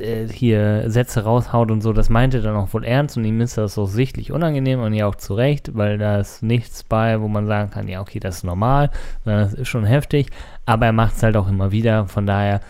äh, 0.00 0.28
hier 0.28 0.90
Sätze 0.90 1.24
raushaut 1.24 1.70
und 1.70 1.80
so, 1.80 1.92
das 1.92 2.08
meint 2.08 2.34
er 2.34 2.42
dann 2.42 2.56
auch 2.56 2.72
wohl 2.72 2.84
ernst 2.84 3.16
und 3.16 3.24
ihm 3.24 3.40
ist 3.40 3.56
das 3.56 3.74
so 3.74 3.86
sichtlich 3.86 4.32
unangenehm 4.32 4.80
und 4.80 4.92
ja 4.94 5.06
auch 5.06 5.14
zu 5.14 5.34
Recht, 5.34 5.74
weil 5.74 5.98
da 5.98 6.18
ist 6.18 6.42
nichts 6.42 6.82
bei, 6.84 7.20
wo 7.20 7.28
man 7.28 7.46
sagen 7.46 7.70
kann, 7.70 7.88
ja, 7.88 8.00
okay, 8.00 8.20
das 8.20 8.38
ist 8.38 8.44
normal, 8.44 8.90
sondern 9.24 9.44
das 9.44 9.54
ist 9.54 9.68
schon 9.68 9.84
heftig, 9.84 10.28
aber 10.64 10.86
er 10.86 10.92
macht 10.92 11.16
es 11.16 11.22
halt 11.22 11.36
auch 11.36 11.48
immer 11.48 11.72
wieder, 11.72 12.06
von 12.06 12.26
daher 12.26 12.60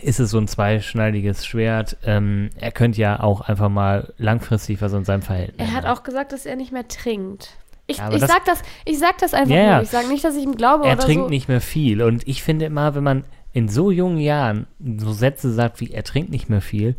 ist 0.00 0.20
es 0.20 0.30
so 0.30 0.38
ein 0.38 0.48
zweischneidiges 0.48 1.44
Schwert. 1.44 1.98
Ähm, 2.04 2.48
er 2.58 2.72
könnte 2.72 3.00
ja 3.00 3.20
auch 3.20 3.42
einfach 3.42 3.68
mal 3.68 4.14
langfristig 4.16 4.80
was 4.80 4.94
an 4.94 5.04
seinem 5.04 5.20
Verhältnis 5.20 5.68
Er 5.68 5.74
hat 5.74 5.84
auch 5.84 6.02
gesagt, 6.02 6.32
dass 6.32 6.46
er 6.46 6.56
nicht 6.56 6.72
mehr 6.72 6.88
trinkt. 6.88 7.50
Ich, 7.92 7.98
Ja, 7.98 8.10
ich, 8.12 8.20
das- 8.20 8.30
sag 8.30 8.44
das, 8.44 8.62
ich 8.84 8.98
sag 8.98 9.18
das 9.18 9.34
einfach 9.34 9.54
ja. 9.54 9.74
nur. 9.74 9.82
Ich 9.82 9.90
sage 9.90 10.08
nicht, 10.08 10.24
dass 10.24 10.34
ich 10.36 10.44
ihm 10.44 10.56
glaube 10.56 10.84
er 10.86 10.94
oder 10.94 11.02
trinkt 11.04 11.24
so. 11.24 11.28
nicht 11.30 11.48
mehr 11.48 11.60
viel. 11.60 12.02
Und 12.02 12.26
ich 12.26 12.42
finde 12.42 12.64
immer, 12.66 12.94
wenn 12.94 13.04
man 13.04 13.24
in 13.52 13.68
so 13.68 13.90
jungen 13.90 14.18
Jahren 14.18 14.66
so 14.98 15.12
Sätze 15.12 15.52
sagt 15.52 15.80
wie 15.80 15.90
er 15.90 16.02
trinkt 16.04 16.30
nicht 16.30 16.48
mehr 16.48 16.60
viel, 16.62 16.96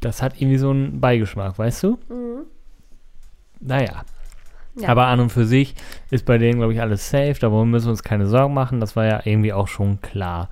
das 0.00 0.22
hat 0.22 0.40
irgendwie 0.40 0.58
so 0.58 0.70
einen 0.70 1.00
Beigeschmack, 1.00 1.58
weißt 1.58 1.82
du? 1.84 1.98
Mhm. 2.08 2.46
Naja. 3.60 4.02
Ja. 4.76 4.88
Aber 4.88 5.06
an 5.06 5.20
und 5.20 5.30
für 5.30 5.44
sich 5.46 5.74
ist 6.10 6.24
bei 6.24 6.38
denen, 6.38 6.58
glaube 6.58 6.72
ich, 6.72 6.80
alles 6.80 7.10
safe. 7.10 7.34
Darüber 7.40 7.64
müssen 7.64 7.86
wir 7.86 7.90
uns 7.90 8.02
keine 8.02 8.26
Sorgen 8.26 8.54
machen. 8.54 8.80
Das 8.80 8.96
war 8.96 9.04
ja 9.04 9.20
irgendwie 9.24 9.52
auch 9.52 9.68
schon 9.68 10.00
klar. 10.00 10.48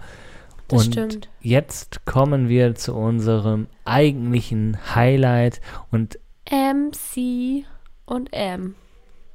Das 0.68 0.85
und 0.87 0.92
stimmt. 0.92 1.28
jetzt 1.40 2.04
kommen 2.04 2.48
wir 2.48 2.74
zu 2.74 2.94
unserem 2.94 3.68
eigentlichen 3.87 4.76
Highlight. 4.94 5.61
Und 5.90 6.18
MC 6.50 7.64
und 8.04 8.33
M. 8.35 8.74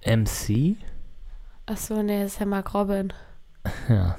MC? 0.06 0.76
Achso, 1.66 2.02
nee, 2.04 2.24
das 2.24 2.34
ist 2.34 2.39
ja 2.39 2.46
Mark 2.46 2.74
Robin. 2.74 3.13
Ja. 3.89 4.18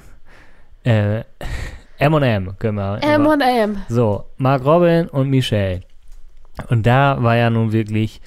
Äh, 0.83 1.23
M&M 1.97 2.57
können 2.59 2.77
wir. 2.77 2.99
M 3.01 3.25
und 3.25 3.41
M. 3.41 3.77
So, 3.89 4.25
Mark 4.37 4.65
Robin 4.65 5.07
und 5.07 5.29
Michelle. 5.29 5.81
Und 6.69 6.85
da 6.85 7.21
war 7.21 7.35
ja 7.35 7.49
nun 7.49 7.71
wirklich 7.71 8.21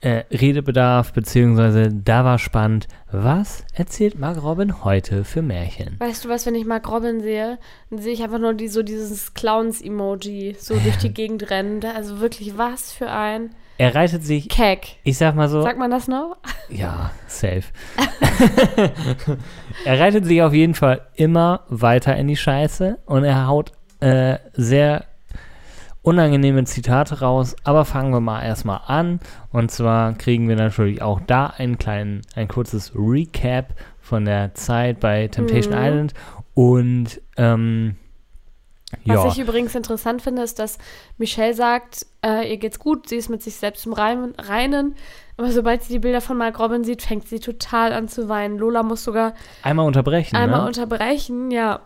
äh, 0.00 0.24
Redebedarf, 0.30 1.12
beziehungsweise 1.12 1.88
da 1.92 2.24
war 2.24 2.38
spannend, 2.38 2.88
was 3.10 3.64
erzählt 3.74 4.18
Mark 4.18 4.42
Robin 4.42 4.82
heute 4.84 5.24
für 5.24 5.42
Märchen? 5.42 5.96
Weißt 5.98 6.24
du 6.24 6.28
was, 6.28 6.46
wenn 6.46 6.54
ich 6.54 6.64
Mark 6.64 6.90
Robin 6.90 7.20
sehe, 7.20 7.58
dann 7.90 8.00
sehe 8.00 8.12
ich 8.12 8.22
einfach 8.22 8.38
nur 8.38 8.54
die, 8.54 8.68
so 8.68 8.82
dieses 8.82 9.34
Clowns-Emoji 9.34 10.56
so 10.58 10.74
durch 10.78 10.96
die 10.96 11.10
Gegend 11.14 11.50
rennen. 11.50 11.84
Also 11.84 12.20
wirklich, 12.20 12.56
was 12.56 12.92
für 12.92 13.10
ein 13.10 13.50
Er 13.80 13.94
reitet 13.94 14.22
sich, 14.24 14.48
Keck. 14.50 14.96
ich 15.04 15.16
sag 15.16 15.34
mal 15.34 15.48
so, 15.48 15.62
Sagt 15.62 15.78
man 15.78 15.90
das 15.90 16.06
noch? 16.06 16.36
ja, 16.68 17.10
safe. 17.26 17.62
er 19.84 19.98
reitet 20.00 20.24
sich 20.26 20.42
auf 20.42 20.52
jeden 20.52 20.74
Fall 20.74 21.00
immer 21.14 21.60
weiter 21.68 22.14
in 22.16 22.28
die 22.28 22.36
Scheiße 22.36 22.98
und 23.06 23.24
er 23.24 23.46
haut 23.46 23.72
äh, 24.00 24.36
sehr 24.52 25.04
unangenehme 26.02 26.64
Zitate 26.64 27.20
raus, 27.20 27.56
aber 27.64 27.84
fangen 27.84 28.12
wir 28.12 28.20
mal 28.20 28.42
erstmal 28.42 28.80
an. 28.86 29.20
Und 29.50 29.70
zwar 29.70 30.14
kriegen 30.14 30.48
wir 30.48 30.56
natürlich 30.56 31.02
auch 31.02 31.20
da 31.26 31.46
einen 31.46 31.78
kleinen, 31.78 32.22
ein 32.34 32.48
kurzes 32.48 32.92
Recap 32.94 33.74
von 34.00 34.24
der 34.24 34.54
Zeit 34.54 35.00
bei 35.00 35.28
Temptation 35.28 35.74
Mhm. 35.74 35.84
Island. 35.84 36.14
Und 36.54 37.20
ähm, 37.36 37.96
Was 39.04 39.24
ja, 39.24 39.28
ich 39.28 39.38
übrigens 39.38 39.74
interessant 39.74 40.20
finde, 40.20 40.42
ist, 40.42 40.58
dass 40.58 40.78
Michelle 41.16 41.54
sagt, 41.54 42.06
äh, 42.24 42.50
ihr 42.50 42.56
geht's 42.56 42.78
gut, 42.78 43.08
sie 43.08 43.16
ist 43.16 43.28
mit 43.28 43.42
sich 43.42 43.54
selbst 43.54 43.86
im 43.86 43.92
Reinen. 43.92 44.96
Aber 45.36 45.52
sobald 45.52 45.82
sie 45.82 45.92
die 45.92 45.98
Bilder 46.00 46.20
von 46.20 46.36
Mark 46.36 46.58
Robin 46.58 46.84
sieht, 46.84 47.02
fängt 47.02 47.28
sie 47.28 47.40
total 47.40 47.92
an 47.92 48.08
zu 48.08 48.28
weinen. 48.28 48.58
Lola 48.58 48.82
muss 48.82 49.04
sogar 49.04 49.34
einmal 49.62 49.86
unterbrechen. 49.86 50.36
einmal 50.36 50.62
ne? 50.62 50.66
unterbrechen, 50.66 51.50
ja. 51.50 51.80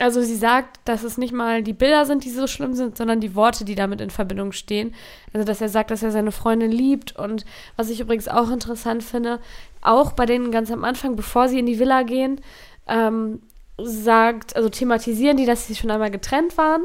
Also 0.00 0.22
sie 0.22 0.36
sagt, 0.36 0.78
dass 0.84 1.02
es 1.02 1.18
nicht 1.18 1.32
mal 1.32 1.62
die 1.62 1.72
Bilder 1.72 2.06
sind, 2.06 2.24
die 2.24 2.30
so 2.30 2.46
schlimm 2.46 2.74
sind, 2.74 2.96
sondern 2.96 3.20
die 3.20 3.34
Worte, 3.34 3.64
die 3.64 3.74
damit 3.74 4.00
in 4.00 4.10
Verbindung 4.10 4.52
stehen. 4.52 4.94
Also 5.32 5.44
dass 5.44 5.60
er 5.60 5.68
sagt, 5.68 5.90
dass 5.90 6.02
er 6.02 6.12
seine 6.12 6.30
Freundin 6.30 6.70
liebt 6.70 7.16
und 7.16 7.44
was 7.76 7.90
ich 7.90 8.00
übrigens 8.00 8.28
auch 8.28 8.50
interessant 8.50 9.02
finde, 9.02 9.40
auch 9.80 10.12
bei 10.12 10.26
denen 10.26 10.52
ganz 10.52 10.70
am 10.70 10.84
Anfang, 10.84 11.16
bevor 11.16 11.48
sie 11.48 11.58
in 11.58 11.66
die 11.66 11.78
Villa 11.78 12.02
gehen, 12.02 12.40
ähm, 12.86 13.40
sagt, 13.82 14.56
also 14.56 14.68
thematisieren 14.68 15.36
die, 15.36 15.46
dass 15.46 15.66
sie 15.66 15.74
schon 15.74 15.90
einmal 15.90 16.10
getrennt 16.10 16.56
waren. 16.58 16.82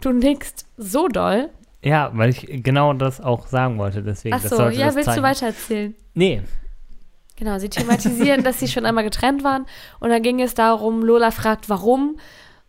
Du 0.00 0.12
nickst 0.12 0.66
so 0.76 1.08
doll. 1.08 1.50
ja, 1.82 2.10
weil 2.14 2.30
ich 2.30 2.46
genau 2.62 2.92
das 2.94 3.20
auch 3.20 3.46
sagen 3.46 3.78
wollte. 3.78 4.02
Deswegen, 4.02 4.34
Achso, 4.34 4.56
sollte 4.56 4.78
ja, 4.78 4.86
willst 4.94 5.08
du 5.08 5.12
zeigen. 5.12 5.22
weitererzählen? 5.22 5.94
Nee, 6.14 6.42
Genau, 7.36 7.58
sie 7.58 7.70
thematisieren, 7.70 8.44
dass 8.44 8.60
sie 8.60 8.68
schon 8.68 8.84
einmal 8.84 9.02
getrennt 9.02 9.42
waren. 9.42 9.64
Und 9.98 10.10
dann 10.10 10.22
ging 10.22 10.42
es 10.42 10.52
darum, 10.52 11.02
Lola 11.02 11.30
fragt, 11.30 11.70
warum. 11.70 12.18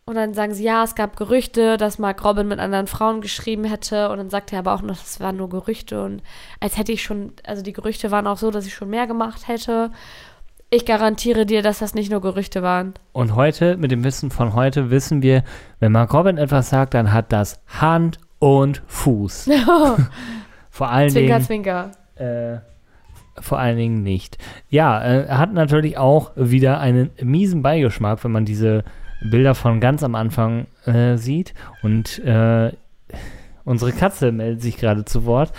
Und 0.05 0.15
dann 0.15 0.33
sagen 0.33 0.53
sie, 0.53 0.63
ja, 0.63 0.85
es 0.85 0.95
gab 0.95 1.17
Gerüchte, 1.17 1.75
dass 1.75 1.99
Mark 1.99 2.23
Robin 2.23 2.47
mit 2.47 2.57
anderen 2.59 2.87
Frauen 2.87 3.19
geschrieben 3.19 3.65
hätte. 3.65 4.09
Und 4.09 4.17
dann 4.17 4.29
sagt 4.29 4.53
er 4.53 4.59
aber 4.59 4.73
auch 4.73 4.81
noch, 4.81 4.97
das 4.97 5.19
waren 5.19 5.35
nur 5.35 5.49
Gerüchte. 5.49 6.01
Und 6.03 6.23
als 6.61 6.77
hätte 6.77 6.93
ich 6.93 7.03
schon, 7.03 7.33
also 7.45 7.61
die 7.61 7.73
Gerüchte 7.73 8.11
waren 8.11 8.27
auch 8.27 8.37
so, 8.37 8.49
dass 8.49 8.65
ich 8.65 8.73
schon 8.73 8.89
mehr 8.89 9.07
gemacht 9.07 9.49
hätte. 9.49 9.91
Ich 10.73 10.85
garantiere 10.85 11.45
dir, 11.45 11.61
dass 11.61 11.79
das 11.79 11.95
nicht 11.95 12.09
nur 12.09 12.21
Gerüchte 12.21 12.63
waren. 12.63 12.93
Und 13.11 13.35
heute, 13.35 13.75
mit 13.75 13.91
dem 13.91 14.05
Wissen 14.05 14.31
von 14.31 14.53
heute, 14.53 14.89
wissen 14.89 15.21
wir, 15.21 15.43
wenn 15.81 15.91
Mark 15.91 16.13
Robin 16.13 16.37
etwas 16.37 16.69
sagt, 16.69 16.93
dann 16.93 17.11
hat 17.11 17.33
das 17.33 17.61
Hand 17.67 18.19
und 18.39 18.81
Fuß. 18.87 19.49
Vor 20.69 20.89
allen 20.89 21.09
zwinker, 21.09 21.39
Dingen, 21.39 21.45
zwinker. 21.45 21.91
äh, 22.15 22.59
vor 23.41 23.59
allen 23.59 23.75
Dingen 23.75 24.03
nicht. 24.03 24.37
Ja, 24.69 25.01
äh, 25.03 25.25
er 25.25 25.39
hat 25.39 25.51
natürlich 25.53 25.97
auch 25.97 26.31
wieder 26.35 26.79
einen 26.79 27.09
miesen 27.21 27.61
Beigeschmack, 27.61 28.23
wenn 28.23 28.31
man 28.31 28.45
diese 28.45 28.85
Bilder 29.29 29.55
von 29.55 29.81
ganz 29.81 30.03
am 30.03 30.15
Anfang 30.15 30.67
äh, 30.85 31.17
sieht. 31.17 31.53
Und 31.83 32.19
äh, 32.19 32.71
unsere 33.65 33.91
Katze 33.91 34.31
meldet 34.31 34.61
sich 34.61 34.77
gerade 34.77 35.03
zu 35.03 35.25
Wort. 35.25 35.51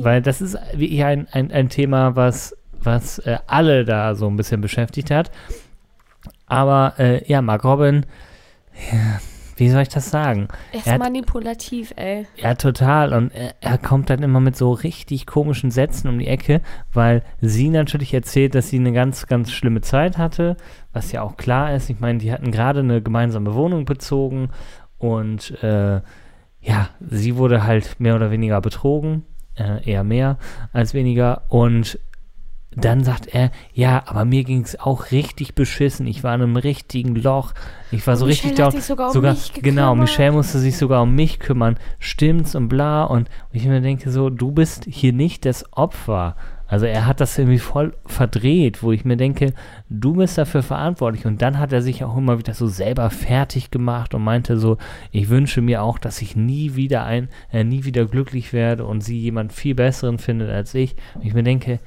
Weil 0.00 0.20
das 0.20 0.42
ist 0.42 0.58
wirklich 0.74 1.02
ein, 1.02 1.28
ein, 1.32 1.50
ein 1.50 1.70
Thema, 1.70 2.14
was, 2.14 2.54
was 2.82 3.18
äh, 3.20 3.38
alle 3.46 3.84
da 3.84 4.14
so 4.14 4.26
ein 4.28 4.36
bisschen 4.36 4.60
beschäftigt 4.60 5.10
hat. 5.10 5.30
Aber 6.46 6.94
äh, 6.98 7.24
ja, 7.28 7.42
Mark 7.42 7.64
Robin, 7.64 8.06
ja, 8.92 9.20
wie 9.56 9.68
soll 9.68 9.82
ich 9.82 9.88
das 9.88 10.10
sagen? 10.10 10.48
Er 10.72 10.78
ist 10.78 10.86
Er 10.86 10.92
hat- 10.94 11.00
manipulativ, 11.00 11.92
ey. 11.96 12.26
Ja, 12.36 12.54
total. 12.54 13.12
Und 13.12 13.30
er, 13.34 13.54
er 13.60 13.78
kommt 13.78 14.08
dann 14.10 14.22
immer 14.22 14.40
mit 14.40 14.56
so 14.56 14.72
richtig 14.72 15.26
komischen 15.26 15.70
Sätzen 15.70 16.08
um 16.08 16.18
die 16.18 16.26
Ecke, 16.26 16.60
weil 16.92 17.22
sie 17.40 17.68
natürlich 17.68 18.14
erzählt, 18.14 18.54
dass 18.54 18.70
sie 18.70 18.78
eine 18.78 18.92
ganz, 18.92 19.26
ganz 19.26 19.52
schlimme 19.52 19.82
Zeit 19.82 20.18
hatte, 20.18 20.56
was 20.92 21.12
ja 21.12 21.22
auch 21.22 21.36
klar 21.36 21.74
ist. 21.74 21.90
Ich 21.90 22.00
meine, 22.00 22.18
die 22.18 22.32
hatten 22.32 22.50
gerade 22.50 22.80
eine 22.80 23.02
gemeinsame 23.02 23.54
Wohnung 23.54 23.84
bezogen 23.84 24.48
und 24.98 25.62
äh, 25.62 26.00
ja, 26.62 26.88
sie 27.08 27.36
wurde 27.36 27.64
halt 27.64 28.00
mehr 28.00 28.16
oder 28.16 28.30
weniger 28.30 28.60
betrogen, 28.60 29.24
äh, 29.56 29.82
eher 29.90 30.04
mehr 30.04 30.38
als 30.72 30.94
weniger. 30.94 31.42
Und 31.48 31.98
dann 32.76 33.02
sagt 33.02 33.26
er, 33.26 33.50
ja, 33.74 34.02
aber 34.06 34.24
mir 34.24 34.44
ging 34.44 34.62
es 34.62 34.78
auch 34.78 35.10
richtig 35.10 35.54
beschissen. 35.54 36.06
Ich 36.06 36.22
war 36.22 36.34
in 36.34 36.42
einem 36.42 36.56
richtigen 36.56 37.16
Loch. 37.16 37.52
Ich 37.90 38.06
war 38.06 38.16
so 38.16 38.26
richtig 38.26 38.52
Michelle 38.52 38.66
hat 38.66 38.74
down. 38.74 38.80
sogar 38.80 39.06
um 39.08 39.12
sogar, 39.12 39.36
Genau. 39.54 39.94
Michelle 39.96 40.32
musste 40.32 40.58
sich 40.60 40.76
sogar 40.76 41.02
um 41.02 41.14
mich 41.14 41.40
kümmern. 41.40 41.78
Stimmt's 41.98 42.54
und 42.54 42.68
bla. 42.68 43.04
Und 43.04 43.28
ich 43.52 43.64
mir 43.64 43.80
denke 43.80 44.10
so, 44.10 44.30
du 44.30 44.52
bist 44.52 44.86
hier 44.88 45.12
nicht 45.12 45.44
das 45.46 45.64
Opfer. 45.72 46.36
Also 46.68 46.86
er 46.86 47.04
hat 47.04 47.20
das 47.20 47.36
irgendwie 47.36 47.58
voll 47.58 47.94
verdreht, 48.06 48.84
wo 48.84 48.92
ich 48.92 49.04
mir 49.04 49.16
denke, 49.16 49.54
du 49.88 50.12
bist 50.14 50.38
dafür 50.38 50.62
verantwortlich. 50.62 51.26
Und 51.26 51.42
dann 51.42 51.58
hat 51.58 51.72
er 51.72 51.82
sich 51.82 52.04
auch 52.04 52.16
immer 52.16 52.38
wieder 52.38 52.54
so 52.54 52.68
selber 52.68 53.10
fertig 53.10 53.72
gemacht 53.72 54.14
und 54.14 54.22
meinte 54.22 54.56
so, 54.56 54.78
ich 55.10 55.28
wünsche 55.28 55.62
mir 55.62 55.82
auch, 55.82 55.98
dass 55.98 56.22
ich 56.22 56.36
nie 56.36 56.76
wieder 56.76 57.02
ein, 57.02 57.28
äh, 57.52 57.64
nie 57.64 57.84
wieder 57.84 58.04
glücklich 58.04 58.52
werde 58.52 58.84
und 58.84 59.00
sie 59.00 59.18
jemand 59.18 59.52
viel 59.52 59.74
besseren 59.74 60.18
findet 60.18 60.50
als 60.50 60.72
ich. 60.72 60.94
Und 61.16 61.26
ich 61.26 61.34
mir 61.34 61.42
denke, 61.42 61.80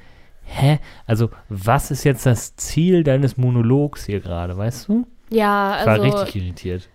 hä? 0.44 0.78
Also 1.06 1.30
was 1.48 1.90
ist 1.90 2.04
jetzt 2.04 2.26
das 2.26 2.56
Ziel 2.56 3.04
deines 3.04 3.36
Monologs 3.36 4.04
hier 4.06 4.20
gerade, 4.20 4.56
weißt 4.56 4.88
du? 4.88 5.06
Ja, 5.30 5.78
Ich 5.80 5.86
war 5.86 5.92
also 5.94 6.16
richtig 6.18 6.36
irritiert. 6.42 6.88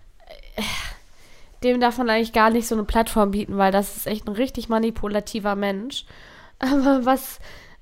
dem 1.62 1.80
darf 1.80 1.98
man 1.98 2.08
eigentlich 2.08 2.32
gar 2.32 2.50
nicht 2.50 2.66
so 2.66 2.74
eine 2.74 2.84
Plattform 2.84 3.32
bieten, 3.32 3.58
weil 3.58 3.72
das 3.72 3.96
ist 3.96 4.06
echt 4.06 4.26
ein 4.26 4.34
richtig 4.34 4.68
manipulativer 4.68 5.56
Mensch. 5.56 6.06
Aber 6.58 7.04
was, 7.04 7.38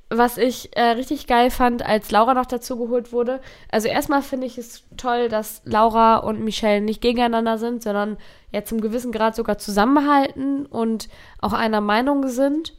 was 0.09 0.39
ich 0.39 0.77
äh, 0.77 0.83
richtig 0.91 1.27
geil 1.27 1.51
fand, 1.51 1.85
als 1.85 2.11
Laura 2.11 2.35
noch 2.35 2.47
dazu 2.47 2.79
geholt 2.79 3.13
wurde, 3.13 3.41
also 3.71 3.89
erstmal 3.89 4.23
finde 4.23 4.47
ich 4.47 4.57
es 4.59 4.85
toll, 4.97 5.29
dass 5.29 5.63
Laura 5.65 6.17
und 6.17 6.41
Michelle 6.41 6.81
nicht 6.81 7.01
gegeneinander 7.01 7.59
sind, 7.59 7.83
sondern 7.83 8.17
ja 8.53 8.65
zum 8.65 8.81
gewissen 8.81 9.13
Grad 9.13 9.37
sogar 9.37 9.59
zusammenhalten 9.59 10.67
und 10.67 11.09
auch 11.41 11.53
einer 11.53 11.81
Meinung 11.81 12.27
sind. 12.29 12.75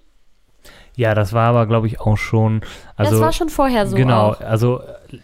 Ja, 0.96 1.16
das 1.16 1.34
war 1.34 1.50
aber, 1.50 1.66
glaube 1.66 1.88
ich, 1.88 2.00
auch 2.00 2.18
schon. 2.18 2.62
Also, 2.96 3.12
das 3.12 3.22
war 3.22 3.32
schon 3.32 3.50
vorher 3.50 3.88
so. 3.88 3.96
genau, 3.96 4.32
Auch. 4.32 4.42
also 4.42 4.82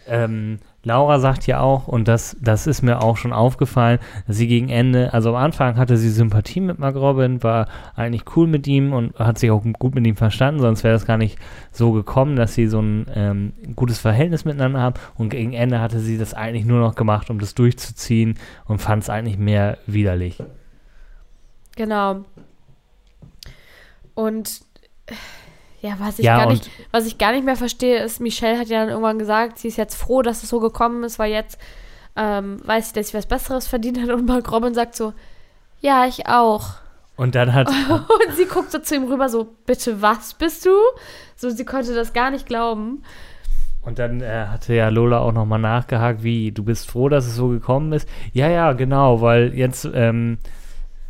ähm, 0.08 0.58
Laura 0.86 1.18
sagt 1.18 1.48
ja 1.48 1.58
auch, 1.58 1.88
und 1.88 2.06
das, 2.06 2.36
das 2.40 2.68
ist 2.68 2.82
mir 2.82 3.02
auch 3.02 3.16
schon 3.16 3.32
aufgefallen, 3.32 3.98
dass 4.28 4.36
sie 4.36 4.46
gegen 4.46 4.68
Ende, 4.68 5.12
also 5.12 5.30
am 5.30 5.34
Anfang 5.34 5.76
hatte 5.76 5.96
sie 5.96 6.10
Sympathie 6.10 6.60
mit 6.60 6.78
Mark 6.78 6.94
Robin, 6.94 7.42
war 7.42 7.66
eigentlich 7.96 8.22
cool 8.36 8.46
mit 8.46 8.68
ihm 8.68 8.92
und 8.92 9.18
hat 9.18 9.36
sich 9.36 9.50
auch 9.50 9.64
gut 9.80 9.96
mit 9.96 10.06
ihm 10.06 10.14
verstanden, 10.14 10.60
sonst 10.60 10.84
wäre 10.84 10.94
das 10.94 11.04
gar 11.04 11.18
nicht 11.18 11.40
so 11.72 11.90
gekommen, 11.90 12.36
dass 12.36 12.54
sie 12.54 12.68
so 12.68 12.80
ein 12.80 13.06
ähm, 13.12 13.52
gutes 13.74 13.98
Verhältnis 13.98 14.44
miteinander 14.44 14.80
haben. 14.80 14.94
Und 15.16 15.30
gegen 15.30 15.54
Ende 15.54 15.80
hatte 15.80 15.98
sie 15.98 16.18
das 16.18 16.34
eigentlich 16.34 16.64
nur 16.66 16.78
noch 16.78 16.94
gemacht, 16.94 17.30
um 17.30 17.40
das 17.40 17.56
durchzuziehen 17.56 18.38
und 18.66 18.78
fand 18.78 19.02
es 19.02 19.10
eigentlich 19.10 19.38
mehr 19.38 19.78
widerlich. 19.86 20.40
Genau. 21.74 22.24
Und 24.14 24.60
ja, 25.86 25.96
was 25.98 26.18
ich 26.18 26.24
Ja, 26.24 26.38
gar 26.38 26.48
nicht, 26.48 26.70
was 26.90 27.06
ich 27.06 27.18
gar 27.18 27.32
nicht 27.32 27.44
mehr 27.44 27.56
verstehe, 27.56 28.02
ist, 28.02 28.20
Michelle 28.20 28.58
hat 28.58 28.68
ja 28.68 28.80
dann 28.80 28.88
irgendwann 28.88 29.18
gesagt, 29.18 29.58
sie 29.58 29.68
ist 29.68 29.76
jetzt 29.76 29.94
froh, 29.94 30.22
dass 30.22 30.42
es 30.42 30.48
so 30.48 30.60
gekommen 30.60 31.04
ist, 31.04 31.18
weil 31.18 31.32
jetzt 31.32 31.58
ähm, 32.16 32.58
weiß 32.64 32.88
sie, 32.88 32.94
dass 32.94 33.08
sie 33.08 33.14
was 33.16 33.26
Besseres 33.26 33.66
verdient 33.66 34.00
hat 34.00 34.10
und 34.10 34.26
Mark 34.26 34.50
Robin 34.50 34.74
sagt 34.74 34.96
so, 34.96 35.12
ja, 35.80 36.06
ich 36.06 36.26
auch. 36.26 36.74
Und 37.16 37.34
dann 37.34 37.54
hat, 37.54 37.68
Und 37.88 38.36
sie 38.36 38.46
guckt 38.46 38.70
so 38.70 38.78
zu 38.78 38.96
ihm 38.96 39.04
rüber, 39.04 39.28
so, 39.28 39.48
bitte 39.66 40.02
was 40.02 40.34
bist 40.34 40.66
du? 40.66 40.74
So, 41.34 41.50
sie 41.50 41.64
konnte 41.64 41.94
das 41.94 42.12
gar 42.12 42.30
nicht 42.30 42.46
glauben. 42.46 43.02
Und 43.82 43.98
dann 43.98 44.20
äh, 44.20 44.46
hatte 44.48 44.74
ja 44.74 44.88
Lola 44.88 45.20
auch 45.20 45.32
nochmal 45.32 45.60
nachgehakt, 45.60 46.22
wie, 46.22 46.50
du 46.50 46.64
bist 46.64 46.90
froh, 46.90 47.08
dass 47.08 47.26
es 47.26 47.36
so 47.36 47.48
gekommen 47.48 47.92
ist? 47.92 48.08
Ja, 48.32 48.48
ja, 48.48 48.72
genau, 48.72 49.20
weil 49.20 49.54
jetzt, 49.54 49.88
ähm, 49.94 50.38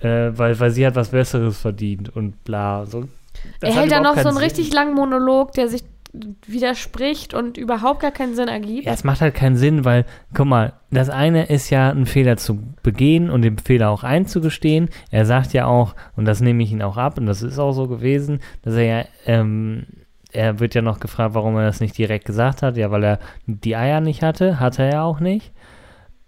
äh, 0.01 0.31
weil, 0.33 0.61
weil 0.61 0.71
sie 0.71 0.87
hat 0.87 0.95
was 0.95 1.09
Besseres 1.09 1.59
verdient 1.59 2.15
und 2.15 2.45
bla. 2.45 2.85
So. 2.85 3.09
Er 3.61 3.75
hält 3.75 3.93
dann 3.93 4.03
noch 4.03 4.15
so 4.15 4.21
einen 4.21 4.29
keinen 4.29 4.37
richtig 4.39 4.67
Sinn. 4.67 4.75
langen 4.75 4.95
Monolog, 4.95 5.53
der 5.53 5.69
sich 5.69 5.85
widerspricht 6.47 7.35
und 7.35 7.59
überhaupt 7.59 8.01
gar 8.01 8.11
keinen 8.11 8.35
Sinn 8.35 8.49
ergibt. 8.49 8.87
Ja, 8.87 8.93
es 8.93 9.05
macht 9.05 9.21
halt 9.21 9.35
keinen 9.35 9.57
Sinn, 9.57 9.85
weil, 9.85 10.07
guck 10.33 10.47
mal, 10.47 10.73
das 10.91 11.11
eine 11.11 11.47
ist 11.47 11.69
ja, 11.69 11.91
einen 11.91 12.07
Fehler 12.07 12.39
zu 12.39 12.59
begehen 12.83 13.29
und 13.29 13.43
den 13.43 13.59
Fehler 13.59 13.91
auch 13.91 14.03
einzugestehen. 14.03 14.89
Er 15.11 15.27
sagt 15.27 15.53
ja 15.53 15.67
auch, 15.67 15.95
und 16.17 16.25
das 16.25 16.41
nehme 16.41 16.63
ich 16.63 16.73
ihn 16.73 16.81
auch 16.81 16.97
ab, 16.97 17.19
und 17.19 17.27
das 17.27 17.43
ist 17.43 17.59
auch 17.59 17.73
so 17.73 17.87
gewesen, 17.87 18.41
dass 18.63 18.75
er 18.77 18.85
ja, 18.85 19.05
ähm, 19.27 19.87
er 20.33 20.59
wird 20.59 20.75
ja 20.75 20.81
noch 20.83 21.01
gefragt, 21.01 21.35
warum 21.35 21.57
er 21.57 21.65
das 21.67 21.81
nicht 21.81 21.97
direkt 21.99 22.25
gesagt 22.25 22.63
hat. 22.63 22.77
Ja, 22.77 22.91
weil 22.91 23.05
er 23.05 23.19
die 23.47 23.77
Eier 23.77 24.01
nicht 24.01 24.23
hatte, 24.23 24.59
hatte 24.59 24.85
er 24.85 24.93
ja 24.93 25.03
auch 25.03 25.21
nicht. 25.21 25.53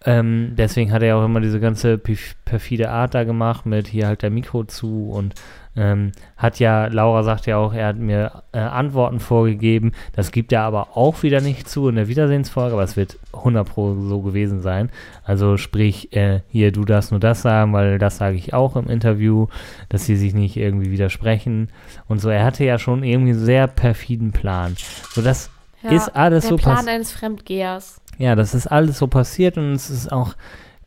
Ähm, 0.04 0.52
deswegen 0.56 0.92
hat 0.92 1.02
er 1.02 1.16
auch 1.16 1.24
immer 1.24 1.40
diese 1.40 1.60
ganze 1.60 1.94
perf- 1.94 2.34
perfide 2.44 2.90
Art 2.90 3.14
da 3.14 3.24
gemacht 3.24 3.66
mit 3.66 3.88
hier 3.88 4.06
halt 4.06 4.22
der 4.22 4.30
Mikro 4.30 4.64
zu 4.64 5.10
und 5.10 5.34
ähm, 5.78 6.10
hat 6.36 6.58
ja, 6.58 6.86
Laura 6.88 7.22
sagt 7.22 7.46
ja 7.46 7.56
auch, 7.56 7.72
er 7.72 7.86
hat 7.86 7.96
mir 7.96 8.42
äh, 8.52 8.58
Antworten 8.58 9.20
vorgegeben. 9.20 9.92
Das 10.12 10.32
gibt 10.32 10.52
er 10.52 10.62
aber 10.62 10.96
auch 10.96 11.22
wieder 11.22 11.40
nicht 11.40 11.68
zu 11.68 11.88
in 11.88 11.94
der 11.94 12.08
Wiedersehensfolge, 12.08 12.72
aber 12.74 12.82
es 12.82 12.96
wird 12.96 13.16
100 13.32 13.68
pro 13.68 13.94
so 13.94 14.20
gewesen 14.20 14.60
sein. 14.60 14.90
Also 15.24 15.56
sprich, 15.56 16.12
äh, 16.16 16.40
hier, 16.48 16.72
du 16.72 16.84
darfst 16.84 17.12
nur 17.12 17.20
das 17.20 17.42
sagen, 17.42 17.72
weil 17.72 17.98
das 17.98 18.16
sage 18.16 18.36
ich 18.36 18.52
auch 18.54 18.74
im 18.74 18.88
Interview, 18.88 19.46
dass 19.88 20.04
sie 20.04 20.16
sich 20.16 20.34
nicht 20.34 20.56
irgendwie 20.56 20.90
widersprechen 20.90 21.68
und 22.08 22.20
so. 22.20 22.28
Er 22.28 22.44
hatte 22.44 22.64
ja 22.64 22.78
schon 22.78 23.04
irgendwie 23.04 23.32
einen 23.32 23.44
sehr 23.44 23.68
perfiden 23.68 24.32
Plan. 24.32 24.74
So, 25.12 25.22
das 25.22 25.50
Ja, 25.82 25.90
ist 25.90 26.08
alles 26.16 26.42
der 26.44 26.50
so 26.50 26.56
Plan 26.56 26.74
passiert. 26.76 26.94
eines 26.94 27.12
Fremdgehers. 27.12 28.00
Ja, 28.18 28.34
das 28.34 28.52
ist 28.52 28.66
alles 28.66 28.98
so 28.98 29.06
passiert 29.06 29.56
und 29.58 29.72
es 29.74 29.90
ist 29.90 30.10
auch 30.10 30.34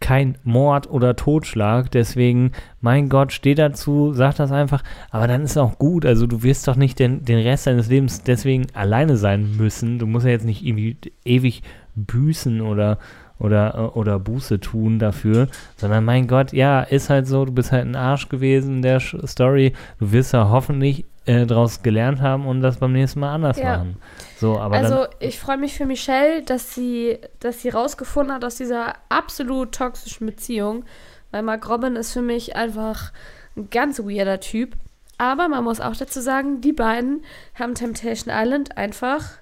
kein 0.02 0.38
Mord 0.44 0.90
oder 0.90 1.16
Totschlag. 1.16 1.90
Deswegen, 1.92 2.52
mein 2.82 3.08
Gott, 3.08 3.32
steh 3.32 3.56
dazu, 3.56 4.12
sag 4.14 4.36
das 4.36 4.52
einfach. 4.52 4.84
Aber 5.10 5.28
dann 5.28 5.44
ist 5.44 5.58
auch 5.58 5.78
gut. 5.78 6.06
Also 6.06 6.28
du 6.28 6.44
wirst 6.44 6.68
doch 6.68 6.76
nicht 6.76 7.00
den, 7.00 7.24
den 7.24 7.40
Rest 7.40 7.68
deines 7.68 7.88
Lebens 7.88 8.24
deswegen 8.24 8.68
alleine 8.74 9.16
sein 9.16 9.56
müssen. 9.56 10.00
Du 10.00 10.08
musst 10.08 10.26
ja 10.26 10.32
jetzt 10.32 10.46
nicht 10.46 10.66
irgendwie 10.66 10.98
ewig 11.24 11.64
büßen 11.96 12.62
oder 12.62 12.98
oder, 13.42 13.98
oder 13.98 14.20
Buße 14.20 14.60
tun 14.60 15.00
dafür, 15.00 15.48
sondern 15.76 16.06
mein 16.06 16.28
Gott, 16.28 16.54
ja, 16.54 16.82
ist 16.82 17.10
halt 17.10 17.26
so, 17.26 17.44
du 17.44 17.52
bist 17.52 17.72
halt 17.72 17.88
ein 17.88 17.96
Arsch 17.96 18.30
gewesen 18.30 18.76
in 18.76 18.82
der 18.84 19.00
Story, 19.00 19.74
du 20.00 20.12
wirst 20.12 20.34
ja 20.34 20.50
hoffentlich 20.50 21.06
äh, 21.26 21.46
daraus 21.46 21.84
gelernt 21.84 22.22
haben 22.22 22.48
und 22.48 22.62
das 22.62 22.78
beim 22.78 22.94
nächsten 22.94 23.20
Mal 23.20 23.34
anders 23.34 23.58
Ja. 23.58 23.78
machen. 23.78 23.98
So, 24.38 24.58
aber 24.58 24.76
also 24.76 25.06
ich 25.20 25.40
freue 25.40 25.58
mich 25.58 25.74
für 25.76 25.86
Michelle, 25.86 26.42
dass 26.42 26.74
sie, 26.74 27.20
dass 27.40 27.62
sie 27.62 27.70
rausgefunden 27.70 28.34
hat 28.34 28.44
aus 28.44 28.56
dieser 28.56 28.96
absolut 29.10 29.74
toxischen 29.74 30.26
Beziehung, 30.26 30.84
weil 31.32 31.44
Mark 31.44 31.70
Robin 31.70 31.96
ist 31.96 32.14
für 32.14 32.24
mich 32.24 32.56
einfach 32.56 33.12
ein 33.56 33.70
ganz 33.70 34.00
weirder 34.00 34.40
Typ. 34.40 34.76
Aber 35.18 35.48
man 35.48 35.64
muss 35.64 35.80
auch 35.80 35.96
dazu 35.96 36.20
sagen, 36.20 36.62
die 36.62 36.74
beiden 36.74 37.24
haben 37.54 37.76
Temptation 37.76 38.34
Island 38.36 38.76
einfach 38.78 39.34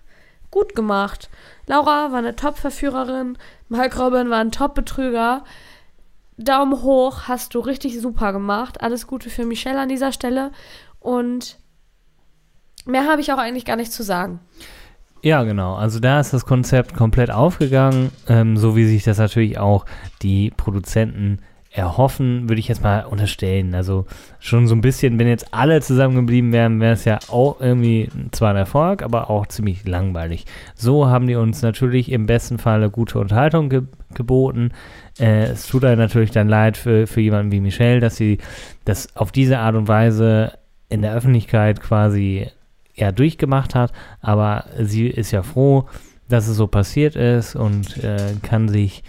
gut 0.51 0.75
gemacht. 0.75 1.29
Laura 1.67 2.11
war 2.11 2.17
eine 2.17 2.35
Top-Verführerin, 2.35 3.37
Mark 3.69 3.97
Robin 3.97 4.29
war 4.29 4.39
ein 4.39 4.51
Top-Betrüger. 4.51 5.45
Daumen 6.37 6.81
hoch, 6.81 7.23
hast 7.27 7.53
du 7.53 7.59
richtig 7.59 7.99
super 8.01 8.33
gemacht. 8.33 8.81
Alles 8.81 9.07
Gute 9.07 9.29
für 9.29 9.45
Michelle 9.45 9.79
an 9.79 9.89
dieser 9.89 10.11
Stelle. 10.11 10.51
Und 10.99 11.57
mehr 12.89 13.07
habe 13.07 13.21
ich 13.21 13.31
auch 13.31 13.37
eigentlich 13.37 13.65
gar 13.65 13.75
nicht 13.75 13.91
zu 13.91 14.03
sagen. 14.03 14.39
Ja, 15.21 15.43
genau. 15.43 15.75
Also 15.75 15.99
da 15.99 16.19
ist 16.19 16.33
das 16.33 16.45
Konzept 16.45 16.95
komplett 16.95 17.29
aufgegangen, 17.29 18.11
ähm, 18.27 18.55
so 18.55 18.75
wie 18.75 18.85
sich 18.85 19.03
das 19.03 19.17
natürlich 19.17 19.57
auch 19.57 19.85
die 20.21 20.51
Produzenten 20.55 21.39
erhoffen, 21.71 22.49
würde 22.49 22.59
ich 22.59 22.67
jetzt 22.67 22.81
mal 22.81 23.05
unterstellen. 23.05 23.75
Also 23.75 24.05
schon 24.39 24.67
so 24.67 24.73
ein 24.73 24.81
bisschen, 24.81 25.19
wenn 25.19 25.27
jetzt 25.27 25.53
alle 25.53 25.81
zusammengeblieben 25.81 26.51
wären, 26.51 26.79
wäre 26.79 26.93
es 26.93 27.05
ja 27.05 27.19
auch 27.27 27.61
irgendwie 27.61 28.09
zwar 28.31 28.51
ein 28.51 28.55
Erfolg, 28.55 29.03
aber 29.03 29.29
auch 29.29 29.45
ziemlich 29.45 29.87
langweilig. 29.87 30.45
So 30.73 31.07
haben 31.07 31.27
die 31.27 31.35
uns 31.35 31.61
natürlich 31.61 32.11
im 32.11 32.25
besten 32.25 32.57
Falle 32.57 32.89
gute 32.89 33.19
Unterhaltung 33.19 33.69
ge 33.69 33.83
geboten. 34.15 34.71
Äh, 35.19 35.43
es 35.43 35.67
tut 35.67 35.85
einem 35.85 35.99
natürlich 35.99 36.31
dann 36.31 36.47
leid 36.47 36.77
für, 36.77 37.05
für 37.05 37.21
jemanden 37.21 37.51
wie 37.51 37.59
Michelle, 37.59 37.99
dass 37.99 38.15
sie 38.15 38.39
das 38.83 39.15
auf 39.15 39.31
diese 39.31 39.59
Art 39.59 39.75
und 39.75 39.87
Weise 39.87 40.53
in 40.89 41.03
der 41.03 41.13
Öffentlichkeit 41.13 41.79
quasi 41.79 42.47
ja 42.99 43.11
durchgemacht 43.11 43.75
hat, 43.75 43.91
aber 44.21 44.65
sie 44.79 45.07
ist 45.07 45.31
ja 45.31 45.43
froh, 45.43 45.85
dass 46.27 46.47
es 46.47 46.57
so 46.57 46.67
passiert 46.67 47.15
ist 47.15 47.55
und 47.55 48.03
äh, 48.03 48.35
kann 48.43 48.69
sich 48.69 49.03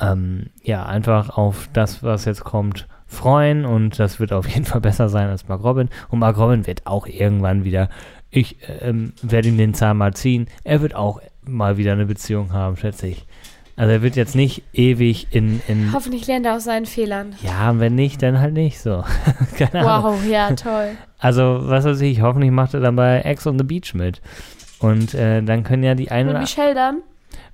ähm, 0.00 0.50
ja 0.62 0.86
einfach 0.86 1.30
auf 1.30 1.68
das, 1.72 2.02
was 2.02 2.24
jetzt 2.24 2.44
kommt, 2.44 2.86
freuen 3.06 3.64
und 3.64 3.98
das 3.98 4.20
wird 4.20 4.32
auf 4.32 4.48
jeden 4.48 4.64
Fall 4.66 4.80
besser 4.80 5.08
sein 5.08 5.28
als 5.28 5.48
Mark 5.48 5.62
Robin 5.64 5.88
und 6.08 6.18
Mark 6.18 6.38
Robin 6.38 6.66
wird 6.66 6.86
auch 6.86 7.06
irgendwann 7.06 7.64
wieder, 7.64 7.88
ich 8.30 8.56
ähm, 8.80 9.12
werde 9.22 9.48
ihm 9.48 9.58
den 9.58 9.74
Zahn 9.74 9.98
mal 9.98 10.14
ziehen, 10.14 10.46
er 10.64 10.80
wird 10.82 10.94
auch 10.94 11.20
mal 11.44 11.76
wieder 11.76 11.92
eine 11.92 12.06
Beziehung 12.06 12.52
haben, 12.52 12.76
schätze 12.76 13.08
ich. 13.08 13.26
Also 13.76 13.90
er 13.92 14.02
wird 14.02 14.16
jetzt 14.16 14.34
nicht 14.36 14.62
ewig 14.74 15.28
in, 15.30 15.62
in 15.66 15.92
Hoffentlich 15.92 16.26
lernt 16.26 16.44
er 16.46 16.56
aus 16.56 16.64
seinen 16.64 16.86
Fehlern. 16.86 17.34
ja, 17.42 17.78
wenn 17.80 17.94
nicht, 17.94 18.22
dann 18.22 18.38
halt 18.38 18.52
nicht 18.54 18.80
so. 18.80 19.02
Keine 19.56 19.86
Ahnung. 19.86 20.20
Wow, 20.20 20.24
ja, 20.28 20.52
toll. 20.54 20.90
Also, 21.18 21.60
was 21.62 21.84
weiß 21.84 22.00
ich, 22.02 22.20
hoffentlich 22.20 22.50
macht 22.50 22.74
er 22.74 22.80
dann 22.80 22.96
bei 22.96 23.20
Ex 23.20 23.46
on 23.46 23.58
the 23.58 23.64
Beach 23.64 23.94
mit. 23.94 24.20
Und 24.78 25.14
äh, 25.14 25.42
dann 25.42 25.62
können 25.64 25.84
ja 25.84 25.94
die 25.94 26.10
eine 26.10 26.24
Und 26.30 26.30
oder 26.36 26.40
Michelle 26.40 26.74
dann? 26.74 27.02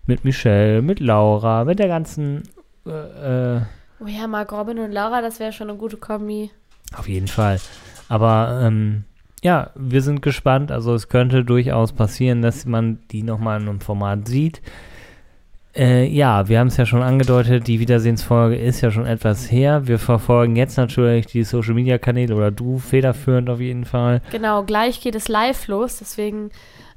mit 0.06 0.24
Michelle, 0.24 0.80
mit 0.82 1.00
Laura, 1.00 1.64
mit 1.64 1.78
der 1.78 1.88
ganzen 1.88 2.42
äh, 2.86 3.56
äh, 3.56 3.60
Oh 4.00 4.06
ja, 4.06 4.26
Mark 4.26 4.52
Robin 4.52 4.78
und 4.78 4.92
Laura, 4.92 5.20
das 5.20 5.38
wäre 5.38 5.52
schon 5.52 5.68
eine 5.68 5.78
gute 5.78 5.96
Kombi. 5.98 6.50
auf 6.96 7.08
jeden 7.08 7.26
Fall. 7.28 7.60
Aber 8.08 8.60
ähm, 8.64 9.04
ja, 9.44 9.70
wir 9.74 10.00
sind 10.02 10.22
gespannt. 10.22 10.72
Also 10.72 10.94
es 10.94 11.08
könnte 11.08 11.44
durchaus 11.44 11.92
passieren, 11.92 12.40
dass 12.42 12.64
man 12.64 13.00
die 13.10 13.22
nochmal 13.22 13.60
in 13.60 13.68
einem 13.68 13.80
Format 13.80 14.26
sieht. 14.26 14.62
Äh, 15.76 16.06
ja, 16.06 16.48
wir 16.48 16.58
haben 16.58 16.68
es 16.68 16.76
ja 16.76 16.86
schon 16.86 17.02
angedeutet, 17.02 17.66
die 17.66 17.78
Wiedersehensfolge 17.78 18.56
ist 18.56 18.80
ja 18.80 18.90
schon 18.90 19.06
etwas 19.06 19.50
her. 19.52 19.86
Wir 19.86 19.98
verfolgen 19.98 20.56
jetzt 20.56 20.76
natürlich 20.76 21.26
die 21.26 21.44
Social 21.44 21.74
Media 21.74 21.98
Kanäle 21.98 22.34
oder 22.34 22.50
du 22.50 22.78
federführend 22.78 23.48
auf 23.50 23.60
jeden 23.60 23.84
Fall. 23.84 24.22
Genau, 24.32 24.62
gleich 24.64 25.00
geht 25.00 25.14
es 25.14 25.28
live 25.28 25.68
los, 25.68 25.98
deswegen 25.98 26.50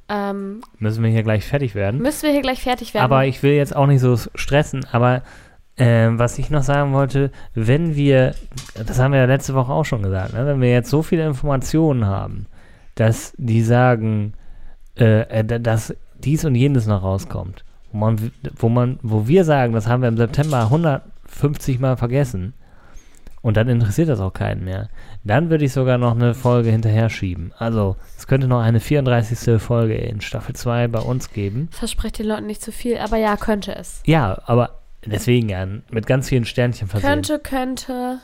ähm, 0.08 0.62
Müssen 0.78 1.04
wir 1.04 1.10
hier 1.10 1.22
gleich 1.22 1.44
fertig 1.44 1.74
werden. 1.74 2.00
müssen 2.02 2.22
wir 2.24 2.32
hier 2.32 2.42
gleich 2.42 2.62
fertig 2.62 2.92
werden. 2.94 3.04
Aber 3.04 3.24
ich 3.26 3.42
will 3.42 3.52
jetzt 3.52 3.76
auch 3.76 3.86
nicht 3.86 4.00
so 4.00 4.16
stressen, 4.34 4.84
aber 4.90 5.22
äh, 5.76 6.08
was 6.10 6.38
ich 6.38 6.50
noch 6.50 6.62
sagen 6.62 6.92
wollte, 6.92 7.30
wenn 7.54 7.94
wir, 7.94 8.34
das 8.86 8.98
haben 8.98 9.12
wir 9.12 9.20
ja 9.20 9.26
letzte 9.26 9.54
Woche 9.54 9.72
auch 9.72 9.84
schon 9.84 10.02
gesagt, 10.02 10.34
ne, 10.34 10.44
wenn 10.46 10.60
wir 10.60 10.70
jetzt 10.72 10.90
so 10.90 11.02
viele 11.02 11.24
Informationen 11.26 12.06
haben, 12.06 12.46
dass 12.96 13.32
die 13.38 13.62
sagen, 13.62 14.32
äh, 14.98 15.20
äh, 15.40 15.44
da- 15.44 15.58
dass 15.58 15.94
dies 16.18 16.44
und 16.44 16.54
jenes 16.56 16.86
noch 16.86 17.02
rauskommt, 17.02 17.64
wo 17.92 17.98
man, 17.98 18.32
wo 18.56 18.68
man, 18.68 18.98
wo 19.02 19.26
wir 19.28 19.44
sagen, 19.44 19.72
das 19.72 19.86
haben 19.86 20.02
wir 20.02 20.08
im 20.08 20.16
September 20.16 20.62
150 20.62 21.78
Mal 21.78 21.96
vergessen 21.96 22.54
und 23.42 23.56
dann 23.56 23.68
interessiert 23.68 24.08
das 24.08 24.20
auch 24.20 24.32
keinen 24.32 24.64
mehr, 24.64 24.88
dann 25.24 25.50
würde 25.50 25.64
ich 25.64 25.72
sogar 25.72 25.98
noch 25.98 26.14
eine 26.14 26.34
Folge 26.34 26.70
hinterher 26.70 27.10
schieben. 27.10 27.52
Also 27.58 27.96
es 28.16 28.26
könnte 28.26 28.46
noch 28.46 28.60
eine 28.60 28.80
34. 28.80 29.60
Folge 29.60 29.94
in 29.94 30.20
Staffel 30.20 30.54
2 30.54 30.88
bei 30.88 31.00
uns 31.00 31.30
geben. 31.30 31.68
Versprecht 31.72 32.18
den 32.18 32.26
Leuten 32.26 32.46
nicht 32.46 32.62
zu 32.62 32.72
viel, 32.72 32.98
aber 32.98 33.16
ja, 33.16 33.36
könnte 33.36 33.74
es. 33.74 34.02
Ja, 34.06 34.40
aber 34.46 34.80
deswegen 35.04 35.48
ja, 35.48 35.66
mit 35.90 36.06
ganz 36.06 36.28
vielen 36.28 36.44
Sternchen 36.44 36.88
versehen. 36.88 37.10
Könnte, 37.10 37.38
könnte. 37.40 38.20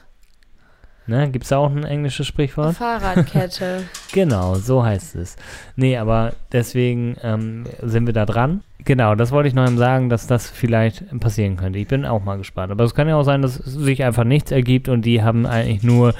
Ne? 1.08 1.30
Gibt 1.30 1.46
es 1.46 1.52
auch 1.52 1.70
ein 1.70 1.84
englisches 1.84 2.26
Sprichwort? 2.26 2.76
Fahrradkette. 2.76 3.84
Genau, 4.12 4.54
so 4.54 4.84
heißt 4.84 5.16
es. 5.16 5.36
Nee, 5.76 5.98
aber 5.98 6.32
deswegen 6.50 7.16
ähm, 7.22 7.64
sind 7.82 8.06
wir 8.06 8.14
da 8.14 8.24
dran. 8.24 8.62
Genau, 8.84 9.14
das 9.14 9.32
wollte 9.32 9.48
ich 9.48 9.54
noch 9.54 9.66
eben 9.66 9.76
sagen, 9.76 10.08
dass 10.08 10.26
das 10.26 10.50
vielleicht 10.50 11.04
passieren 11.20 11.56
könnte. 11.56 11.78
Ich 11.78 11.88
bin 11.88 12.06
auch 12.06 12.24
mal 12.24 12.38
gespannt. 12.38 12.72
Aber 12.72 12.84
es 12.84 12.94
kann 12.94 13.06
ja 13.06 13.16
auch 13.16 13.22
sein, 13.24 13.42
dass 13.42 13.56
sich 13.56 14.02
einfach 14.02 14.24
nichts 14.24 14.50
ergibt 14.50 14.88
und 14.88 15.02
die 15.02 15.22
haben 15.22 15.44
eigentlich 15.44 15.82
nur 15.82 16.14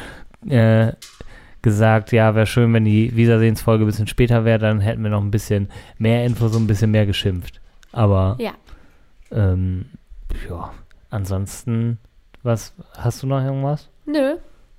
äh, 0.49 0.93
gesagt, 1.63 2.13
ja, 2.13 2.35
wäre 2.35 2.47
schön, 2.47 2.73
wenn 2.75 2.85
die 2.85 3.17
Wiedersehensfolge 3.17 3.85
ein 3.85 3.87
bisschen 3.87 4.07
später 4.07 4.45
wäre, 4.45 4.59
dann 4.59 4.81
hätten 4.81 5.03
wir 5.03 5.11
noch 5.11 5.23
ein 5.23 5.31
bisschen 5.31 5.69
mehr 5.99 6.25
Info, 6.25 6.49
so 6.49 6.59
ein 6.59 6.67
bisschen 6.67 6.91
mehr 6.91 7.07
geschimpft. 7.07 7.61
Aber 7.91 8.37
ja. 8.39 8.53
ähm, 9.33 9.87
ja, 10.49 10.71
ansonsten, 11.11 11.99
was, 12.43 12.75
hast 12.97 13.23
du 13.23 13.27
noch 13.27 13.43
irgendwas? 13.43 13.89
Nö. 14.05 14.37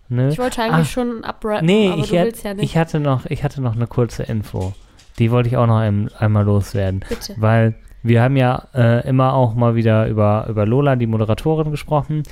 Nö? 0.10 0.30
Ich 0.30 0.40
wollte 0.40 0.62
eigentlich 0.64 0.88
Ah. 0.88 0.92
schon 0.92 1.24
abrappen, 1.24 1.66
Nee, 1.66 1.90
aber 1.92 2.02
ich, 2.02 2.10
du 2.10 2.16
willst 2.16 2.44
ja 2.44 2.54
nicht. 2.54 2.64
ich 2.64 2.78
hatte 2.78 3.00
noch, 3.00 3.26
ich 3.28 3.44
hatte 3.44 3.62
noch 3.62 3.76
eine 3.76 3.88
kurze 3.88 4.24
Info. 4.24 4.74
Die 5.20 5.32
wollte 5.32 5.50
ich 5.50 5.58
auch 5.58 5.68
noch 5.68 5.78
ein, 5.78 6.10
einmal 6.18 6.46
loswerden. 6.46 7.02
Bitte. 7.08 7.36
Weil 7.38 7.76
wir 8.04 8.22
haben 8.24 8.36
ja 8.38 8.68
äh, 8.74 9.08
immer 9.08 9.34
auch 9.34 9.54
mal 9.56 9.76
wieder 9.76 10.08
über, 10.08 10.48
über 10.50 10.66
Lola, 10.66 10.96
die 10.96 11.08
Moderatorin, 11.08 11.72
gesprochen, 11.72 12.24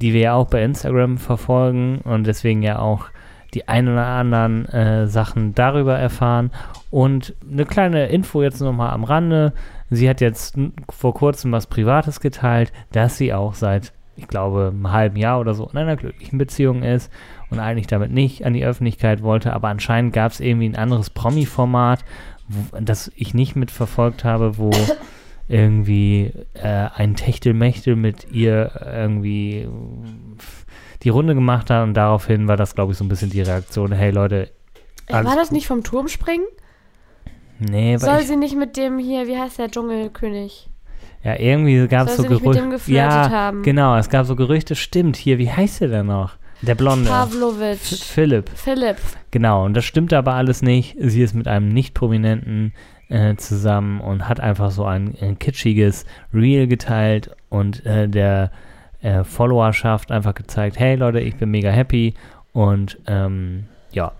die 0.00 0.12
wir 0.12 0.20
ja 0.20 0.34
auch 0.34 0.48
bei 0.48 0.62
Instagram 0.62 1.18
verfolgen 1.18 1.98
und 2.04 2.26
deswegen 2.26 2.62
ja 2.62 2.78
auch 2.78 3.06
die 3.54 3.66
ein 3.68 3.88
oder 3.88 4.04
anderen 4.06 4.66
äh, 4.66 5.06
Sachen 5.06 5.54
darüber 5.54 5.96
erfahren. 5.96 6.50
Und 6.90 7.34
eine 7.50 7.64
kleine 7.64 8.06
Info 8.08 8.42
jetzt 8.42 8.60
nochmal 8.60 8.90
am 8.90 9.04
Rande. 9.04 9.52
Sie 9.90 10.08
hat 10.08 10.20
jetzt 10.20 10.56
vor 10.90 11.14
kurzem 11.14 11.52
was 11.52 11.66
Privates 11.68 12.20
geteilt, 12.20 12.72
dass 12.92 13.16
sie 13.16 13.32
auch 13.32 13.54
seit, 13.54 13.92
ich 14.16 14.28
glaube, 14.28 14.68
einem 14.72 14.92
halben 14.92 15.16
Jahr 15.16 15.40
oder 15.40 15.54
so 15.54 15.68
in 15.68 15.76
einer 15.78 15.96
glücklichen 15.96 16.38
Beziehung 16.38 16.82
ist 16.82 17.10
und 17.50 17.58
eigentlich 17.58 17.86
damit 17.86 18.10
nicht 18.10 18.44
an 18.44 18.54
die 18.54 18.64
Öffentlichkeit 18.64 19.22
wollte. 19.22 19.52
Aber 19.52 19.68
anscheinend 19.68 20.12
gab 20.12 20.32
es 20.32 20.40
irgendwie 20.40 20.68
ein 20.68 20.76
anderes 20.76 21.10
Promi-Format, 21.10 22.04
das 22.80 23.10
ich 23.16 23.34
nicht 23.34 23.56
mitverfolgt 23.56 24.24
habe, 24.24 24.58
wo 24.58 24.70
irgendwie 25.48 26.32
äh, 26.54 26.88
ein 26.94 27.16
Techtelmechtel 27.16 27.96
mit 27.96 28.30
ihr 28.30 28.70
irgendwie 28.84 29.68
die 31.02 31.08
Runde 31.10 31.34
gemacht 31.34 31.68
hat 31.70 31.82
und 31.82 31.94
daraufhin 31.94 32.48
war 32.48 32.56
das, 32.56 32.74
glaube 32.74 32.92
ich, 32.92 32.98
so 32.98 33.04
ein 33.04 33.08
bisschen 33.08 33.30
die 33.30 33.42
Reaktion, 33.42 33.92
hey 33.92 34.10
Leute, 34.10 34.50
Äh, 35.06 35.12
War 35.22 35.36
das 35.36 35.48
gut. 35.48 35.52
nicht 35.56 35.66
vom 35.66 35.82
Turmspringen? 35.84 36.46
Nee, 37.58 37.92
weil 37.92 37.98
Soll 38.00 38.22
sie 38.22 38.36
nicht 38.36 38.56
mit 38.56 38.76
dem 38.78 38.98
hier, 38.98 39.26
wie 39.26 39.38
heißt 39.38 39.58
der 39.58 39.70
Dschungelkönig? 39.70 40.70
Ja, 41.22 41.38
irgendwie 41.38 41.86
gab 41.88 42.08
es 42.08 42.16
so 42.16 42.22
Gerüchte. 42.22 42.78
Ja, 42.86 43.30
haben? 43.30 43.62
genau, 43.62 43.96
es 43.96 44.08
gab 44.08 44.26
so 44.26 44.36
Gerüchte, 44.36 44.74
stimmt, 44.74 45.16
hier, 45.16 45.38
wie 45.38 45.50
heißt 45.50 45.80
der 45.80 45.88
denn 45.88 46.06
noch? 46.06 46.36
Der 46.62 46.74
Blonde. 46.74 47.08
Pavlovic. 47.10 47.78
Philipp. 47.78 48.48
Philipp. 48.54 48.96
Genau, 49.30 49.64
und 49.64 49.74
das 49.74 49.84
stimmt 49.84 50.12
aber 50.12 50.34
alles 50.34 50.62
nicht. 50.62 50.96
Sie 50.98 51.22
ist 51.22 51.34
mit 51.34 51.46
einem 51.46 51.68
nicht 51.68 51.94
prominenten 51.94 52.72
äh, 53.08 53.36
zusammen 53.36 54.00
und 54.00 54.28
hat 54.28 54.40
einfach 54.40 54.70
so 54.70 54.84
ein, 54.84 55.14
ein 55.20 55.38
kitschiges 55.38 56.06
Reel 56.32 56.66
geteilt 56.66 57.30
und 57.50 57.84
äh, 57.84 58.08
der 58.08 58.50
äh, 59.02 59.24
Followerschaft 59.24 60.10
einfach 60.10 60.34
gezeigt, 60.34 60.78
hey 60.78 60.96
Leute, 60.96 61.20
ich 61.20 61.36
bin 61.36 61.50
mega 61.50 61.70
happy 61.70 62.14
und 62.52 62.98
ähm, 63.06 63.64
ja, 63.92 64.12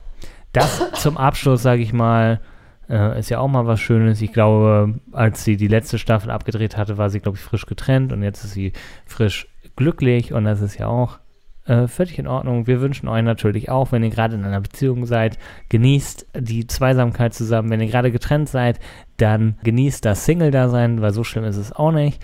das 0.52 0.92
zum 0.92 1.16
Abschluss, 1.16 1.62
sage 1.62 1.82
ich 1.82 1.92
mal, 1.92 2.40
äh, 2.88 3.18
ist 3.18 3.30
ja 3.30 3.38
auch 3.38 3.48
mal 3.48 3.66
was 3.66 3.80
Schönes. 3.80 4.20
Ich 4.22 4.32
glaube, 4.32 4.94
als 5.12 5.44
sie 5.44 5.56
die 5.56 5.68
letzte 5.68 5.98
Staffel 5.98 6.30
abgedreht 6.30 6.76
hatte, 6.76 6.98
war 6.98 7.10
sie, 7.10 7.20
glaube 7.20 7.36
ich, 7.36 7.42
frisch 7.42 7.66
getrennt 7.66 8.12
und 8.12 8.22
jetzt 8.22 8.44
ist 8.44 8.52
sie 8.52 8.72
frisch 9.06 9.48
glücklich 9.76 10.32
und 10.32 10.44
das 10.44 10.60
ist 10.60 10.78
ja 10.78 10.86
auch 10.86 11.18
äh, 11.66 11.88
völlig 11.88 12.18
in 12.18 12.26
Ordnung. 12.26 12.66
Wir 12.66 12.80
wünschen 12.80 13.08
euch 13.08 13.22
natürlich 13.22 13.70
auch, 13.70 13.92
wenn 13.92 14.02
ihr 14.02 14.10
gerade 14.10 14.34
in 14.34 14.44
einer 14.44 14.60
Beziehung 14.60 15.06
seid, 15.06 15.38
genießt 15.70 16.26
die 16.38 16.66
Zweisamkeit 16.66 17.34
zusammen. 17.34 17.70
Wenn 17.70 17.80
ihr 17.80 17.88
gerade 17.88 18.12
getrennt 18.12 18.48
seid, 18.48 18.80
dann 19.16 19.56
genießt 19.62 20.04
das 20.04 20.24
Single-Dasein, 20.26 21.00
weil 21.00 21.12
so 21.12 21.24
schlimm 21.24 21.44
ist 21.44 21.56
es 21.56 21.72
auch 21.72 21.92
nicht. 21.92 22.20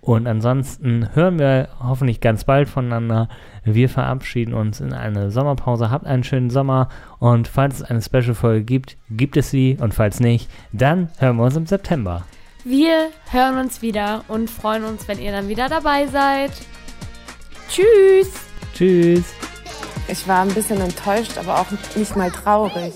Und 0.00 0.26
ansonsten 0.26 1.14
hören 1.14 1.38
wir 1.38 1.68
hoffentlich 1.78 2.20
ganz 2.20 2.44
bald 2.44 2.68
voneinander. 2.68 3.28
Wir 3.64 3.88
verabschieden 3.88 4.54
uns 4.54 4.80
in 4.80 4.92
eine 4.94 5.30
Sommerpause. 5.30 5.90
Habt 5.90 6.06
einen 6.06 6.24
schönen 6.24 6.50
Sommer 6.50 6.88
und 7.18 7.48
falls 7.48 7.76
es 7.76 7.82
eine 7.82 8.00
Special-Folge 8.00 8.64
gibt, 8.64 8.96
gibt 9.10 9.36
es 9.36 9.50
sie 9.50 9.76
und 9.78 9.92
falls 9.92 10.20
nicht, 10.20 10.50
dann 10.72 11.10
hören 11.18 11.36
wir 11.36 11.44
uns 11.44 11.56
im 11.56 11.66
September. 11.66 12.22
Wir 12.64 13.08
hören 13.30 13.58
uns 13.58 13.82
wieder 13.82 14.24
und 14.28 14.50
freuen 14.50 14.84
uns, 14.84 15.06
wenn 15.08 15.18
ihr 15.18 15.32
dann 15.32 15.48
wieder 15.48 15.68
dabei 15.68 16.06
seid. 16.06 16.52
Tschüss! 17.68 18.32
Tschüss! 18.74 19.34
Ich 20.08 20.26
war 20.26 20.42
ein 20.42 20.52
bisschen 20.52 20.80
enttäuscht, 20.80 21.38
aber 21.38 21.60
auch 21.60 21.66
nicht 21.94 22.16
mal 22.16 22.30
traurig. 22.30 22.94